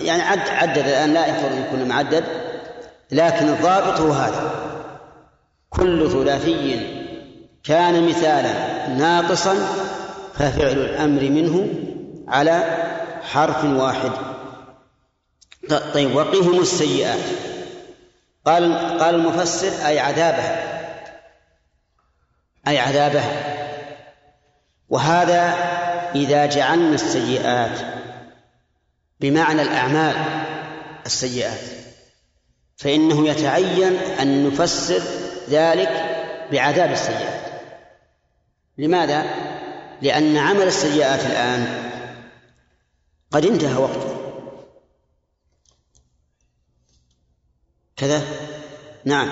يعني 0.00 0.22
عد 0.22 0.48
عدد 0.48 0.78
الآن 0.78 1.14
لا 1.14 1.26
يحفظ 1.26 1.52
من 1.52 1.64
كل 1.72 1.88
معدد 1.88 2.24
لكن 3.10 3.48
الضابط 3.48 4.00
هو 4.00 4.12
هذا. 4.12 4.50
كل 5.70 6.10
ثلاثي 6.10 6.80
كان 7.64 8.08
مثالا 8.08 8.88
ناقصا 8.88 9.54
ففعل 10.34 10.78
الأمر 10.78 11.20
منه 11.20 11.68
على 12.28 12.76
حرف 13.22 13.64
واحد. 13.64 14.10
طيب 15.94 16.14
وقهم 16.16 16.60
السيئات. 16.60 17.20
قال 18.46 18.98
قال 18.98 19.14
المفسر 19.14 19.86
أي 19.86 19.98
عذابها 19.98 20.72
أي 22.68 22.78
عذابها 22.78 23.56
وهذا 24.88 25.54
إذا 26.14 26.46
جعلنا 26.46 26.94
السيئات 26.94 27.78
بمعنى 29.20 29.62
الأعمال 29.62 30.14
السيئات 31.06 31.60
فإنه 32.76 33.28
يتعين 33.28 33.96
أن 33.96 34.46
نفسر 34.46 35.02
ذلك 35.50 36.04
بعذاب 36.52 36.92
السيئات 36.92 37.40
لماذا؟ 38.78 39.24
لأن 40.02 40.36
عمل 40.36 40.66
السيئات 40.66 41.20
الآن 41.26 41.90
قد 43.30 43.46
انتهى 43.46 43.74
وقته 43.74 44.16
كذا 47.96 48.22
نعم, 49.04 49.28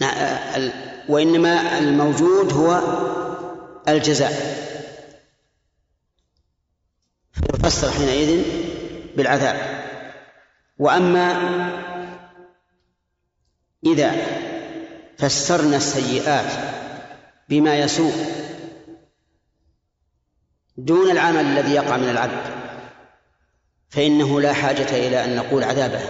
نعم. 0.00 0.70
وإنما 1.08 1.78
الموجود 1.78 2.52
هو 2.52 2.80
الجزاء 3.88 4.63
فيفسر 7.64 7.90
حينئذ 7.90 8.42
بالعذاب. 9.16 9.56
وأما 10.78 11.32
إذا 13.86 14.12
فسرنا 15.18 15.76
السيئات 15.76 16.52
بما 17.48 17.78
يسوء 17.78 18.12
دون 20.76 21.10
العمل 21.10 21.40
الذي 21.40 21.74
يقع 21.74 21.96
من 21.96 22.08
العبد 22.08 22.42
فإنه 23.88 24.40
لا 24.40 24.52
حاجة 24.52 25.06
إلى 25.06 25.24
أن 25.24 25.36
نقول 25.36 25.64
عذابه. 25.64 26.00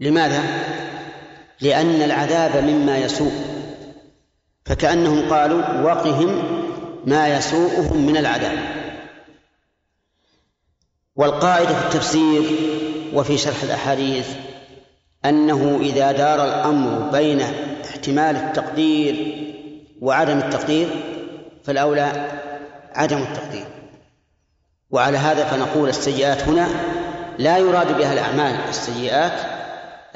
لماذا؟ 0.00 0.42
لأن 1.60 2.02
العذاب 2.02 2.64
مما 2.64 2.98
يسوء 2.98 3.32
فكأنهم 4.64 5.30
قالوا 5.30 5.80
وقهم 5.80 6.42
ما 7.06 7.28
يسوءهم 7.28 8.06
من 8.06 8.16
العذاب. 8.16 8.83
والقاعدة 11.16 11.74
في 11.74 11.86
التفسير 11.86 12.42
وفي 13.14 13.38
شرح 13.38 13.62
الأحاديث 13.62 14.28
أنه 15.24 15.78
إذا 15.82 16.12
دار 16.12 16.44
الأمر 16.44 17.10
بين 17.10 17.40
احتمال 17.84 18.36
التقدير 18.36 19.44
وعدم 20.00 20.38
التقدير 20.38 20.88
فالأولى 21.64 22.30
عدم 22.94 23.18
التقدير. 23.22 23.64
وعلى 24.90 25.18
هذا 25.18 25.44
فنقول 25.44 25.88
السيئات 25.88 26.42
هنا 26.42 26.68
لا 27.38 27.58
يراد 27.58 27.98
بها 27.98 28.12
الأعمال 28.12 28.68
السيئات 28.68 29.40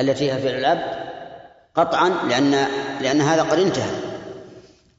التي 0.00 0.32
هي 0.32 0.38
فعل 0.38 0.54
العبد 0.54 1.08
قطعا 1.74 2.08
لأن 2.28 2.66
لأن 3.00 3.20
هذا 3.20 3.42
قد 3.42 3.58
انتهى. 3.58 3.90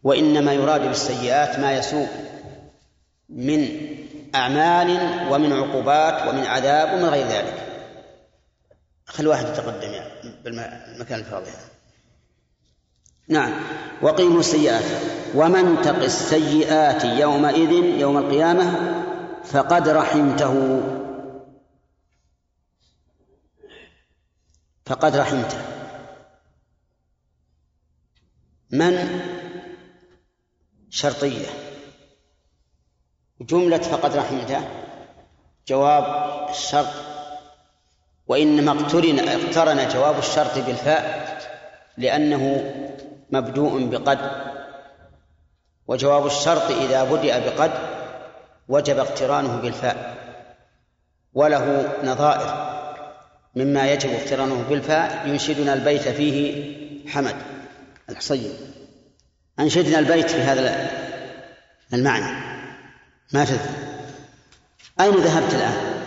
وإنما 0.04 0.54
يراد 0.54 0.82
بالسيئات 0.82 1.60
ما 1.60 1.78
يسوء 1.78 2.08
من 3.30 3.68
أعمال 4.36 5.00
ومن 5.32 5.54
عقوبات 5.54 6.28
ومن 6.28 6.46
عذاب 6.46 6.94
ومن 6.94 7.06
غير 7.06 7.28
ذلك. 7.28 7.66
خل 9.06 9.28
واحد 9.28 9.46
يتقدم 9.46 9.92
يعني 9.92 10.34
بالمكان 10.44 11.20
الفاضي 11.20 11.50
هذا. 11.50 11.70
نعم. 13.28 13.54
وقيموا 14.02 14.40
السيئات. 14.40 15.02
ومن 15.36 15.82
تق 15.82 16.04
السيئات 16.04 17.04
يومئذ 17.04 17.72
يوم 17.72 18.18
القيامة 18.18 18.96
فقد 19.46 19.90
رحمته. 19.90 20.82
فقد 24.86 25.16
رحمته. 25.16 25.62
من؟ 28.72 29.22
شرطية. 30.90 31.69
جملة 33.42 33.78
فقد 33.78 34.16
رحمته. 34.16 34.62
جواب 35.68 36.06
الشرط. 36.50 36.88
وإنما 38.28 38.72
اقترن 38.72 39.20
اقترن 39.20 39.88
جواب 39.88 40.20
الشرط 40.20 40.58
بالفاء 40.58 41.38
لأنه 41.98 42.74
مبدوء 43.32 43.86
بقد. 43.86 44.20
وجواب 45.88 46.26
الشرط 46.26 46.72
إذا 46.72 47.04
بدأ 47.04 47.50
بقد 47.50 47.72
وجب 48.68 49.00
اقترانه 49.00 49.56
بالفاء. 49.62 50.18
وله 51.34 51.90
نظائر. 52.04 52.70
مما 53.56 53.92
يجب 53.92 54.10
اقترانه 54.10 54.66
بالفاء 54.70 55.28
ينشدنا 55.28 55.74
البيت 55.74 56.08
فيه 56.08 56.64
حمد. 57.10 57.36
الحصين 58.10 58.54
أنشدنا 59.60 60.00
البيت 60.00 60.30
في 60.30 60.42
هذا 60.42 60.90
المعنى. 61.94 62.49
ما 63.34 63.46
تذكر 63.46 63.70
أين 65.00 65.16
ذهبت 65.16 65.54
الآن؟ 65.54 66.04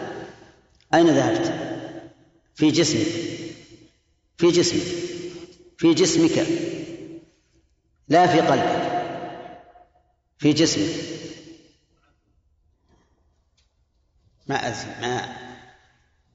أين 0.94 1.06
ذهبت؟ 1.06 1.52
في 2.54 2.70
جسمك. 2.70 3.06
في 4.36 4.50
جسمك. 4.50 4.82
في 5.78 5.94
جسمك. 5.94 6.46
لا 8.08 8.26
في 8.26 8.40
قلبك. 8.40 8.82
في 10.38 10.52
جسمك. 10.52 10.94
ما 14.46 14.68
أزل 14.68 14.88
ما 15.00 15.36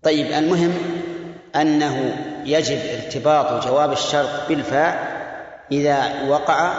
طيب 0.03 0.31
المهم 0.31 0.73
أنه 1.55 2.15
يجب 2.45 2.77
ارتباط 2.77 3.65
جواب 3.65 3.91
الشرط 3.91 4.47
بالفاء 4.49 5.17
إذا 5.71 6.23
وقع 6.23 6.73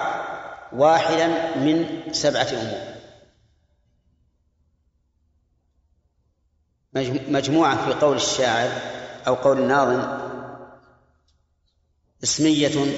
واحدا 0.72 1.26
من 1.56 2.02
سبعة 2.12 2.48
أمور. 2.52 2.97
مجموعة 7.28 7.86
في 7.86 8.00
قول 8.00 8.16
الشاعر 8.16 8.70
أو 9.26 9.34
قول 9.34 9.58
الناظم. 9.58 10.18
اسمية 12.24 12.94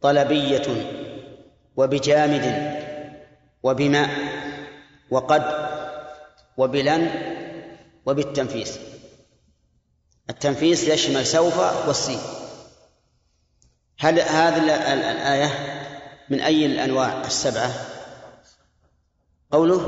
طلبية 0.00 0.92
وبجامد 1.76 2.76
وبماء 3.62 4.10
وقد 5.10 5.42
وبلن 6.56 7.10
وبالتنفيس. 8.06 8.78
التنفيس 10.30 10.88
يشمل 10.88 11.26
سوف 11.26 11.58
والسين. 11.86 12.20
هل 13.98 14.20
هذه 14.20 14.58
الآية 14.92 15.50
من 16.30 16.40
أي 16.40 16.66
الأنواع 16.66 17.20
السبعة؟ 17.20 17.70
قوله 19.52 19.80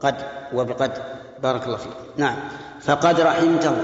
قد 0.00 0.26
وبقد. 0.52 1.17
بارك 1.42 1.66
الله 1.66 1.76
فيك. 1.76 1.92
نعم. 2.16 2.36
فقد 2.80 3.20
رحمته. 3.20 3.76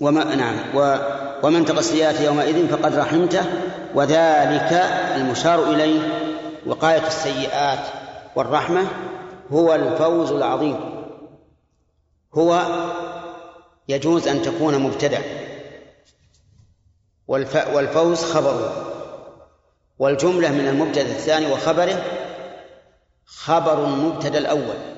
وما 0.00 0.24
نعم. 0.34 0.56
و 0.74 0.98
ومن 1.42 1.64
تقى 1.64 2.24
يومئذ 2.24 2.68
فقد 2.68 2.94
رحمته 2.94 3.44
وذلك 3.94 4.72
المشار 5.16 5.64
إليه 5.64 6.00
وقاية 6.66 7.06
السيئات 7.06 7.86
والرحمة 8.36 8.86
هو 9.50 9.74
الفوز 9.74 10.32
العظيم. 10.32 11.04
هو 12.34 12.62
يجوز 13.88 14.28
أن 14.28 14.42
تكون 14.42 14.78
مبتدأ 14.78 15.22
والفوز 17.72 18.24
خبره 18.24 18.84
والجملة 19.98 20.52
من 20.52 20.68
المبتدأ 20.68 21.02
الثاني 21.02 21.52
وخبره 21.52 22.02
خبر 23.26 23.84
المبتدأ 23.84 24.38
الأول. 24.38 24.97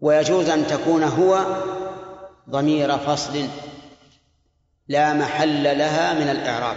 ويجوز 0.00 0.48
أن 0.48 0.66
تكون 0.66 1.02
هو 1.02 1.46
ضمير 2.50 2.98
فصل 2.98 3.48
لا 4.88 5.12
محل 5.12 5.78
لها 5.78 6.14
من 6.14 6.28
الإعراب. 6.28 6.76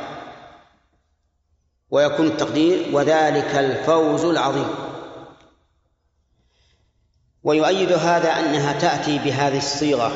ويكون 1.89 2.27
التقدير 2.27 2.95
وذلك 2.95 3.55
الفوز 3.55 4.25
العظيم. 4.25 4.69
ويؤيد 7.43 7.91
هذا 7.91 8.29
أنها 8.29 8.79
تأتي 8.79 9.19
بهذه 9.19 9.57
الصيغة 9.57 10.11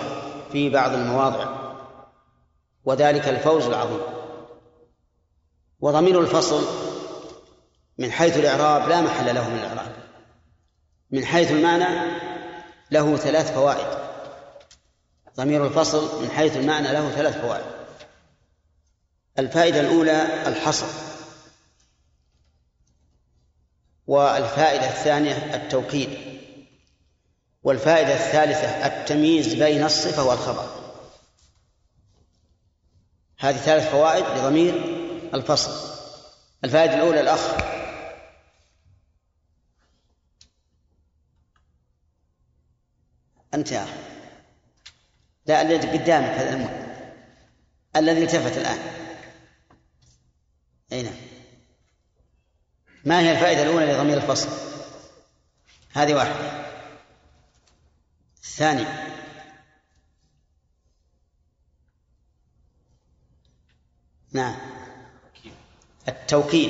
في 0.52 0.70
بعض 0.70 0.94
المواضع 0.94 1.48
وذلك 2.86 3.28
الفوز 3.28 3.68
العظيم. 3.68 4.02
وضمير 5.80 6.20
الفصل 6.20 6.64
من 7.98 8.12
حيث 8.12 8.38
الإعراب 8.38 8.90
لا 8.90 9.02
محل 9.02 9.36
له 9.36 9.50
من 9.50 9.60
الإعراب. 9.60 9.94
من 11.12 11.26
حيث 11.26 11.52
المعنى 11.52 12.24
له 12.94 13.18
ثلاث 13.18 13.54
فوائد. 13.54 13.88
ضمير 15.38 15.68
الفصل 15.68 16.24
من 16.24 16.30
حيث 16.32 16.58
المعنى 16.58 16.94
له 16.94 17.10
ثلاث 17.10 17.42
فوائد. 17.42 17.66
الفائدة 19.40 19.80
الأولى 19.80 20.48
الحصر. 20.48 20.88
والفائدة 24.08 24.90
الثانية 24.90 25.56
التوكيد. 25.56 26.10
والفائدة 27.64 28.14
الثالثة 28.14 28.86
التمييز 28.86 29.54
بين 29.54 29.84
الصفة 29.84 30.24
والخبر. 30.24 30.70
هذه 33.40 33.58
ثلاث 33.58 33.92
فوائد 33.92 34.26
لضمير 34.38 34.74
الفصل. 35.34 35.72
الفائدة 36.64 36.94
الأولى 36.94 37.22
الأخ. 37.22 37.74
أنت 43.54 43.72
يا 43.72 43.84
أخي 43.84 43.94
لا 45.46 45.62
الذي 45.62 45.88
قدامك 45.88 46.30
هذا 46.30 46.54
المهم 46.54 46.84
الذي 47.96 48.24
التفت 48.24 48.58
الآن. 48.58 48.80
أي 50.92 51.04
نعم. 51.04 51.14
ما 53.06 53.20
هي 53.20 53.32
الفائدة 53.32 53.64
الأولى 53.64 53.94
لضمير 53.94 54.18
الفصل؟ 54.18 54.50
هذه 55.94 56.14
واحدة. 56.14 56.64
الثاني 58.44 58.86
نعم. 64.32 64.56
التوكيد 66.08 66.70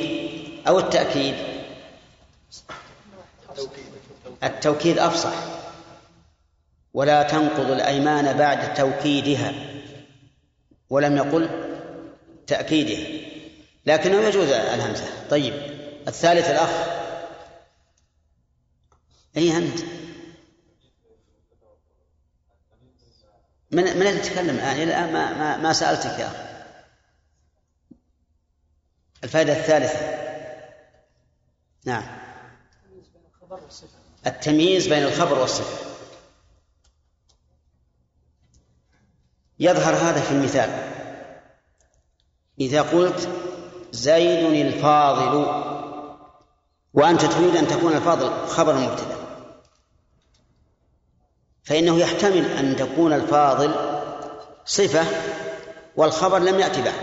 أو 0.67 0.79
التأكيد. 0.79 1.35
التوكيد 4.43 4.97
أفصح. 4.97 5.62
ولا 6.93 7.23
تنقض 7.23 7.71
الأيمان 7.71 8.37
بعد 8.37 8.73
توكيدها. 8.73 9.53
ولم 10.89 11.17
يقل 11.17 11.49
تأكيدها. 12.47 13.23
لكنه 13.85 14.21
يجوز 14.21 14.49
الهمزة. 14.49 15.05
طيب 15.29 15.53
الثالث 16.07 16.49
الأخ. 16.49 16.69
أي 19.37 19.57
أنت؟ 19.57 19.79
من 23.71 23.83
من 23.99 24.07
يتكلم 24.07 24.55
الآن؟ 24.55 24.75
إلى 24.75 24.83
الآن 24.83 25.13
ما 25.13 25.33
ما, 25.33 25.57
ما 25.57 25.73
سألتك 25.73 26.19
يا 26.19 26.27
أخي. 26.27 26.53
الفائدة 29.23 29.53
الثالثة. 29.53 30.23
نعم. 31.85 32.03
التمييز 34.27 34.87
بين 34.87 35.03
الخبر 35.03 35.39
والصفة. 35.39 35.92
يظهر 39.59 39.93
هذا 39.95 40.21
في 40.21 40.31
المثال. 40.31 40.69
إذا 42.59 42.81
قلت 42.81 43.29
زيد 43.91 44.65
الفاضل 44.65 45.63
وأنت 46.93 47.25
تريد 47.25 47.55
أن 47.55 47.67
تكون 47.67 47.93
الفاضل 47.93 48.47
خبر 48.47 48.73
مبتدأ. 48.73 49.15
فإنه 51.63 51.99
يحتمل 51.99 52.45
أن 52.45 52.75
تكون 52.75 53.13
الفاضل 53.13 53.75
صفة 54.65 55.05
والخبر 55.95 56.39
لم 56.39 56.59
يأتي 56.59 56.81
بعد. 56.81 56.93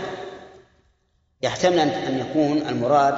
يحتمل 1.41 1.79
أن 1.79 2.19
يكون 2.19 2.57
المراد 2.57 3.15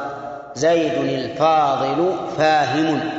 زيد 0.56 0.94
الفاضل 0.94 2.18
فاهم. 2.38 3.10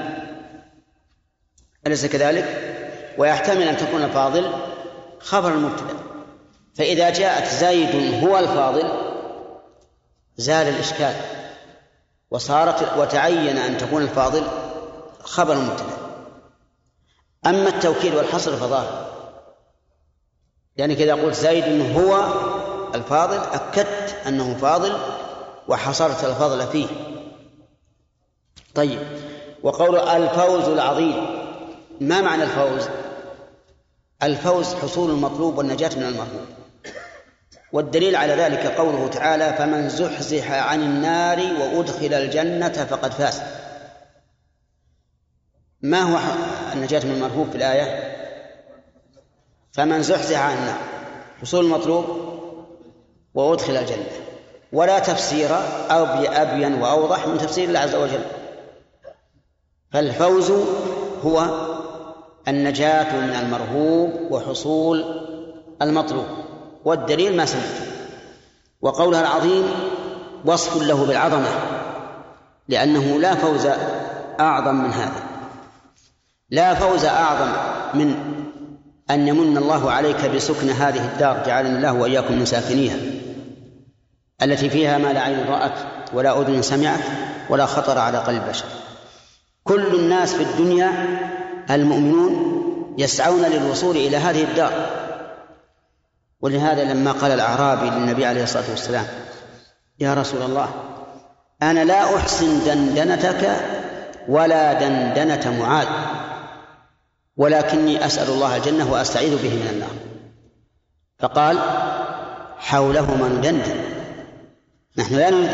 أليس 1.87 2.07
كذلك؟ 2.07 2.75
ويحتمل 3.19 3.63
أن 3.63 3.77
تكون 3.77 4.03
الفاضل 4.03 4.74
خبر 5.25 5.49
المبتدأ. 5.49 5.95
فإذا 6.75 7.11
جاءت 7.11 7.47
زيد 7.49 8.25
هو 8.25 8.39
الفاضل 8.39 8.93
زال 10.37 10.69
الإشكال. 10.69 11.15
وصارت 12.31 12.99
وتعين 12.99 13.59
أن 13.59 13.79
تكون 13.79 14.03
الفاضل 14.03 14.43
خبر 15.23 15.55
مبتدأ 15.55 15.97
أما 17.47 17.69
التوكيد 17.69 18.15
والحصر 18.15 18.57
فظاهر. 18.57 19.15
يعني 20.77 20.95
كذا 20.95 21.15
قلت 21.15 21.35
زيد 21.35 21.97
هو 21.97 22.25
الفاضل 22.95 23.37
أكدت 23.37 24.17
أنه 24.27 24.55
فاضل 24.55 24.99
وحصرت 25.69 26.25
الفضل 26.25 26.67
فيه. 26.67 26.87
طيب 28.75 29.01
وقول 29.63 29.99
الفوز 29.99 30.69
العظيم 30.69 31.27
ما 32.01 32.21
معنى 32.21 32.43
الفوز؟ 32.43 32.89
الفوز 34.25 34.75
حصول 34.75 35.11
المطلوب 35.11 35.59
والنجاة 35.59 35.91
من 35.97 36.03
المرهوب 36.03 36.47
والدليل 37.73 38.17
على 38.17 38.33
ذلك 38.33 38.67
قوله 38.67 39.09
تعالى 39.09 39.55
فمن 39.59 39.89
زحزح 39.89 40.51
عن 40.51 40.83
النار 40.83 41.39
وأدخل 41.39 42.15
الجنة 42.15 42.69
فقد 42.69 43.13
فاز. 43.13 43.43
ما 45.83 46.01
هو 46.01 46.19
النجاة 46.73 47.05
من 47.05 47.11
المرهوب 47.11 47.51
في 47.51 47.57
الآية؟ 47.57 48.15
فمن 49.73 50.03
زحزح 50.03 50.41
عن 50.41 50.57
النار. 50.57 50.79
حصول 51.43 51.65
المطلوب 51.65 52.05
وأدخل 53.35 53.77
الجنة. 53.77 54.07
ولا 54.73 54.99
تفسير 54.99 55.49
أبين 55.91 56.75
وأوضح 56.75 57.27
من 57.27 57.39
تفسير 57.39 57.69
الله 57.69 57.81
عز 57.81 57.95
وجل. 57.95 58.25
فالفوز 59.93 60.53
هو 61.25 61.64
النجاة 62.49 63.21
من 63.21 63.35
المرهوب 63.35 64.11
وحصول 64.31 65.05
المطلوب 65.83 66.27
والدليل 66.85 67.37
ما 67.37 67.45
سمعت. 67.45 67.89
وقولها 68.81 69.21
العظيم 69.21 69.65
وصف 70.45 70.83
له 70.83 71.07
بالعظمة 71.07 71.49
لأنه 72.69 73.21
لا 73.21 73.35
فوز 73.35 73.69
أعظم 74.41 74.75
من 74.75 74.91
هذا. 74.91 75.23
لا 76.51 76.75
فوز 76.75 77.05
أعظم 77.05 77.53
من 77.95 78.15
أن 79.11 79.29
يمن 79.29 79.57
الله 79.57 79.91
عليك 79.91 80.25
بسكن 80.27 80.71
هذه 80.71 81.05
الدار 81.05 81.43
جعلنا 81.47 81.77
الله 81.77 81.93
وإياكم 81.93 82.35
من 82.39 82.45
ساكنيها 82.45 82.97
التي 84.43 84.71
فيها 84.71 84.99
ما 84.99 85.13
لا 85.13 85.21
عين 85.21 85.45
رأت 85.49 85.79
ولا 86.13 86.41
أذن 86.41 86.63
سمعت 86.63 87.01
ولا 87.51 87.67
خطر 87.67 87.99
على 87.99 88.19
قلب 88.19 88.43
بشر. 88.49 88.65
كل 89.65 89.95
الناس 89.95 90.35
في 90.35 90.43
الدنيا 90.43 90.91
المؤمنون 91.71 92.65
يسعون 92.99 93.43
للوصول 93.43 93.97
إلى 93.97 94.17
هذه 94.17 94.43
الدار. 94.45 95.05
ولهذا 96.41 96.85
لما 96.85 97.13
قال 97.13 97.33
الأعرابي 97.33 97.91
للنبي 97.91 98.27
عليه 98.27 98.43
الصلاة 98.43 98.71
والسلام 98.71 99.07
يا 100.01 100.15
رسول 100.15 100.43
الله 100.43 100.69
أنا 101.63 101.85
لا 101.85 102.17
أحسن 102.17 102.65
دندنتك 102.65 103.51
ولا 104.29 104.73
دندنة 104.73 105.59
معاذ 105.61 105.87
ولكني 107.37 108.07
أسأل 108.07 108.29
الله 108.29 108.57
الجنة 108.57 108.93
وأستعيذ 108.93 109.43
به 109.43 109.55
من 109.55 109.69
النار. 109.73 109.91
فقال 111.19 111.59
حولهما 112.59 113.29
ندندن 113.29 113.75
نحن 114.99 115.15
لا 115.15 115.31
نريد, 115.31 115.51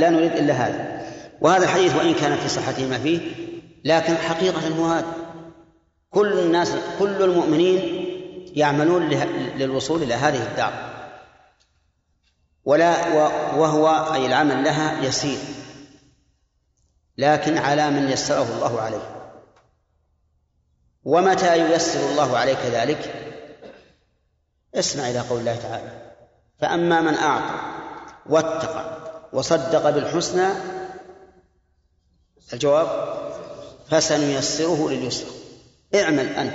لا 0.00 0.10
نريد 0.10 0.32
إلا 0.32 0.54
هذا. 0.54 1.02
وهذا 1.40 1.64
الحديث 1.64 1.96
وإن 1.96 2.14
كان 2.14 2.36
في 2.36 2.48
صحته 2.48 2.86
ما 2.88 2.98
فيه 2.98 3.20
لكن 3.84 4.16
حقيقة 4.16 4.60
هو 4.78 4.86
هذا. 4.86 5.06
كل 6.12 6.38
الناس 6.38 6.72
كل 6.98 7.22
المؤمنين 7.22 8.08
يعملون 8.54 9.08
للوصول 9.56 10.02
إلى 10.02 10.14
هذه 10.14 10.42
الدار. 10.42 10.92
ولا 12.64 13.08
وهو 13.56 14.14
أي 14.14 14.26
العمل 14.26 14.64
لها 14.64 15.02
يسير. 15.02 15.38
لكن 17.18 17.58
على 17.58 17.90
من 17.90 18.10
يسره 18.10 18.54
الله 18.54 18.80
عليه. 18.80 19.32
ومتى 21.04 21.58
ييسر 21.58 22.10
الله 22.10 22.38
عليك 22.38 22.58
ذلك؟ 22.58 23.14
اسمع 24.74 25.10
إلى 25.10 25.20
قول 25.20 25.40
الله 25.40 25.56
تعالى 25.56 26.12
فأما 26.60 27.00
من 27.00 27.14
أعطى 27.14 27.60
واتقى 28.26 28.98
وصدق 29.32 29.90
بالحسنى 29.90 30.48
الجواب 32.52 32.88
فسنيسره 33.90 34.90
لليسر. 34.90 35.41
اعمل 35.94 36.26
أنت. 36.26 36.52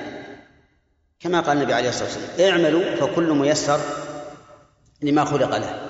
كما 1.19 1.41
قال 1.41 1.57
النبي 1.57 1.73
عليه 1.73 1.89
الصلاة 1.89 2.09
والسلام 2.09 2.51
اعملوا 2.51 2.95
فكل 2.95 3.31
ميسر 3.31 3.79
لما 5.01 5.25
خلق 5.25 5.57
له. 5.57 5.81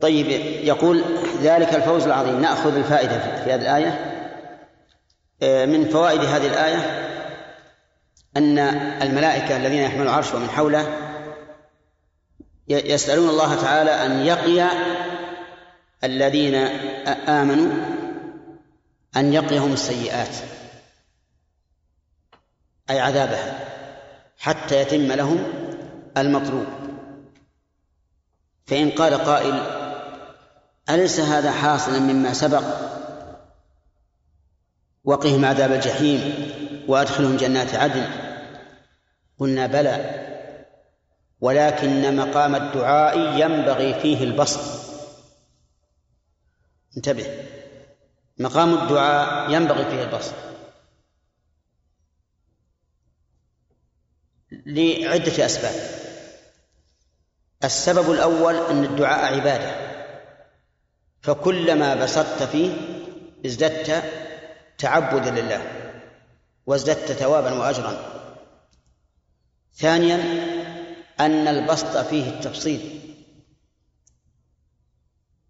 طيب 0.00 0.26
يقول 0.64 1.04
ذلك 1.42 1.74
الفوز 1.74 2.04
العظيم. 2.04 2.40
نأخذ 2.40 2.76
الفائدة 2.76 3.18
في 3.44 3.52
هذه 3.52 3.62
الآية. 3.62 4.16
آه، 5.42 5.66
من 5.66 5.88
فوائد 5.88 6.20
هذه 6.20 6.46
الآية 6.46 7.06
أن 8.36 8.58
الملائكة 9.02 9.56
الذين 9.56 9.82
يحملون 9.82 10.06
العرش 10.06 10.34
ومن 10.34 10.48
حوله 10.48 10.86
يسألون 12.68 13.28
الله 13.28 13.54
تعالى 13.62 13.90
أن 13.90 14.26
يقي 14.26 14.68
الذين 16.04 16.54
آمنوا 17.28 17.72
أن 19.16 19.32
يقيهم 19.32 19.72
السيئات. 19.72 20.36
أي 22.90 23.00
عذابها 23.00 23.58
حتى 24.38 24.80
يتم 24.80 25.12
لهم 25.12 25.44
المطلوب. 26.16 26.66
فإن 28.66 28.90
قال 28.90 29.14
قائل 29.14 29.60
أليس 30.90 31.20
هذا 31.20 31.50
حاصلا 31.50 31.98
مما 31.98 32.32
سبق؟ 32.32 32.62
وقهم 35.04 35.44
عذاب 35.44 35.72
الجحيم 35.72 36.50
وأدخلهم 36.88 37.36
جنات 37.36 37.74
عدن. 37.74 38.10
قلنا 39.38 39.66
بلى 39.66 40.26
ولكن 41.40 42.16
مقام 42.16 42.54
الدعاء 42.54 43.18
ينبغي 43.18 44.00
فيه 44.00 44.24
البسط. 44.24 44.60
انتبه 46.96 47.26
مقام 48.38 48.74
الدعاء 48.74 49.50
ينبغي 49.50 49.84
فيه 49.84 50.02
البسط. 50.02 50.49
لعدة 54.52 55.46
أسباب. 55.46 55.74
السبب 57.64 58.10
الأول 58.10 58.54
أن 58.54 58.84
الدعاء 58.84 59.34
عبادة. 59.34 59.90
فكلما 61.22 61.94
بسطت 61.94 62.42
فيه 62.42 62.76
ازددت 63.46 64.02
تعبدا 64.78 65.30
لله 65.30 65.62
وازددت 66.66 67.12
ثوابا 67.12 67.52
وأجرا. 67.52 68.20
ثانيا 69.74 70.16
أن 71.20 71.48
البسط 71.48 71.96
فيه 71.96 72.28
التفصيل. 72.28 73.00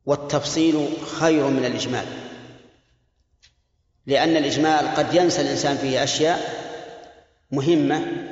والتفصيل 0.06 0.88
خير 1.20 1.46
من 1.46 1.64
الإجمال. 1.64 2.06
لأن 4.06 4.36
الإجمال 4.36 4.94
قد 4.94 5.14
ينسى 5.14 5.42
الإنسان 5.42 5.76
فيه 5.76 6.04
أشياء 6.04 6.60
مهمة 7.50 8.30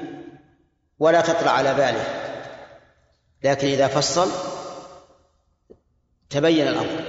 ولا 0.98 1.20
تطرا 1.20 1.50
على 1.50 1.74
باله. 1.74 2.04
لكن 3.44 3.68
إذا 3.68 3.88
فصل 3.88 4.30
تبين 6.30 6.68
الأمر. 6.68 7.04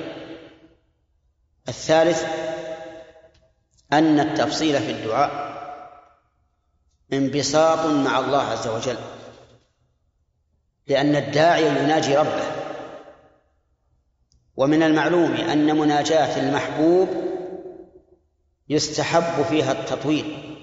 الثالث 1.67 2.25
أن 3.93 4.19
التفصيل 4.19 4.81
في 4.81 4.91
الدعاء 4.91 5.49
انبساط 7.13 7.85
مع 7.85 8.19
الله 8.19 8.41
عز 8.41 8.67
وجل. 8.67 8.97
لأن 10.87 11.15
الداعي 11.15 11.67
يناجي 11.67 12.17
ربه. 12.17 12.59
ومن 14.57 14.83
المعلوم 14.83 15.33
أن 15.33 15.77
مناجاة 15.77 16.39
المحبوب 16.39 17.09
يستحب 18.69 19.43
فيها 19.43 19.71
التطويل 19.71 20.55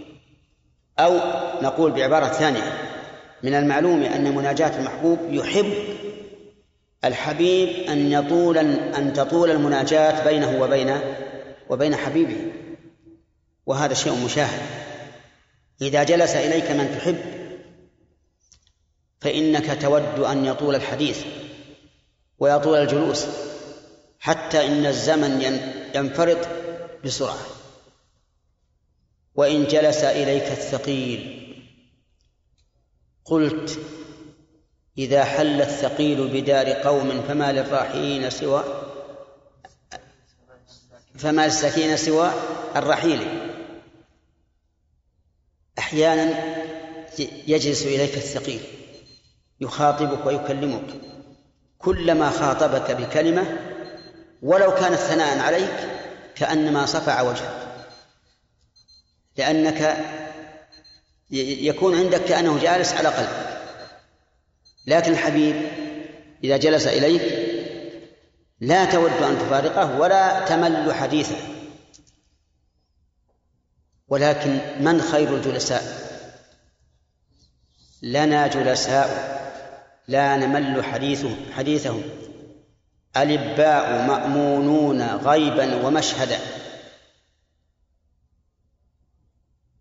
أو 0.98 1.16
نقول 1.62 1.92
بعبارة 1.92 2.26
ثانية 2.26 2.85
من 3.42 3.54
المعلوم 3.54 4.02
أن 4.02 4.34
مناجاة 4.34 4.78
المحبوب 4.78 5.18
يحب 5.30 5.72
الحبيب 7.04 7.68
أن 7.88 8.12
يطول 8.12 8.58
أن 8.58 9.12
تطول 9.12 9.50
المناجاة 9.50 10.24
بينه 10.24 10.62
وبين 10.62 11.00
وبين 11.70 11.96
حبيبه. 11.96 12.36
وهذا 13.66 13.94
شيء 13.94 14.24
مشاهد. 14.24 14.62
إذا 15.82 16.02
جلس 16.02 16.30
إليك 16.30 16.70
من 16.70 16.98
تحب 16.98 17.18
فإنك 19.20 19.82
تود 19.82 20.18
أن 20.18 20.44
يطول 20.44 20.74
الحديث 20.74 21.24
ويطول 22.38 22.78
الجلوس 22.78 23.26
حتى 24.20 24.66
إن 24.66 24.86
الزمن 24.86 25.60
ينفرط 25.94 26.48
بسرعة. 27.04 27.38
وإن 29.34 29.64
جلس 29.64 30.04
إليك 30.04 30.44
الثقيل 30.44 31.45
قلت 33.26 33.78
إذا 34.98 35.24
حل 35.24 35.60
الثقيل 35.62 36.28
بدار 36.28 36.72
قوم 36.72 37.22
فما 37.28 37.52
للراحلين 37.52 38.30
سوى 38.30 38.64
فما 41.18 41.46
للسكين 41.46 41.96
سوى 41.96 42.30
الرحيل. 42.76 43.52
أحيانا 45.78 46.56
يجلس 47.46 47.82
إليك 47.82 48.16
الثقيل 48.16 48.60
يخاطبك 49.60 50.26
ويكلمك 50.26 50.86
كلما 51.78 52.30
خاطبك 52.30 52.90
بكلمة 52.90 53.58
ولو 54.42 54.74
كانت 54.74 54.98
ثناء 54.98 55.38
عليك 55.38 55.88
كأنما 56.34 56.86
صفع 56.86 57.22
وجهك 57.22 57.66
لأنك 59.36 59.96
يكون 61.30 61.98
عندك 61.98 62.24
كأنه 62.24 62.62
جالس 62.62 62.92
على 62.92 63.08
قلبك 63.08 63.56
لكن 64.86 65.12
الحبيب 65.12 65.56
إذا 66.44 66.56
جلس 66.56 66.86
إليك 66.86 67.46
لا 68.60 68.84
تود 68.84 69.22
أن 69.22 69.38
تفارقه 69.38 69.98
ولا 70.00 70.46
تمل 70.46 70.94
حديثه. 70.94 71.36
ولكن 74.08 74.60
من 74.80 75.00
خير 75.00 75.36
الجلساء؟ 75.36 75.82
لنا 78.02 78.46
جلساء 78.46 79.36
لا 80.08 80.36
نمل 80.36 80.84
حديثه 80.84 81.36
حديثهم. 81.52 82.02
الإباء 83.16 84.06
مأمونون 84.06 85.02
غيبا 85.02 85.86
ومشهدا. 85.86 86.38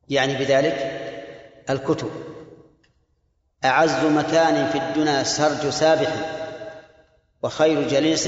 يعني 0.10 0.36
بذلك 0.36 1.05
الكتب. 1.70 2.10
أعز 3.66 4.06
مكان 4.06 4.70
في 4.70 4.78
الدنا 4.78 5.24
سرج 5.24 5.70
سابح 5.70 6.16
وخير 7.44 7.88
جليس 7.88 8.28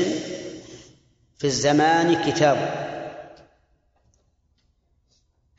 في 1.37 1.47
الزمان 1.47 2.31
كتاب. 2.31 2.87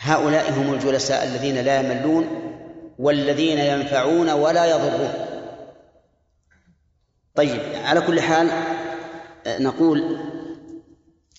هؤلاء 0.01 0.53
هم 0.53 0.75
الجلساء 0.75 1.25
الذين 1.25 1.55
لا 1.59 1.81
يملون 1.81 2.29
والذين 2.99 3.59
ينفعون 3.59 4.31
ولا 4.31 4.65
يضرون. 4.65 5.15
طيب 7.35 7.61
على 7.75 8.01
كل 8.01 8.21
حال 8.21 8.51
نقول 9.47 10.19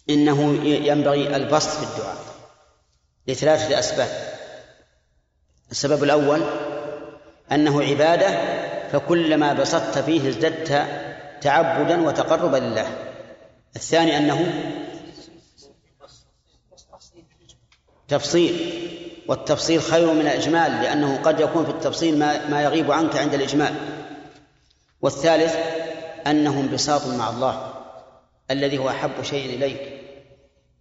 إنه 0.09 0.65
ينبغي 0.65 1.35
البسط 1.35 1.69
في 1.69 1.83
الدعاء 1.83 2.17
لثلاثة 3.27 3.79
أسباب. 3.79 4.38
السبب 5.71 6.03
الأول 6.03 6.41
أنه 7.51 7.81
عبادة 7.81 8.59
فكلما 8.91 9.53
بسطت 9.53 9.97
فيه 9.97 10.29
ازددت 10.29 10.87
تعبدا 11.41 12.01
وتقربا 12.01 12.57
لله. 12.57 12.87
الثاني 13.75 14.17
أنه 14.17 14.53
تفصيل 18.07 18.55
والتفصيل 19.27 19.81
خير 19.81 20.13
من 20.13 20.21
الإجمال 20.21 20.71
لأنه 20.71 21.17
قد 21.17 21.39
يكون 21.39 21.65
في 21.65 21.71
التفصيل 21.71 22.19
ما, 22.19 22.49
ما 22.49 22.61
يغيب 22.61 22.91
عنك 22.91 23.17
عند 23.17 23.33
الإجمال. 23.33 23.73
والثالث 25.01 25.55
أنه 26.27 26.59
انبساط 26.59 27.07
مع 27.07 27.29
الله 27.29 27.73
الذي 28.51 28.77
هو 28.77 28.89
أحب 28.89 29.23
شيء 29.23 29.55
إليك. 29.55 29.99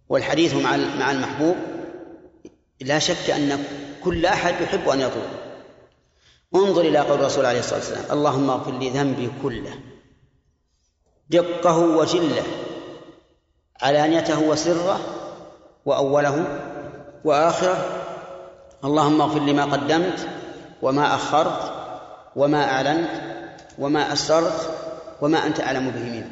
والحديث 0.09 0.53
مع 0.53 0.77
مع 0.77 1.11
المحبوب 1.11 1.55
لا 2.81 2.99
شك 2.99 3.29
أن 3.29 3.63
كل 4.03 4.25
أحد 4.25 4.61
يحب 4.61 4.89
أن 4.89 5.01
يطول 5.01 5.27
انظر 6.55 6.81
إلى 6.81 6.99
قول 6.99 7.19
الرسول 7.19 7.45
عليه 7.45 7.59
الصلاة 7.59 7.79
والسلام 7.79 8.05
اللهم 8.11 8.49
اغفر 8.49 8.71
لي 8.71 8.89
ذنبي 8.89 9.31
كله 9.43 9.79
دقه 11.29 11.77
وجله 11.77 12.43
علانيته 13.81 14.39
وسره 14.39 14.99
وأوله 15.85 16.59
وآخره. 17.23 18.05
اللهم 18.83 19.21
اغفر 19.21 19.39
لي 19.39 19.53
ما 19.53 19.65
قدمت 19.65 20.27
وما 20.81 21.15
أخرت 21.15 21.73
وما 22.35 22.63
أعلنت 22.63 23.09
وما 23.79 24.13
أسررت 24.13 24.69
وما 25.21 25.45
أنت 25.45 25.59
أعلم 25.59 25.89
به 25.89 26.03
منه. 26.03 26.31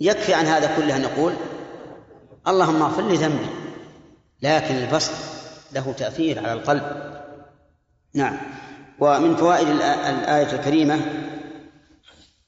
يكفي 0.00 0.34
عن 0.34 0.46
هذا 0.46 0.76
كله 0.76 0.96
أن 0.96 1.02
نقول 1.02 1.32
اللهم 2.48 2.82
اغفر 2.82 3.02
لي 3.02 3.16
ذنبي 3.16 3.46
لكن 4.42 4.74
البسط 4.74 5.12
له 5.72 5.92
تأثير 5.92 6.38
على 6.38 6.52
القلب. 6.52 7.12
نعم. 8.14 8.38
ومن 8.98 9.36
فوائد 9.36 9.68
الآية 9.68 10.52
الكريمة 10.52 11.00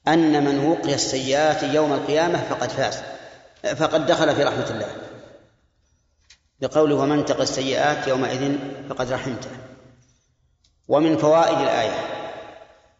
أن 0.07 0.45
من 0.45 0.65
وقي 0.65 0.93
السيئات 0.93 1.63
يوم 1.63 1.93
القيامة 1.93 2.41
فقد 2.49 2.69
فاز 2.69 3.01
فقد 3.75 4.05
دخل 4.05 4.35
في 4.35 4.43
رحمة 4.43 4.69
الله. 4.69 4.87
بقوله 6.61 6.95
ومن 6.95 7.25
تق 7.25 7.41
السيئات 7.41 8.07
يومئذ 8.07 8.57
فقد 8.89 9.11
رحمته. 9.11 9.49
ومن 10.87 11.17
فوائد 11.17 11.57
الآية 11.57 12.23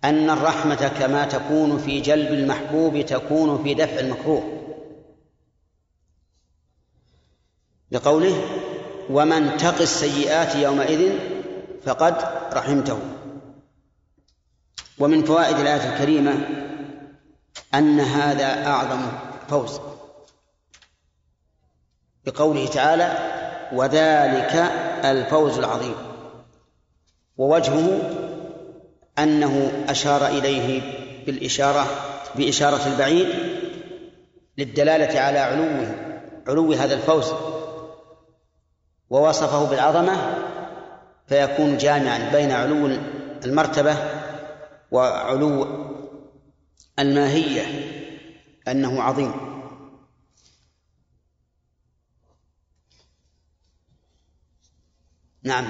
أن 0.04 0.30
الرحمة 0.30 0.88
كما 1.00 1.26
تكون 1.26 1.78
في 1.78 2.02
جلب 2.02 2.32
المحبوب 2.32 3.06
تكون 3.06 3.64
في 3.64 3.74
دفع 3.74 4.00
المكروه. 4.00 4.60
لقوله 7.92 8.63
ومن 9.10 9.58
تق 9.58 9.82
السيئات 9.82 10.56
يومئذ 10.56 11.12
فقد 11.86 12.16
رحمته. 12.54 13.00
ومن 15.00 15.24
فوائد 15.24 15.60
الآية 15.60 15.94
الكريمة 15.94 16.34
أن 17.74 18.00
هذا 18.00 18.68
أعظم 18.68 19.02
فوز. 19.50 19.80
بقوله 22.26 22.68
تعالى 22.68 23.18
وذلك 23.74 24.56
الفوز 25.06 25.58
العظيم. 25.58 25.96
ووجهه 27.38 28.00
أنه 29.20 29.84
أشار 29.90 30.28
إليه 30.28 30.82
بالإشارة 31.26 31.86
بإشارة 32.36 32.88
البعيد 32.88 33.28
للدلالة 34.58 35.20
على 35.20 35.40
علوه 35.40 35.96
علو 36.48 36.74
هذا 36.74 36.94
الفوز. 36.94 37.34
ووصفه 39.14 39.66
بالعظمة 39.70 40.36
فيكون 41.28 41.78
جامعا 41.78 42.32
بين 42.32 42.52
علو 42.52 42.98
المرتبة 43.46 43.98
وعلو 44.92 45.68
الماهية 47.00 47.66
أنه 48.68 49.02
عظيم 49.04 49.34
نعم 55.44 55.66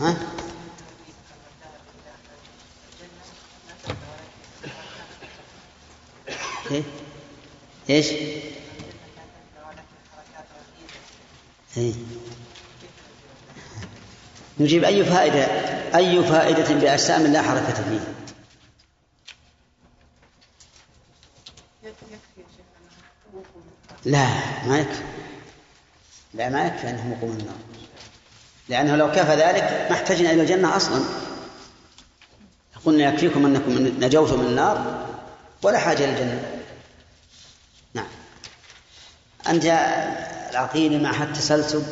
ها؟ 0.00 0.16
إيه؟ 6.70 6.82
إيش؟ 7.90 8.06
إيه؟ 11.76 11.92
نجيب 14.60 14.84
أي 14.84 15.04
فائدة 15.04 15.44
أي 15.96 16.24
فائدة 16.24 16.74
بأجسام 16.74 17.26
لا 17.26 17.42
حركة 17.42 17.72
فيها. 17.72 18.14
لا 24.04 24.28
ما 24.66 24.78
يكفي. 24.78 25.02
لا 26.34 26.48
ما 26.48 26.66
يكفي 26.66 26.90
أنهم 26.90 27.12
يقومون 27.12 27.36
النار 27.40 27.56
لأنه 28.68 28.96
لو 28.96 29.12
كفى 29.12 29.34
ذلك 29.34 29.86
ما 29.90 29.96
احتجنا 29.96 30.30
إلى 30.30 30.42
الجنة 30.42 30.76
أصلا. 30.76 31.04
قلنا 32.84 33.12
يكفيكم 33.12 33.46
أنكم 33.46 33.70
نجوتم 34.04 34.40
من 34.40 34.46
النار 34.46 35.06
ولا 35.62 35.78
حاجة 35.78 36.04
إلى 36.04 36.12
الجنة. 36.12 36.62
نعم. 37.94 38.08
أنت 39.48 39.64
العقيل 40.50 41.02
مع 41.02 41.22
التسلسل 41.22 41.82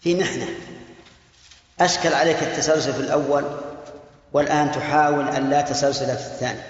في 0.00 0.14
محنة. 0.14 0.48
أشكل 1.80 2.14
عليك 2.14 2.42
التسلسل 2.42 2.92
في 2.92 3.00
الأول 3.00 3.44
والآن 4.32 4.72
تحاول 4.72 5.28
أن 5.28 5.50
لا 5.50 5.60
تسلسل 5.60 6.06
في 6.06 6.26
الثاني. 6.26 6.60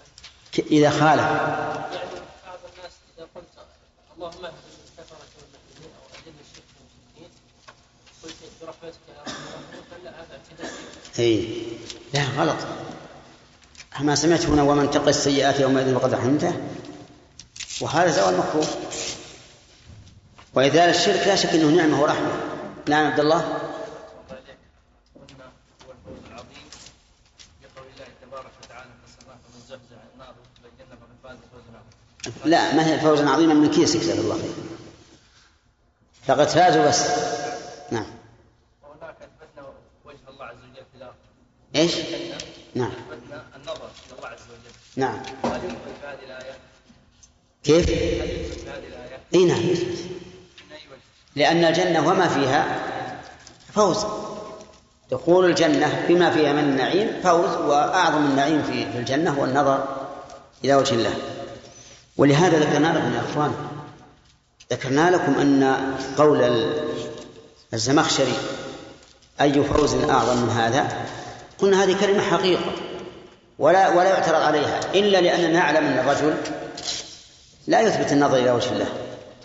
هذا 10.11 10.27
اعتداء 10.31 10.71
اي 11.19 11.63
لا 12.13 12.23
غلط. 12.23 12.57
ما 13.99 14.15
سمعت 14.15 14.45
هنا 14.45 14.63
ومن 14.63 14.91
تقي 14.91 15.09
السيئات 15.09 15.59
يومئذ 15.59 15.95
فقد 15.95 16.13
رحمته 16.13 16.53
وهذا 17.81 18.11
زوال 18.11 18.37
مكروه. 18.37 18.67
وإزالة 20.53 20.89
الشرك 20.89 21.27
لا 21.27 21.35
شك 21.35 21.49
أنه 21.49 21.69
نعمة 21.69 22.01
ورحمة. 22.01 22.31
نعم 22.89 23.05
عبد 23.05 23.19
الله 23.19 23.39
قلنا 23.39 23.61
هو 25.85 25.91
الفوز 25.91 26.25
العظيم 26.27 26.65
بقول 27.61 27.87
الله 27.93 28.07
تبارك 28.21 28.51
وتعالى 28.63 28.89
في 28.99 29.05
السماء 29.09 29.37
فمن 29.43 29.61
زحزح 29.69 29.97
عن 30.01 30.07
النار 30.13 30.33
وادخل 30.39 30.65
الجنه 30.71 30.95
فقد 31.01 31.15
فاز 31.23 31.37
فوزا 31.51 31.71
عظيما 31.77 32.01
لا 32.45 32.75
ما 32.75 32.87
هي 32.87 32.99
فوزا 32.99 33.29
عظيما 33.29 33.53
من 33.53 33.71
كيسك 33.71 33.99
جزاك 33.99 34.17
الله 34.17 34.35
خير 34.35 34.51
فقد 36.27 36.47
فازوا 36.47 36.87
بس 36.87 37.05
نعم 37.91 38.05
وهناك 38.83 39.15
أثبتنا 39.21 39.73
وجه 40.05 40.17
الله 40.29 40.45
عز 40.45 40.55
وجل 40.55 40.85
في 40.91 40.97
الأرض 40.97 41.15
إيش؟ 41.75 41.95
نعم 42.75 42.91
أثبتنا 42.91 43.43
النظر 43.55 43.89
إلى 44.07 44.17
الله 44.17 44.27
عز 44.27 44.39
وجل 44.39 44.71
نعم 44.95 45.15
هل 45.43 45.65
يثبت 45.65 45.77
في 46.01 46.07
هذه 46.07 46.25
الآية؟ 46.25 46.57
كيف؟ 47.63 47.89
هل 47.89 48.29
يثبت 48.29 48.59
في 48.59 48.69
هذه 48.69 48.87
الآية؟ 48.87 49.19
إي 49.35 49.45
نعم؟ 49.45 49.59
لأن 51.35 51.65
الجنة 51.65 52.07
وما 52.07 52.27
فيها 52.27 52.79
فوز 53.73 54.05
دخول 55.11 55.45
الجنة 55.45 56.05
بما 56.07 56.31
فيها 56.31 56.53
من 56.53 56.63
النعيم 56.63 57.21
فوز 57.23 57.55
وأعظم 57.55 58.25
النعيم 58.25 58.63
في 58.63 58.91
في 58.91 58.97
الجنة 58.97 59.31
هو 59.31 59.45
النظر 59.45 60.07
إلى 60.63 60.75
وجه 60.75 60.93
الله 60.93 61.13
ولهذا 62.17 62.59
ذكرنا 62.59 62.87
لكم 62.87 63.13
يا 63.13 63.21
أخوان 63.31 63.53
ذكرنا 64.71 65.11
لكم 65.11 65.33
أن 65.39 65.77
قول 66.17 66.71
الزمخشري 67.73 68.33
أي 69.41 69.63
فوز 69.63 69.93
أعظم 69.93 70.37
من 70.37 70.49
هذا؟ 70.49 71.05
قلنا 71.59 71.83
هذه 71.83 71.99
كلمة 71.99 72.21
حقيقة 72.21 72.71
ولا 73.59 73.89
ولا 73.89 74.09
يعترض 74.09 74.41
عليها 74.41 74.79
إلا 74.95 75.21
لأننا 75.21 75.47
نعلم 75.47 75.85
أن 75.85 75.99
الرجل 75.99 76.35
لا 77.67 77.81
يثبت 77.81 78.11
النظر 78.11 78.37
إلى 78.37 78.51
وجه 78.51 78.69
الله. 78.73 78.87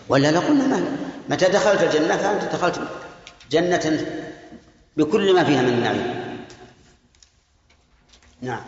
ولا 0.09 0.31
لقلنا 0.31 0.67
ما 0.67 0.97
متى 1.29 1.45
دخلت 1.45 1.83
الجنة؟ 1.83 2.17
فأنت 2.17 2.53
دخلت 2.53 2.79
جنة 3.51 4.05
بكل 4.97 5.35
ما 5.35 5.43
فيها 5.43 5.61
من 5.61 5.69
النعيم 5.69 6.27
نعم. 8.41 8.61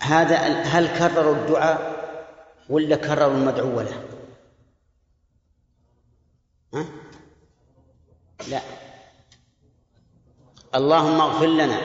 هذا 0.00 0.36
هل 0.46 0.98
كرروا 0.98 1.34
الدعاء 1.34 2.02
ولا 2.68 2.96
كرروا 2.96 3.34
المدعو 3.34 3.80
له؟ 3.80 4.02
ها؟ 6.74 6.86
لا 8.48 8.60
اللهم 10.74 11.20
اغفر 11.20 11.46
لنا 11.46 11.80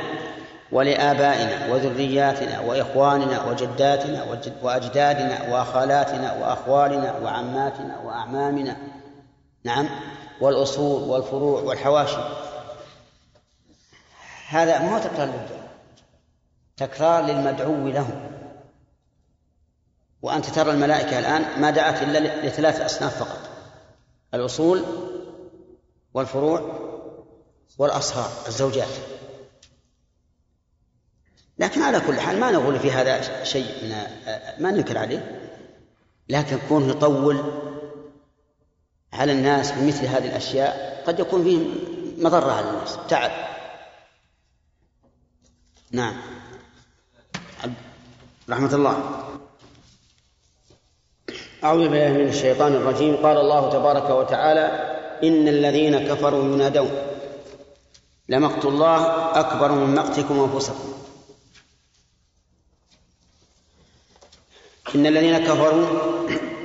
ولآبائنا 0.71 1.73
وذرياتنا 1.73 2.59
وإخواننا 2.59 3.43
وجداتنا 3.45 4.23
وجد 4.23 4.53
وأجدادنا 4.61 5.55
وخالاتنا 5.55 6.33
وأخوالنا 6.33 7.17
وعماتنا 7.17 7.99
وأعمامنا 7.99 8.77
نعم 9.63 9.89
والأصول 10.41 11.09
والفروع 11.09 11.61
والحواشي. 11.61 12.17
هذا 14.47 14.79
ما 14.79 14.95
هو 14.95 14.99
تكرار 14.99 15.27
للدعاء. 15.27 15.67
تكرار 16.77 17.23
للمدعو 17.25 17.87
له. 17.87 18.31
وأنت 20.21 20.45
ترى 20.45 20.71
الملائكة 20.71 21.19
الآن 21.19 21.61
ما 21.61 21.69
دعت 21.69 22.01
إلا 22.01 22.47
لثلاث 22.47 22.81
أصناف 22.81 23.23
فقط. 23.23 23.49
الأصول 24.33 24.83
والفروع 26.13 26.79
والأصهار 27.77 28.29
الزوجات. 28.47 28.93
لكن 31.59 31.81
على 31.81 31.99
كل 31.99 32.19
حال 32.19 32.39
ما 32.39 32.51
نقول 32.51 32.79
في 32.79 32.91
هذا 32.91 33.43
شيء 33.43 33.83
من 33.83 33.91
ما 34.63 34.71
ننكر 34.71 34.97
عليه. 34.97 35.51
لكن 36.29 36.59
كونه 36.69 36.89
يطول 36.89 37.66
على 39.13 39.31
الناس 39.31 39.71
بمثل 39.71 40.05
هذه 40.05 40.25
الأشياء 40.25 41.03
قد 41.07 41.19
يكون 41.19 41.43
فيه 41.43 41.57
مضرة 42.23 42.51
على 42.51 42.69
الناس. 42.69 42.97
تعب. 43.09 43.31
نعم. 45.91 46.15
رحمة 48.49 48.75
الله. 48.75 49.23
أعوذ 51.63 51.89
بالله 51.89 52.13
من 52.13 52.27
الشيطان 52.27 52.73
الرجيم. 52.73 53.15
قال 53.15 53.37
الله 53.37 53.69
تبارك 53.69 54.09
وتعالى 54.09 54.65
إن 55.23 55.47
الذين 55.47 56.07
كفروا 56.07 56.43
ينادون. 56.43 56.91
لمقت 58.29 58.65
الله 58.65 59.01
أكبر 59.39 59.71
من 59.71 59.95
مقتكم 59.95 60.39
أنفسكم. 60.39 60.93
إن 64.95 65.05
الذين 65.05 65.37
كفروا 65.37 65.85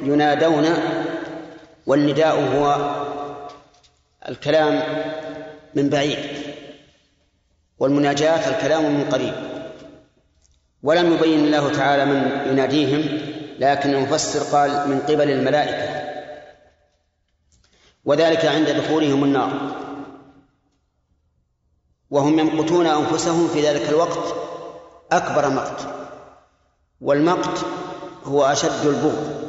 ينادون 0.03 0.65
والنداء 1.87 2.41
هو 2.41 2.95
الكلام 4.29 4.83
من 5.75 5.89
بعيد 5.89 6.19
والمناجاة 7.79 8.57
الكلام 8.57 8.95
من 8.95 9.09
قريب. 9.11 9.35
ولم 10.83 11.13
يبين 11.13 11.45
الله 11.45 11.73
تعالى 11.73 12.05
من 12.05 12.51
يناديهم 12.53 13.19
لكن 13.59 13.95
المفسر 13.95 14.57
قال 14.57 14.89
من 14.89 15.01
قبل 15.01 15.31
الملائكة. 15.31 16.03
وذلك 18.05 18.45
عند 18.45 18.71
دخولهم 18.71 19.25
النار. 19.25 19.77
وهم 22.11 22.39
يمقتون 22.39 22.87
أنفسهم 22.87 23.49
في 23.49 23.69
ذلك 23.69 23.89
الوقت 23.89 24.35
أكبر 25.13 25.51
مقت. 25.51 25.81
والمقت 27.01 27.65
هو 28.25 28.45
أشد 28.45 28.87
البغض. 28.87 29.42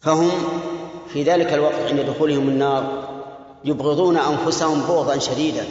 فهم 0.00 0.30
في 1.12 1.22
ذلك 1.22 1.52
الوقت 1.52 1.80
عند 1.90 2.00
دخولهم 2.00 2.48
النار 2.48 3.08
يبغضون 3.64 4.16
أنفسهم 4.16 4.80
بغضا 4.80 5.18
شديدا 5.18 5.64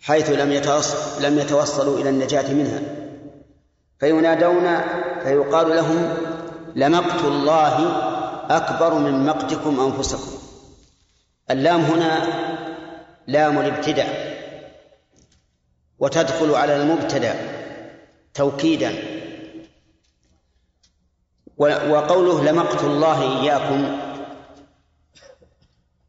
حيث 0.00 0.30
لم 0.30 0.52
لم 1.20 1.38
يتوصلوا 1.38 1.98
إلى 1.98 2.08
النجاة 2.08 2.52
منها. 2.52 2.80
فينادون 4.00 4.80
فيقال 5.22 5.76
لهم 5.76 6.16
لمقت 6.74 7.24
الله 7.24 7.96
أكبر 8.50 8.94
من 8.94 9.26
مقتكم 9.26 9.80
أنفسكم. 9.80 10.38
اللام 11.50 11.80
هنا 11.80 12.26
لام 13.26 13.58
الابتداء 13.58 14.36
وتدخل 15.98 16.54
على 16.54 16.76
المبتدأ 16.76 17.34
توكيدا. 18.34 19.19
وقوله 21.60 22.44
لمقت 22.44 22.84
الله 22.84 23.42
إياكم 23.42 23.98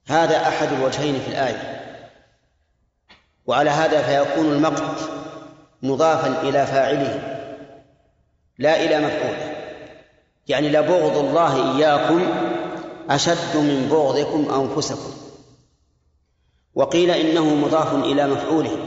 هذا 0.08 0.48
أحد 0.48 0.68
الوجهين 0.72 1.20
في 1.20 1.28
الآية. 1.28 1.82
وعلى 3.46 3.70
هذا 3.70 4.02
فيكون 4.02 4.46
المقت 4.46 5.10
مضافا 5.84 6.42
إلى 6.42 6.66
فاعله. 6.66 7.38
لا 8.60 8.84
إلى 8.84 9.00
مفعوله. 9.00 9.56
يعني 10.48 10.70
لبغض 10.70 11.18
الله 11.18 11.78
إياكم 11.78 12.22
أشد 13.10 13.56
من 13.58 13.88
بغضكم 13.92 14.62
أنفسكم. 14.62 15.12
وقيل 16.76 17.12
إنه 17.12 17.56
مضاف 17.56 17.94
إلى 17.94 18.28
مفعوله 18.28 18.78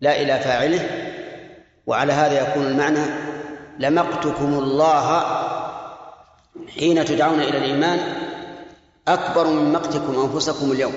لا 0.00 0.20
إلى 0.20 0.38
فاعله. 0.38 0.88
وعلى 1.86 2.12
هذا 2.12 2.50
يكون 2.50 2.66
المعنى 2.66 3.32
لمقتكم 3.78 4.58
الله 4.58 5.51
حين 6.78 7.04
تدعون 7.04 7.40
إلى 7.40 7.58
الإيمان 7.58 7.98
أكبر 9.08 9.46
من 9.46 9.72
مقتكم 9.72 10.20
أنفسكم 10.20 10.72
اليوم. 10.72 10.94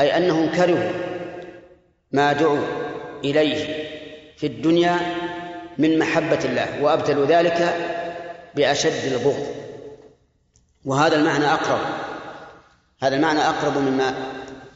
أي 0.00 0.16
أنهم 0.16 0.50
كرهوا 0.50 0.90
ما 2.12 2.32
دعوا 2.32 2.66
إليه 3.24 3.84
في 4.36 4.46
الدنيا 4.46 4.96
من 5.78 5.98
محبة 5.98 6.38
الله 6.44 6.82
وأبتلوا 6.82 7.26
ذلك 7.26 7.76
بأشد 8.54 9.12
البغض. 9.12 9.46
وهذا 10.84 11.16
المعنى 11.16 11.52
أقرب. 11.52 11.80
هذا 13.02 13.16
المعنى 13.16 13.40
أقرب 13.40 13.78
مما 13.78 14.14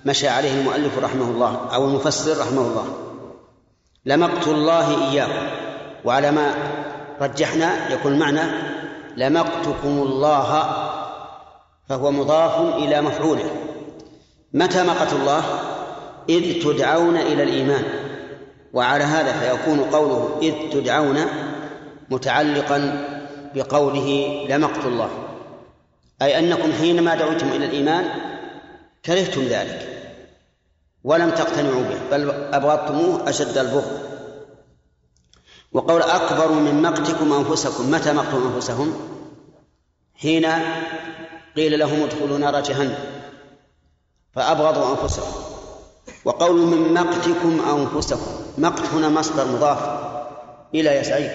مشى 0.04 0.28
عليه 0.28 0.60
المؤلف 0.60 0.98
رحمه 0.98 1.30
الله 1.30 1.74
أو 1.74 1.84
المفسر 1.84 2.40
رحمه 2.40 2.60
الله. 2.60 3.12
لمقت 4.04 4.48
الله 4.48 5.10
إياكم 5.10 5.46
وعلى 6.04 6.30
ما 6.30 6.54
رجحنا 7.20 7.92
يكون 7.92 8.12
المعنى 8.12 8.40
لمقتكم 9.16 10.02
الله 10.02 10.50
فهو 11.88 12.10
مضاف 12.10 12.74
إلى 12.74 13.02
مفعوله. 13.02 13.50
متى 14.52 14.82
مقت 14.82 15.12
الله؟ 15.12 15.42
إذ 16.28 16.62
تدعون 16.64 17.16
إلى 17.16 17.42
الإيمان. 17.42 17.84
وعلى 18.72 19.04
هذا 19.04 19.32
فيكون 19.32 19.80
قوله 19.80 20.38
إذ 20.42 20.54
تدعون 20.72 21.18
متعلقا 22.10 23.04
بقوله 23.54 24.40
لمقت 24.50 24.86
الله. 24.86 25.08
أي 26.22 26.38
أنكم 26.38 26.72
حينما 26.72 27.14
دعوتم 27.14 27.48
إلى 27.48 27.64
الإيمان 27.64 28.04
كرهتم 29.06 29.42
ذلك 29.42 29.88
ولم 31.04 31.30
تقتنعوا 31.30 31.82
به 31.82 32.16
بل 32.16 32.30
أبغضتموه 32.30 33.28
أشد 33.28 33.58
البغض. 33.58 34.15
وقول 35.76 36.02
أكبر 36.02 36.52
من 36.52 36.82
مقتكم 36.82 37.32
أنفسكم 37.32 37.90
متى 37.90 38.12
مقتم 38.12 38.52
أنفسهم؟ 38.54 38.94
حين 40.14 40.46
قيل 41.56 41.78
لهم 41.78 42.02
ادخلوا 42.02 42.38
نار 42.38 42.60
جهنم 42.60 42.98
فأبغضوا 44.32 44.90
أنفسهم. 44.90 45.32
وقول 46.24 46.60
من 46.60 46.94
مقتكم 46.94 47.60
أنفسكم 47.60 48.30
مقت 48.58 48.86
هنا 48.86 49.08
مصدر 49.08 49.44
مضاف 49.44 49.78
إلى 50.74 50.90
يا 50.90 51.02
سعيد. 51.02 51.32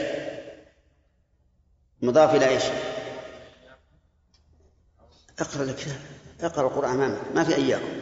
مضاف 2.01 2.35
إلى 2.35 2.47
إيش؟ 2.47 2.63
اقرأ 5.39 5.63
الكتاب 5.63 5.99
اقرأ 6.41 6.67
القرآن 6.67 6.91
أمامك 6.91 7.21
ما 7.35 7.43
في 7.43 7.55
أياكم 7.55 7.93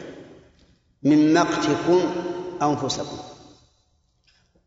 من 1.03 1.33
مقتكم 1.33 2.01
أنفسكم. 2.61 3.17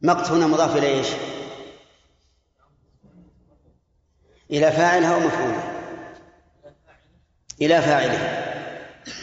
مقت 0.02 0.30
هنا 0.30 0.46
مضاف 0.46 0.76
إلى 0.76 0.86
إيش؟ 0.86 1.08
إلى 4.52 4.72
فاعلها 4.72 5.16
ومفعولها 5.16 5.72
إلى 7.60 7.82
فاعله. 7.82 8.42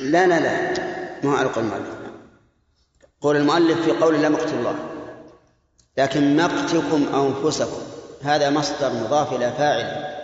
لا 0.02 0.28
لا 0.28 0.40
لا. 0.40 0.74
ما 1.24 1.38
على 1.38 1.50
قول 1.50 1.64
المؤلف. 1.64 2.00
قول 3.22 3.36
المؤلف 3.36 3.82
في 3.82 3.92
قول 3.92 4.22
لا 4.22 4.30
مقت 4.30 4.54
الله. 4.54 4.76
لكن 5.98 6.38
مقتكم 6.38 7.06
أنفسكم. 7.16 7.82
هذا 8.22 8.50
مصدر 8.50 8.94
مضاف 8.94 9.34
إلى 9.34 9.52
فاعل. 9.52 10.16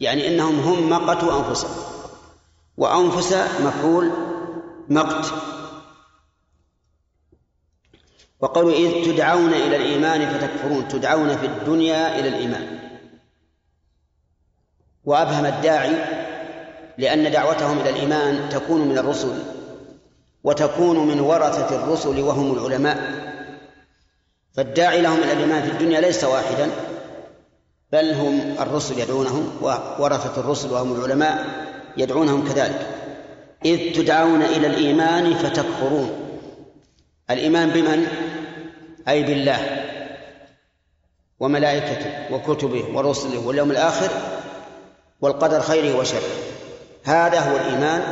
يعني 0.00 0.28
إنهم 0.28 0.60
هم 0.60 0.90
مقتوا 0.90 1.38
أنفسهم. 1.38 1.84
وأنفس 2.76 3.32
مفعول 3.60 4.10
مقت. 4.88 5.32
وقالوا 8.40 8.72
إذ 8.72 9.04
تدعون 9.04 9.52
إلى 9.52 9.76
الإيمان 9.76 10.34
فتكفرون. 10.34 10.88
تدعون 10.88 11.36
في 11.36 11.46
الدنيا 11.46 12.18
إلى 12.18 12.28
الإيمان. 12.28 12.83
وأبهم 15.04 15.46
الداعي 15.46 15.90
لأن 16.98 17.30
دعوتهم 17.30 17.80
إلى 17.80 17.90
الإيمان 17.90 18.48
تكون 18.48 18.88
من 18.88 18.98
الرسل 18.98 19.42
وتكون 20.44 21.08
من 21.08 21.20
ورثة 21.20 21.76
الرسل 21.76 22.20
وهم 22.20 22.52
العلماء. 22.52 23.24
فالداعي 24.52 25.00
لهم 25.00 25.18
إلى 25.18 25.32
الإيمان 25.32 25.62
في 25.62 25.70
الدنيا 25.70 26.00
ليس 26.00 26.24
واحدا 26.24 26.70
بل 27.92 28.14
هم 28.14 28.54
الرسل 28.60 28.98
يدعونهم 28.98 29.50
وورثة 29.62 30.40
الرسل 30.40 30.72
وهم 30.72 30.94
العلماء 30.94 31.46
يدعونهم 31.96 32.48
كذلك. 32.48 32.86
إذ 33.64 33.92
تدعون 33.92 34.42
إلى 34.42 34.66
الإيمان 34.66 35.34
فتكفرون. 35.34 36.10
الإيمان 37.30 37.70
بمن؟ 37.70 38.06
أي 39.08 39.22
بالله 39.22 39.84
وملائكته 41.40 42.34
وكتبه 42.34 42.84
ورسله 42.94 43.46
واليوم 43.46 43.70
الآخر 43.70 44.10
والقدر 45.24 45.60
خيره 45.60 45.98
وشره. 45.98 46.28
هذا 47.04 47.40
هو 47.40 47.56
الإيمان 47.56 48.02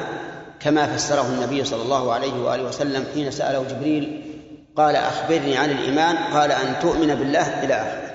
كما 0.60 0.96
فسره 0.96 1.26
النبي 1.28 1.64
صلى 1.64 1.82
الله 1.82 2.12
عليه 2.12 2.32
وآله 2.44 2.62
وسلم 2.62 3.06
حين 3.14 3.30
سأله 3.30 3.62
جبريل 3.62 4.24
قال 4.76 4.96
أخبرني 4.96 5.56
عن 5.56 5.70
الإيمان 5.70 6.16
قال 6.16 6.52
أن 6.52 6.74
تؤمن 6.82 7.14
بالله 7.14 7.64
إلى 7.64 7.74
آخره. 7.74 8.12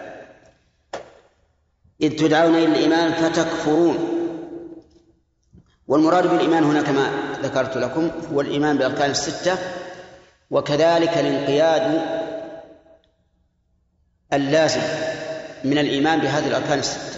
إذ 2.01 2.15
تدعون 2.15 2.55
إلى 2.55 2.65
الإيمان 2.65 3.13
فتكفرون. 3.13 3.97
والمراد 5.87 6.27
بالإيمان 6.27 6.63
هنا 6.63 6.81
كما 6.81 7.11
ذكرت 7.43 7.77
لكم 7.77 8.11
هو 8.33 8.41
الإيمان 8.41 8.77
بالأركان 8.77 9.11
الستة 9.11 9.57
وكذلك 10.51 11.17
الانقياد 11.17 12.01
اللازم 14.33 14.81
من 15.63 15.77
الإيمان 15.77 16.19
بهذه 16.19 16.47
الأركان 16.47 16.79
الستة. 16.79 17.16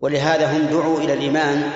ولهذا 0.00 0.56
هم 0.56 0.66
دعوا 0.66 0.98
إلى 1.00 1.12
الإيمان 1.12 1.70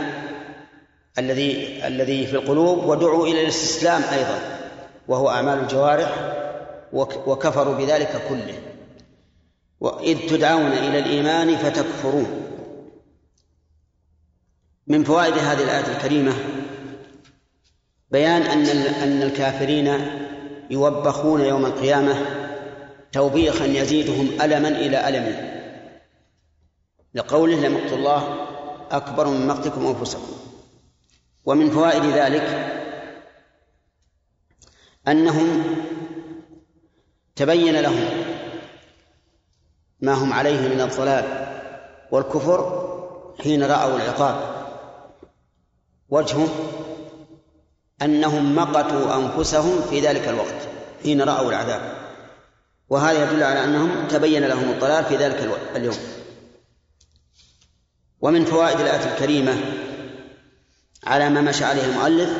الذي 1.18 1.80
الذي 1.86 2.26
في 2.26 2.32
القلوب 2.32 2.84
ودعوا 2.84 3.26
إلى 3.26 3.42
الاستسلام 3.42 4.02
أيضا 4.02 4.38
وهو 5.08 5.28
أعمال 5.28 5.58
الجوارح 5.58 6.36
وكفروا 7.26 7.74
بذلك 7.74 8.22
كله. 8.28 8.58
وإذ 9.80 10.18
تدعون 10.28 10.72
إلى 10.72 10.98
الإيمان 10.98 11.56
فتكفرون. 11.56 12.46
من 14.86 15.04
فوائد 15.04 15.38
هذه 15.38 15.62
الآية 15.62 15.96
الكريمة 15.96 16.32
بيان 18.10 18.42
أن 18.42 18.66
أن 19.02 19.22
الكافرين 19.22 20.06
يوبخون 20.70 21.40
يوم 21.40 21.66
القيامة 21.66 22.16
توبيخا 23.12 23.64
يزيدهم 23.64 24.28
ألما 24.42 24.68
إلى 24.68 25.08
ألم. 25.08 25.59
لقوله 27.14 27.68
لمقت 27.68 27.92
الله 27.92 28.46
أكبر 28.90 29.28
من 29.28 29.46
مقتكم 29.46 29.86
أنفسكم. 29.86 30.32
ومن 31.44 31.70
فوائد 31.70 32.04
ذلك 32.04 32.76
أنهم 35.08 35.76
تبين 37.36 37.80
لهم 37.80 38.04
ما 40.00 40.12
هم 40.12 40.32
عليه 40.32 40.68
من 40.68 40.80
الضلال 40.80 41.24
والكفر 42.10 42.80
حين 43.42 43.62
رأوا 43.62 43.96
العقاب. 43.96 44.66
وجهه 46.08 46.48
أنهم 48.02 48.54
مقتوا 48.54 49.16
أنفسهم 49.16 49.82
في 49.90 50.00
ذلك 50.00 50.28
الوقت 50.28 50.68
حين 51.02 51.22
رأوا 51.22 51.48
العذاب. 51.50 52.00
وهذا 52.88 53.24
يدل 53.24 53.42
على 53.42 53.64
أنهم 53.64 54.08
تبين 54.08 54.44
لهم 54.44 54.70
الضلال 54.70 55.04
في 55.04 55.16
ذلك 55.16 55.58
اليوم. 55.76 55.96
ومن 58.20 58.44
فوائد 58.44 58.80
الآية 58.80 59.12
الكريمة 59.12 59.54
على 61.06 61.28
ما 61.28 61.40
مشى 61.40 61.64
عليه 61.64 61.84
المؤلف 61.84 62.30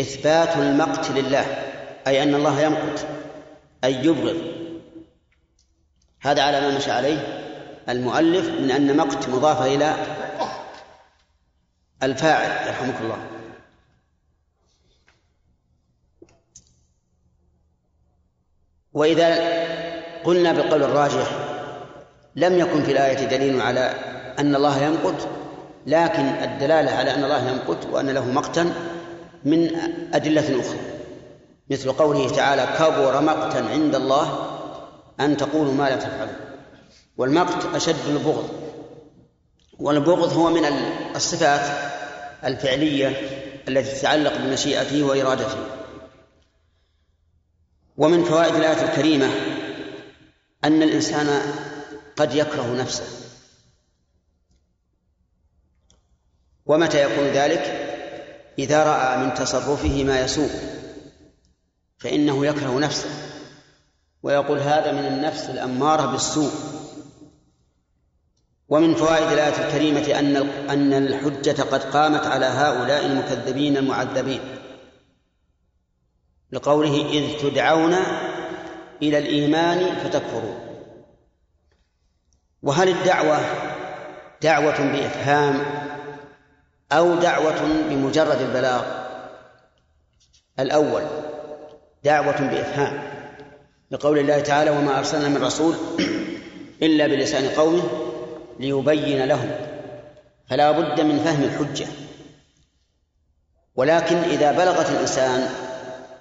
إثبات 0.00 0.56
المقت 0.56 1.10
لله 1.10 1.46
أي 2.06 2.22
أن 2.22 2.34
الله 2.34 2.60
يمقت 2.60 3.06
أي 3.84 3.94
يبغض. 3.94 4.36
هذا 6.20 6.42
على 6.42 6.60
ما 6.60 6.76
مشى 6.76 6.90
عليه 6.90 7.18
المؤلف 7.88 8.48
من 8.48 8.70
أن 8.70 8.96
مقت 8.96 9.28
مضافة 9.28 9.74
إلى 9.74 9.96
الفاعل 12.02 12.66
يرحمك 12.66 12.94
الله. 13.00 13.26
وإذا 18.92 19.60
قلنا 20.24 20.52
بالقول 20.52 20.82
الراجح 20.82 21.26
لم 22.36 22.58
يكن 22.58 22.82
في 22.82 22.92
الآية 22.92 23.24
دليل 23.24 23.60
على 23.60 23.94
أن 24.38 24.54
الله 24.54 24.82
يمقت 24.82 25.28
لكن 25.86 26.22
الدلالة 26.22 26.90
على 26.90 27.14
أن 27.14 27.24
الله 27.24 27.50
يمقت 27.50 27.86
وأن 27.92 28.10
له 28.10 28.30
مقتا 28.30 28.72
من 29.44 29.76
أدلة 30.14 30.60
أخرى 30.60 30.78
مثل 31.70 31.92
قوله 31.92 32.28
تعالى 32.28 32.66
كبر 32.78 33.20
مقتا 33.20 33.58
عند 33.58 33.94
الله 33.94 34.46
أن 35.20 35.36
تقولوا 35.36 35.72
ما 35.72 35.88
لا 35.88 35.96
تفعلون 35.96 36.36
والمقت 37.16 37.74
أشد 37.74 38.06
البغض 38.08 38.48
والبغض 39.78 40.32
هو 40.32 40.50
من 40.50 40.64
الصفات 41.16 41.90
الفعلية 42.44 43.08
التي 43.68 44.00
تتعلق 44.00 44.36
بمشيئته 44.36 45.02
وإرادته. 45.02 45.58
ومن 47.96 48.24
فوائد 48.24 48.54
الآية 48.54 48.82
الكريمة 48.82 49.30
أن 50.64 50.82
الإنسان 50.82 51.40
قد 52.16 52.34
يكره 52.34 52.76
نفسه. 52.78 53.04
ومتى 56.70 57.02
يكون 57.02 57.24
ذلك؟ 57.24 57.62
إذا 58.58 58.84
رأى 58.84 59.18
من 59.18 59.34
تصرفه 59.34 60.04
ما 60.04 60.20
يسوء 60.20 60.50
فإنه 61.98 62.46
يكره 62.46 62.78
نفسه 62.78 63.08
ويقول 64.22 64.58
هذا 64.58 64.92
من 64.92 65.06
النفس 65.06 65.50
الأمارة 65.50 66.06
بالسوء. 66.06 66.50
ومن 68.68 68.94
فوائد 68.94 69.32
الآية 69.32 69.66
الكريمة 69.66 70.18
أن 70.18 70.36
أن 70.70 70.92
الحجة 70.92 71.62
قد 71.62 71.82
قامت 71.82 72.26
على 72.26 72.46
هؤلاء 72.46 73.06
المكذبين 73.06 73.76
المعذبين. 73.76 74.40
لقوله 76.52 77.10
إذ 77.10 77.40
تدعون 77.40 77.94
إلى 79.02 79.18
الإيمان 79.18 79.96
فتكفرون 79.96 80.58
وهل 82.62 82.88
الدعوة 82.88 83.38
دعوة 84.42 84.92
بإفهام 84.92 85.80
أو 86.92 87.14
دعوة 87.14 87.60
بمجرد 87.88 88.40
البلاغ. 88.40 88.84
الأول 90.58 91.02
دعوة 92.04 92.40
بإفهام. 92.40 93.10
لقول 93.90 94.18
الله 94.18 94.40
تعالى 94.40 94.70
وما 94.70 94.98
أرسلنا 94.98 95.28
من 95.28 95.44
رسول 95.44 95.74
إلا 96.82 97.06
بلسان 97.06 97.48
قومه 97.48 97.82
ليبين 98.60 99.24
لهم. 99.24 99.50
فلا 100.48 100.70
بد 100.70 101.00
من 101.00 101.18
فهم 101.18 101.42
الحجة. 101.42 101.86
ولكن 103.74 104.16
إذا 104.16 104.52
بلغت 104.52 104.90
الإنسان 104.90 105.48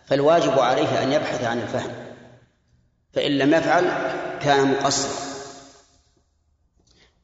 فالواجب 0.05 0.59
عليه 0.59 1.03
أن 1.03 1.11
يبحث 1.11 1.43
عن 1.43 1.59
الفهم. 1.59 1.91
فإن 3.13 3.31
لم 3.37 3.53
يفعل 3.53 3.83
كان 4.41 4.71
مقصرا. 4.71 5.29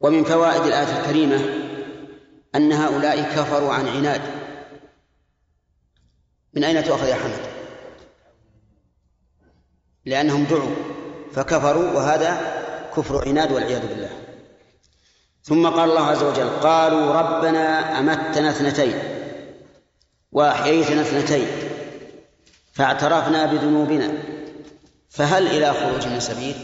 ومن 0.00 0.24
فوائد 0.24 0.62
الآية 0.62 1.00
الكريمة 1.00 1.65
أن 2.56 2.72
هؤلاء 2.72 3.22
كفروا 3.22 3.72
عن 3.72 3.88
عناد. 3.88 4.22
من 6.54 6.64
أين 6.64 6.84
تؤخذ 6.84 7.08
يا 7.08 7.14
حمد؟ 7.14 7.40
لأنهم 10.04 10.44
دعوا 10.44 10.74
فكفروا 11.32 11.92
وهذا 11.92 12.40
كفر 12.96 13.28
عناد 13.28 13.52
والعياذ 13.52 13.88
بالله. 13.88 14.10
ثم 15.42 15.68
قال 15.68 15.90
الله 15.90 16.06
عز 16.06 16.22
وجل 16.22 16.48
قالوا 16.48 17.14
ربنا 17.14 17.98
أمتنا 17.98 18.50
اثنتين 18.50 18.94
وأحييتنا 20.32 21.00
اثنتين 21.00 21.46
فاعترفنا 22.72 23.46
بذنوبنا 23.46 24.12
فهل 25.10 25.46
إلى 25.46 25.72
خروج 25.74 26.08
من 26.08 26.20
سبيل؟ 26.20 26.54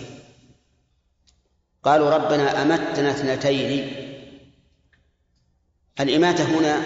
قالوا 1.83 2.11
ربنا 2.11 2.63
أمتنا 2.63 3.11
اثنتين. 3.11 4.02
الإماتة 6.01 6.45
هنا 6.45 6.83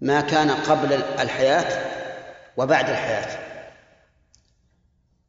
ما 0.00 0.20
كان 0.20 0.50
قبل 0.50 0.92
الحياة 0.92 1.84
وبعد 2.56 2.90
الحياة. 2.90 3.48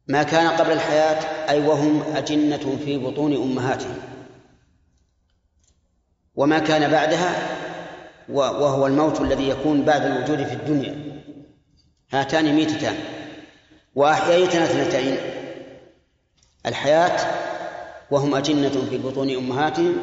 ما 0.08 0.22
كان 0.22 0.48
قبل 0.48 0.72
الحياة 0.72 1.50
أي 1.50 1.66
وهم 1.66 2.16
أجنة 2.16 2.78
في 2.84 2.98
بطون 2.98 3.34
أمهاتهم. 3.36 3.98
وما 6.34 6.58
كان 6.58 6.90
بعدها 6.90 7.56
وهو 8.28 8.86
الموت 8.86 9.20
الذي 9.20 9.48
يكون 9.48 9.84
بعد 9.84 10.04
الوجود 10.04 10.46
في 10.46 10.52
الدنيا. 10.52 11.22
هاتان 12.12 12.54
ميتتان. 12.54 12.96
وأحييتنا 13.94 14.64
اثنتين. 14.64 15.16
الحياة 16.66 17.16
وهم 18.10 18.34
أجنة 18.34 18.86
في 18.90 18.98
بطون 18.98 19.30
أمهاتهم 19.30 19.96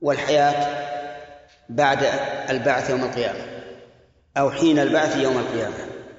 والحياة 0.00 0.87
بعد 1.68 1.98
البعث 2.50 2.90
يوم 2.90 3.04
القيامة 3.04 3.62
أو 4.36 4.50
حين 4.50 4.78
البعث 4.78 5.16
يوم 5.16 5.38
القيامة. 5.38 5.74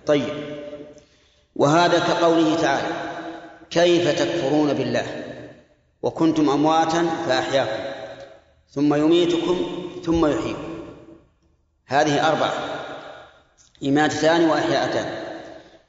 طيب. 0.06 0.34
وهذا 1.56 2.00
كقوله 2.00 2.62
تعالى 2.62 2.88
كيف 3.70 4.20
تكفرون 4.20 4.74
بالله؟ 4.74 5.06
وكنتم 6.02 6.50
أمواتا 6.50 7.10
فأحياكم. 7.28 7.84
ثم 8.72 8.94
يميتكم 8.94 9.58
ثم 10.06 10.26
يحييكم. 10.26 10.80
هذه 11.88 12.28
أربعة. 12.28 12.54
إماتتان 13.84 14.50
وإحياءتان. 14.50 15.06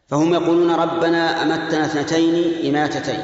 فهم 0.09 0.35
يقولون 0.35 0.71
ربنا 0.71 1.43
أمتنا 1.43 1.85
اثنتين 1.85 2.67
إماتتين 2.69 3.23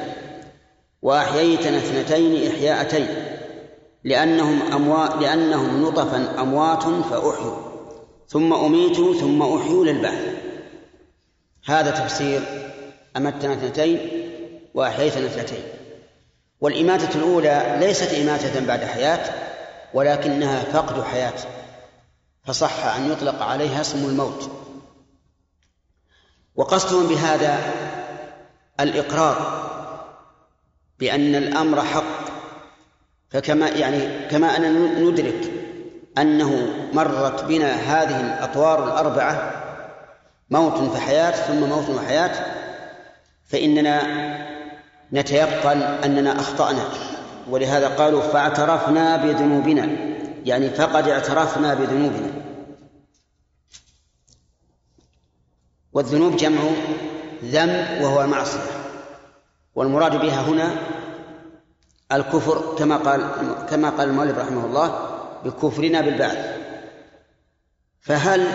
وأحييتنا 1.03 1.77
اثنتين 1.77 2.51
إحياءتين. 2.51 3.26
لأنهم 4.07 4.73
أموات 4.73 5.23
لأنهم 5.23 5.83
نطفا 5.83 6.41
أموات 6.41 6.83
فأحيوا. 6.83 7.57
ثم 8.29 8.53
أميتوا 8.53 9.15
ثم 9.15 9.43
أحيوا 9.43 9.85
للبعث. 9.85 10.37
هذا 11.67 11.91
تفسير 11.91 12.43
أمتنا 13.17 13.53
اثنتين 13.53 13.99
وأحييتنا 14.75 15.27
اثنتين. 15.27 15.63
والإماتة 16.61 17.19
الأولى 17.19 17.77
ليست 17.81 18.15
إماتة 18.15 18.67
بعد 18.67 18.85
حياة 18.85 19.35
ولكنها 19.95 20.61
فقد 20.61 21.03
حياة. 21.03 21.39
فصح 22.45 22.87
أن 22.87 23.13
يطلق 23.13 23.43
عليها 23.43 23.81
اسم 23.81 24.09
الموت. 24.09 24.51
وقصدهم 26.57 27.07
بهذا 27.07 27.59
الإقرار 28.81 29.67
بأن 30.99 31.35
الأمر 31.35 31.83
حق. 31.83 32.36
فكما 33.37 33.69
يعني 33.69 34.29
كما 34.29 34.57
أننا 34.57 35.01
ندرك 35.01 35.53
أنه 36.19 36.69
مرت 36.93 37.45
بنا 37.45 37.73
هذه 37.75 38.21
الأطوار 38.21 38.85
الأربعة 38.85 39.63
موت 40.51 40.91
فحياة 40.91 41.31
ثم 41.31 41.69
موت 41.69 41.89
وحياة 41.91 42.33
فإننا 43.49 44.03
نتيقن 45.13 45.83
أننا 45.83 46.41
أخطأنا. 46.41 46.85
ولهذا 47.49 47.89
قالوا 47.89 48.21
فاعترفنا 48.21 49.17
بذنوبنا 49.17 49.89
يعني 50.45 50.71
فقد 50.71 51.09
اعترفنا 51.09 51.75
بذنوبنا. 51.75 52.31
والذنوب 55.93 56.37
جمع 56.37 56.61
ذنب 57.45 58.03
وهو 58.03 58.23
المعصية 58.23 58.71
والمراد 59.75 60.21
بها 60.21 60.41
هنا 60.41 60.71
الكفر 62.13 62.77
كما 62.79 62.97
قال 62.97 63.21
كما 63.71 63.91
قال 63.91 64.09
المؤلف 64.09 64.39
رحمه 64.39 64.67
الله 64.67 65.09
بكفرنا 65.45 66.01
بالبعث. 66.01 66.57
فهل 68.01 68.47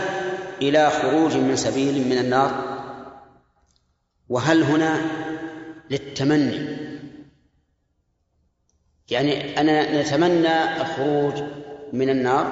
إلى 0.61 0.89
خروج 0.89 1.37
من 1.37 1.55
سبيل 1.55 2.07
من 2.07 2.17
النار؟ 2.17 2.51
وهل 4.29 4.63
هنا 4.63 5.01
للتمني؟ 5.89 6.77
يعني 9.09 9.61
أنا 9.61 10.01
نتمنى 10.01 10.81
الخروج 10.81 11.43
من 11.93 12.09
النار 12.09 12.51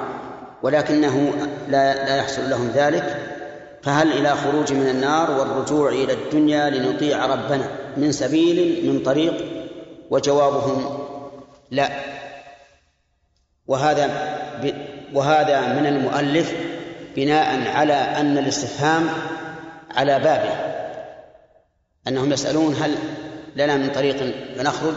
ولكنه 0.64 1.34
لا 1.70 2.06
لا 2.06 2.16
يحصل 2.16 2.50
لهم 2.50 2.68
ذلك. 2.68 3.36
فهل 3.84 4.12
إلى 4.12 4.36
خروج 4.36 4.74
من 4.74 4.90
النار 4.90 5.32
والرجوع 5.40 5.90
إلى 5.90 6.14
الدنيا 6.14 6.70
لنطيع 6.70 7.26
ربنا 7.26 7.70
من 7.98 8.12
سبيل 8.12 8.90
من 8.94 9.04
طريق 9.04 9.59
وجوابهم 10.10 11.00
لا. 11.72 11.90
وهذا 13.68 14.10
وهذا 15.14 15.62
من 15.62 15.86
المؤلف 15.86 16.54
بناء 17.16 17.78
على 17.78 17.94
أن 17.94 18.38
الاستفهام 18.38 19.10
على 19.96 20.20
بابه. 20.20 20.56
أنهم 22.08 22.32
يسألون 22.32 22.76
هل 22.76 22.96
لنا 23.56 23.78
من 23.78 23.90
طريق 23.90 24.34
فنخرج 24.58 24.96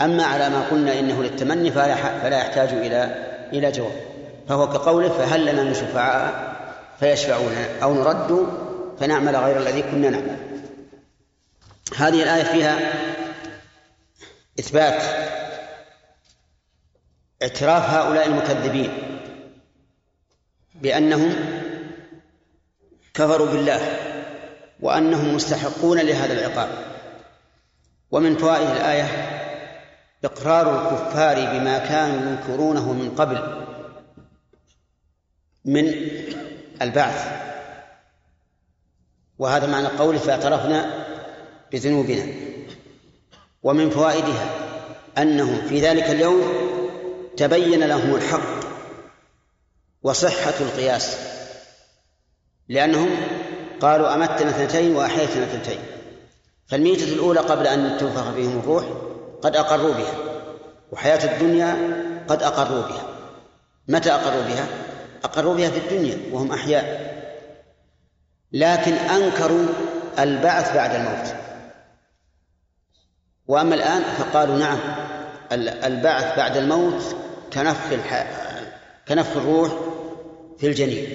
أما 0.00 0.24
على 0.24 0.48
ما 0.48 0.62
قلنا 0.70 0.98
إنه 0.98 1.22
للتمني 1.22 1.70
فلا 1.70 2.38
يحتاج 2.38 2.68
إلى 2.68 3.14
إلى 3.52 3.70
جواب. 3.70 3.92
فهو 4.48 4.68
كقوله 4.68 5.08
فهل 5.08 5.46
لنا 5.46 5.62
من 5.62 5.74
شفعاء 5.74 6.56
فيشفعون 7.00 7.52
أو 7.82 7.94
نرد 7.94 8.46
فنعمل 9.00 9.36
غير 9.36 9.56
الذي 9.56 9.82
كنا 9.82 10.10
نعمل. 10.10 10.36
هذه 11.96 12.22
الآية 12.22 12.42
فيها 12.42 12.78
إثبات 14.58 15.02
اعتراف 17.42 17.90
هؤلاء 17.90 18.26
المكذبين 18.26 18.92
بأنهم 20.74 21.34
كفروا 23.14 23.46
بالله 23.46 23.80
وأنهم 24.80 25.34
مستحقون 25.34 25.98
لهذا 25.98 26.32
العقاب. 26.32 26.68
ومن 28.10 28.36
فوائد 28.36 28.70
الآية 28.70 29.04
إقرار 30.24 30.78
الكفار 30.78 31.36
بما 31.36 31.78
كانوا 31.78 32.30
ينكرونه 32.30 32.92
من 32.92 33.14
قبل 33.14 33.64
من 35.64 35.94
البعث. 36.82 37.48
وهذا 39.38 39.66
معنى 39.66 39.86
قوله 39.86 40.18
فاعترفنا 40.18 41.06
بذنوبنا. 41.72 42.26
ومن 43.62 43.90
فوائدها 43.90 44.50
أنهم 45.18 45.68
في 45.68 45.80
ذلك 45.80 46.10
اليوم 46.10 46.42
تبين 47.36 47.84
لهم 47.84 48.14
الحق 48.14 48.58
وصحة 50.02 50.54
القياس 50.60 51.16
لأنهم 52.68 53.10
قالوا 53.80 54.14
أمتنا 54.14 54.50
اثنتين 54.50 54.96
وأحييتنا 54.96 55.44
اثنتين 55.44 55.78
فالميتة 56.66 57.12
الأولى 57.12 57.40
قبل 57.40 57.66
أن 57.66 57.96
تنفخ 57.98 58.30
فيهم 58.30 58.58
الروح 58.58 58.84
قد 59.42 59.56
أقروا 59.56 59.94
بها 59.94 60.14
وحياة 60.92 61.34
الدنيا 61.34 61.76
قد 62.28 62.42
أقروا 62.42 62.82
بها. 62.82 63.06
متى 63.88 64.10
أقروا 64.12 64.42
بها؟ 64.42 64.66
أقروا 65.24 65.54
بها 65.54 65.70
في 65.70 65.78
الدنيا 65.78 66.18
وهم 66.32 66.52
أحياء. 66.52 67.18
لكن 68.52 68.92
أنكروا 68.92 69.66
البعث 70.18 70.74
بعد 70.74 70.94
الموت. 70.94 71.34
وأما 73.48 73.74
الآن 73.74 74.02
فقالوا 74.02 74.58
نعم 74.58 74.78
البعث 75.84 76.36
بعد 76.36 76.56
الموت 76.56 77.16
كنفخ 77.52 77.94
كنفخ 79.08 79.36
الروح 79.36 79.72
في 80.58 80.66
الجنين. 80.66 81.06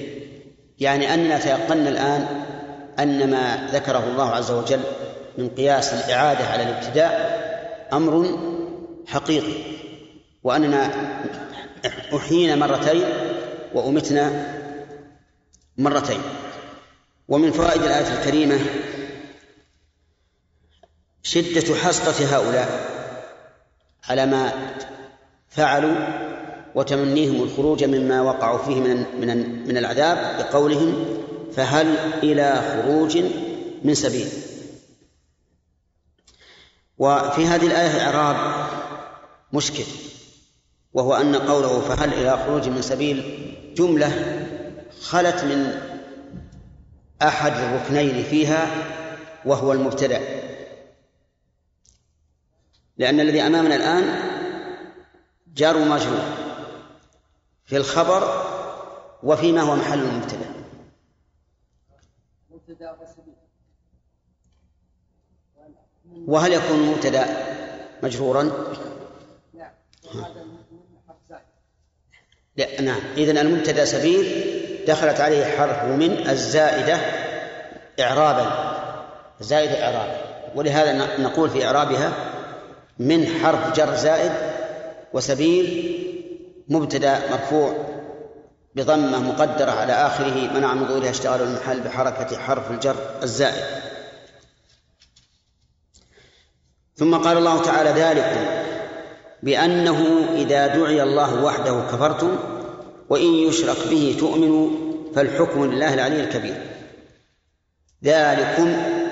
يعني 0.80 1.14
أننا 1.14 1.40
تيقنا 1.40 1.90
الآن 1.90 2.28
أن 3.00 3.32
ما 3.32 3.70
ذكره 3.72 4.04
الله 4.12 4.30
عز 4.30 4.52
وجل 4.52 4.80
من 5.38 5.50
قياس 5.50 5.94
الإعادة 5.94 6.46
على 6.46 6.64
الابتداء 6.64 7.44
أمر 7.94 8.40
حقيقي 9.08 9.54
وأننا 10.44 10.90
أحيينا 12.16 12.56
مرتين 12.56 13.04
وأمتنا 13.74 14.32
مرتين. 15.78 16.22
ومن 17.28 17.52
فوائد 17.52 17.82
الآية 17.82 18.20
الكريمة 18.20 18.60
شدة 21.24 21.76
حسرة 21.76 22.26
هؤلاء 22.26 22.94
على 24.10 24.26
ما 24.26 24.52
فعلوا 25.50 25.96
وتمنيهم 26.76 27.44
الخروج 27.44 27.84
مما 27.84 28.22
وقعوا 28.22 28.58
فيه 28.58 28.76
من 28.76 29.06
من 29.22 29.64
من 29.68 29.78
العذاب 29.78 30.38
بقولهم 30.38 31.06
فهل 31.56 31.98
إلى 32.24 32.62
خروج 32.62 33.18
من 33.84 33.94
سبيل؟ 33.94 34.28
وفي 36.98 37.46
هذه 37.46 37.68
الآية 37.68 38.02
إعراب 38.02 38.68
مشكل 39.54 39.84
وهو 40.94 41.14
أن 41.14 41.36
قوله 41.36 41.82
فهل 41.82 42.14
إلى 42.14 42.44
خروج 42.46 42.70
من 42.70 42.82
سبيل 42.82 43.50
جملة 43.78 44.46
خلت 45.02 45.44
من 45.44 45.82
أحد 47.22 47.52
الركنين 47.52 48.24
فيها 48.24 48.68
وهو 49.46 49.74
المبتدأ. 49.74 50.43
لأن 52.98 53.20
الذي 53.20 53.42
أمامنا 53.42 53.76
الآن 53.76 54.20
جار 55.54 55.78
ومجرور 55.78 56.24
في 57.66 57.78
الخبر 57.78 58.44
وفيما 59.24 59.62
هو 59.62 59.76
محل 59.76 60.00
المبتدأ. 60.00 60.54
وهل 66.28 66.54
يكون 66.54 66.78
المبتدأ 66.78 67.26
مجرورا؟ 68.04 68.44
لا. 72.56 72.82
نعم. 72.82 73.02
إذن 73.18 73.38
المبتدأ 73.38 73.86
سبيل 73.86 74.54
دخلت 74.88 75.20
عليه 75.20 75.46
حرف 75.46 75.84
من 75.84 76.30
الزائدة 76.30 76.96
إعرابا. 78.00 78.74
زائدة 79.40 79.84
إعرابا 79.84 80.18
ولهذا 80.56 81.22
نقول 81.22 81.50
في 81.50 81.66
إعرابها 81.66 82.33
من 83.00 83.26
حرف 83.26 83.76
جر 83.76 83.96
زائد 83.96 84.32
وسبيل 85.14 86.00
مبتدأ 86.68 87.32
مرفوع 87.32 87.94
بضمة 88.76 89.20
مقدرة 89.20 89.72
على 89.72 89.94
آخره. 89.94 90.54
منع 90.54 90.74
من 90.74 90.88
ظهورها 90.88 91.10
اشتغال 91.10 91.42
المحل 91.42 91.82
بحركة 91.82 92.38
حرف 92.38 92.72
الجر 92.72 92.96
الزائد. 93.24 93.64
ثم 96.96 97.16
قال 97.16 97.38
الله 97.38 97.64
تعالى 97.64 97.90
ذلكم 97.90 98.46
بأنه 99.44 100.30
إذا 100.36 100.68
دعي 100.68 101.04
الله 101.04 101.44
وحده 101.44 101.82
كفرتم 101.92 102.36
وإن 103.10 103.34
يشرك 103.34 103.78
به 103.90 104.16
تؤمنوا 104.20 104.70
فالحكم 105.16 105.66
لله 105.66 105.94
العلي 105.94 106.20
الكبير. 106.20 106.58
ذلكم 108.04 109.03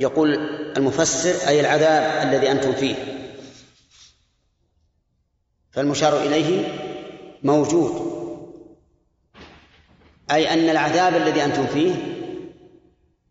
يقول 0.00 0.34
المفسر 0.76 1.48
أي 1.48 1.60
العذاب 1.60 2.28
الذي 2.28 2.50
أنتم 2.50 2.72
فيه. 2.72 2.94
فالمشار 5.70 6.22
إليه 6.22 6.68
موجود. 7.42 8.12
أي 10.30 10.52
أن 10.52 10.68
العذاب 10.68 11.16
الذي 11.16 11.44
أنتم 11.44 11.66
فيه 11.66 11.94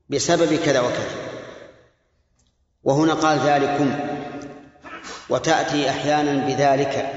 بسبب 0.10 0.56
كذا 0.56 0.80
وكذا. 0.80 1.16
وهنا 2.84 3.14
قال 3.14 3.40
ذلكم 3.40 4.00
وتأتي 5.30 5.90
أحيانا 5.90 6.48
بذلك 6.48 7.14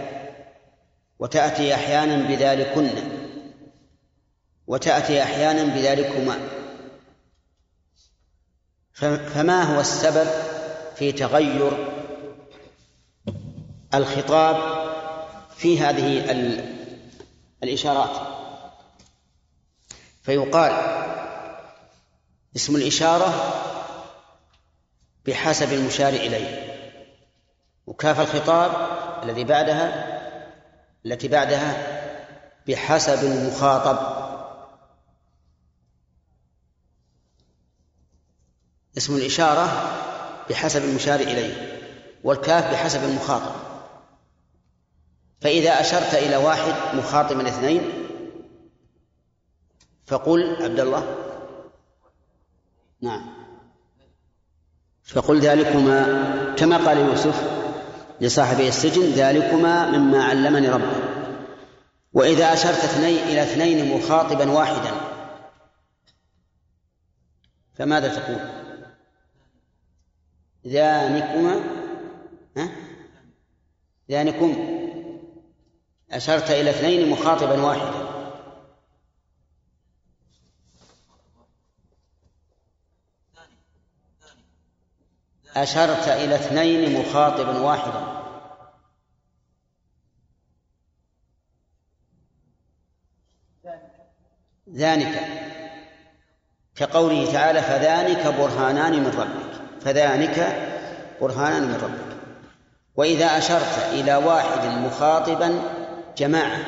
وتأتي 1.19 1.75
أحيانا 1.75 2.29
بذلكن 2.29 2.91
وتأتي 4.67 5.23
أحيانا 5.23 5.65
بذلكما. 5.75 6.64
فما 8.95 9.63
هو 9.63 9.81
السبب 9.81 10.29
في 10.97 11.13
تغير 11.13 11.91
الخطاب 13.95 14.57
في 15.57 15.81
هذه 15.81 16.31
الإشارات؟ 17.63 18.11
فيقال 20.23 20.73
اسم 22.57 22.77
الإشارة 22.77 23.55
بحسب 25.27 25.73
المشار 25.73 26.13
إليه. 26.13 26.75
وكاف 27.87 28.21
الخطاب 28.21 28.71
الذي 29.23 29.45
بعدها 29.45 30.15
التي 31.07 31.29
بعدها 31.29 31.77
بحسب 32.69 33.25
المخاطب. 33.25 34.24
اسم 38.97 39.17
الإشارة 39.17 39.91
بحسب 40.51 40.85
المشار 40.85 41.21
إليه 41.21 41.81
والكاف 42.25 42.73
بحسب 42.73 43.05
المخاطب. 43.05 43.55
فإذا 45.41 45.81
أشرت 45.81 46.15
إلى 46.15 46.37
واحد 46.37 46.97
مخاطب 46.97 47.37
من 47.37 47.47
اثنين 47.47 47.83
فقل 50.07 50.57
عبد 50.63 50.81
الله. 50.81 51.17
نعم. 53.01 53.45
فقل 55.05 55.41
ذلكما 55.41 56.55
كما 56.59 56.77
قال 56.77 56.99
يوسف 56.99 57.65
لصاحبي 58.21 58.69
السجن 58.69 59.03
ذلكما 59.03 59.91
مما 59.91 60.25
علمني 60.25 60.69
ربي 60.69 61.05
وإذا 62.13 62.53
أشرت 62.53 62.85
اثنين 62.85 63.19
إلى 63.19 63.43
اثنين 63.43 63.97
مخاطبا 63.97 64.51
واحدا 64.51 64.91
فماذا 67.75 68.09
تقول؟ 68.09 68.64
ذانكما 70.67 71.61
ها؟ 72.57 72.71
ذانكم. 74.11 74.75
أشرت 76.11 76.51
إلى 76.51 76.71
اثنين 76.71 77.11
مخاطبا 77.11 77.63
واحدا. 77.63 78.05
أشرت 85.57 86.09
إلى 86.09 86.35
اثنين 86.35 87.01
مخاطبا 87.01 87.59
واحدا. 87.61 88.15
ذلك 94.75 95.21
كقوله 96.77 97.33
تعالى 97.33 97.63
فذلك 97.63 98.27
برهانان 98.27 98.93
من 98.93 99.11
ربك. 99.11 99.54
فذلك 99.85 100.39
برهانان 101.21 101.63
من 101.63 101.75
ربك. 101.75 102.17
وإذا 102.97 103.27
أشرت 103.27 103.79
إلى 103.93 104.15
واحد 104.15 104.67
مخاطبا 104.67 105.63
جماعة 106.17 106.61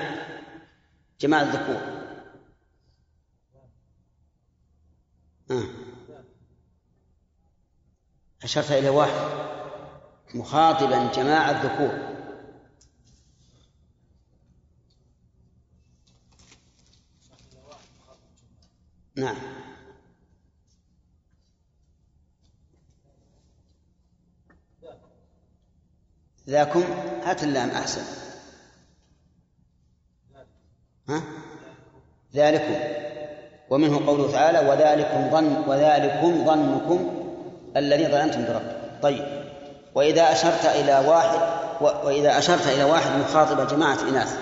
جماعة 1.20 1.42
الذكور. 1.42 1.80
آه. 5.50 5.68
أشرت 8.42 8.72
إلى 8.72 8.88
واحد 8.88 9.46
مخاطبا 10.34 11.10
جماعة 11.14 11.50
الذكور. 11.50 12.16
نعم. 19.16 19.65
ذاكم 26.48 26.84
هات 27.24 27.42
اللام 27.42 27.70
أحسن. 27.70 28.02
ها؟ 31.08 31.22
ذلكم. 32.34 32.74
ومنه 33.70 34.06
قوله 34.06 34.32
تعالى 34.32 34.58
وذلكم 34.58 35.30
ظن 35.30 35.68
وذلكم 35.68 36.44
ظنكم 36.44 37.26
الذي 37.76 38.04
ظننتم 38.06 38.44
بربكم. 38.44 39.00
طيب. 39.02 39.46
وإذا 39.94 40.32
أشرت 40.32 40.64
إلى 40.64 41.08
واحد 41.08 41.56
وإذا 41.80 42.38
أشرت 42.38 42.66
إلى 42.66 42.84
واحد 42.84 43.20
مخاطب 43.20 43.66
جماعة 43.66 44.08
إناث. 44.08 44.38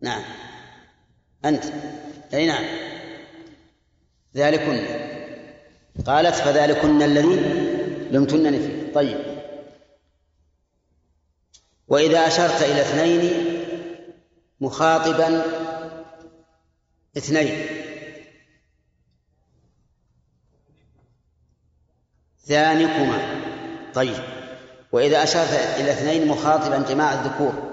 نعم. 0.00 0.22
أنت. 1.44 1.64
أي 2.34 2.46
نعم. 2.46 2.64
ذلكن. 4.36 4.86
قالت 6.06 6.34
فذلكن 6.34 7.02
الذي 7.02 7.36
لمتنني 8.10 8.58
فيه. 8.58 8.85
طيب. 8.96 9.18
وإذا 11.88 12.26
أشرت 12.26 12.62
إلى 12.62 12.80
اثنين 12.80 13.32
مخاطبا 14.60 15.42
اثنين. 17.16 17.66
ثانكما 22.44 23.40
طيب. 23.94 24.22
وإذا 24.92 25.22
أشرت 25.22 25.52
إلى 25.52 25.92
اثنين 25.92 26.28
مخاطبا 26.28 26.78
جماعة 26.78 27.14
الذكور. 27.14 27.72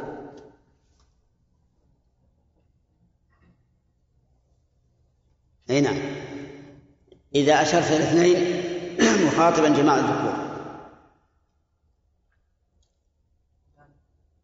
أي 5.69 5.81
نعم. 5.81 5.99
إذا 7.35 7.61
أشرت 7.61 7.91
إلى 7.91 8.03
اثنين 8.03 9.25
مخاطبا 9.25 9.69
جماعة 9.69 9.97
الذكور. 9.97 10.42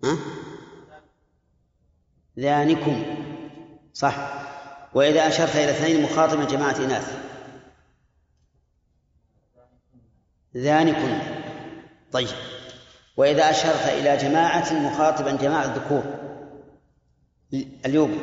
ها؟ 0.04 0.18
ذانكم. 2.40 3.04
صح. 3.94 4.46
وإذا 4.94 5.28
أشرت 5.28 5.56
إلى 5.56 5.72
اثنين 5.72 6.04
مخاطبا 6.04 6.44
جماعة 6.44 6.76
إناث. 6.78 7.18
ذانكم. 10.58 11.20
طيب. 12.12 12.28
وإذا 13.18 13.50
أشرت 13.50 13.88
إلى 13.88 14.18
جماعة 14.18 14.74
مخاطبا 14.74 15.32
جماعة 15.32 15.66
الذكور. 15.66 16.04
اليوم. 17.86 18.20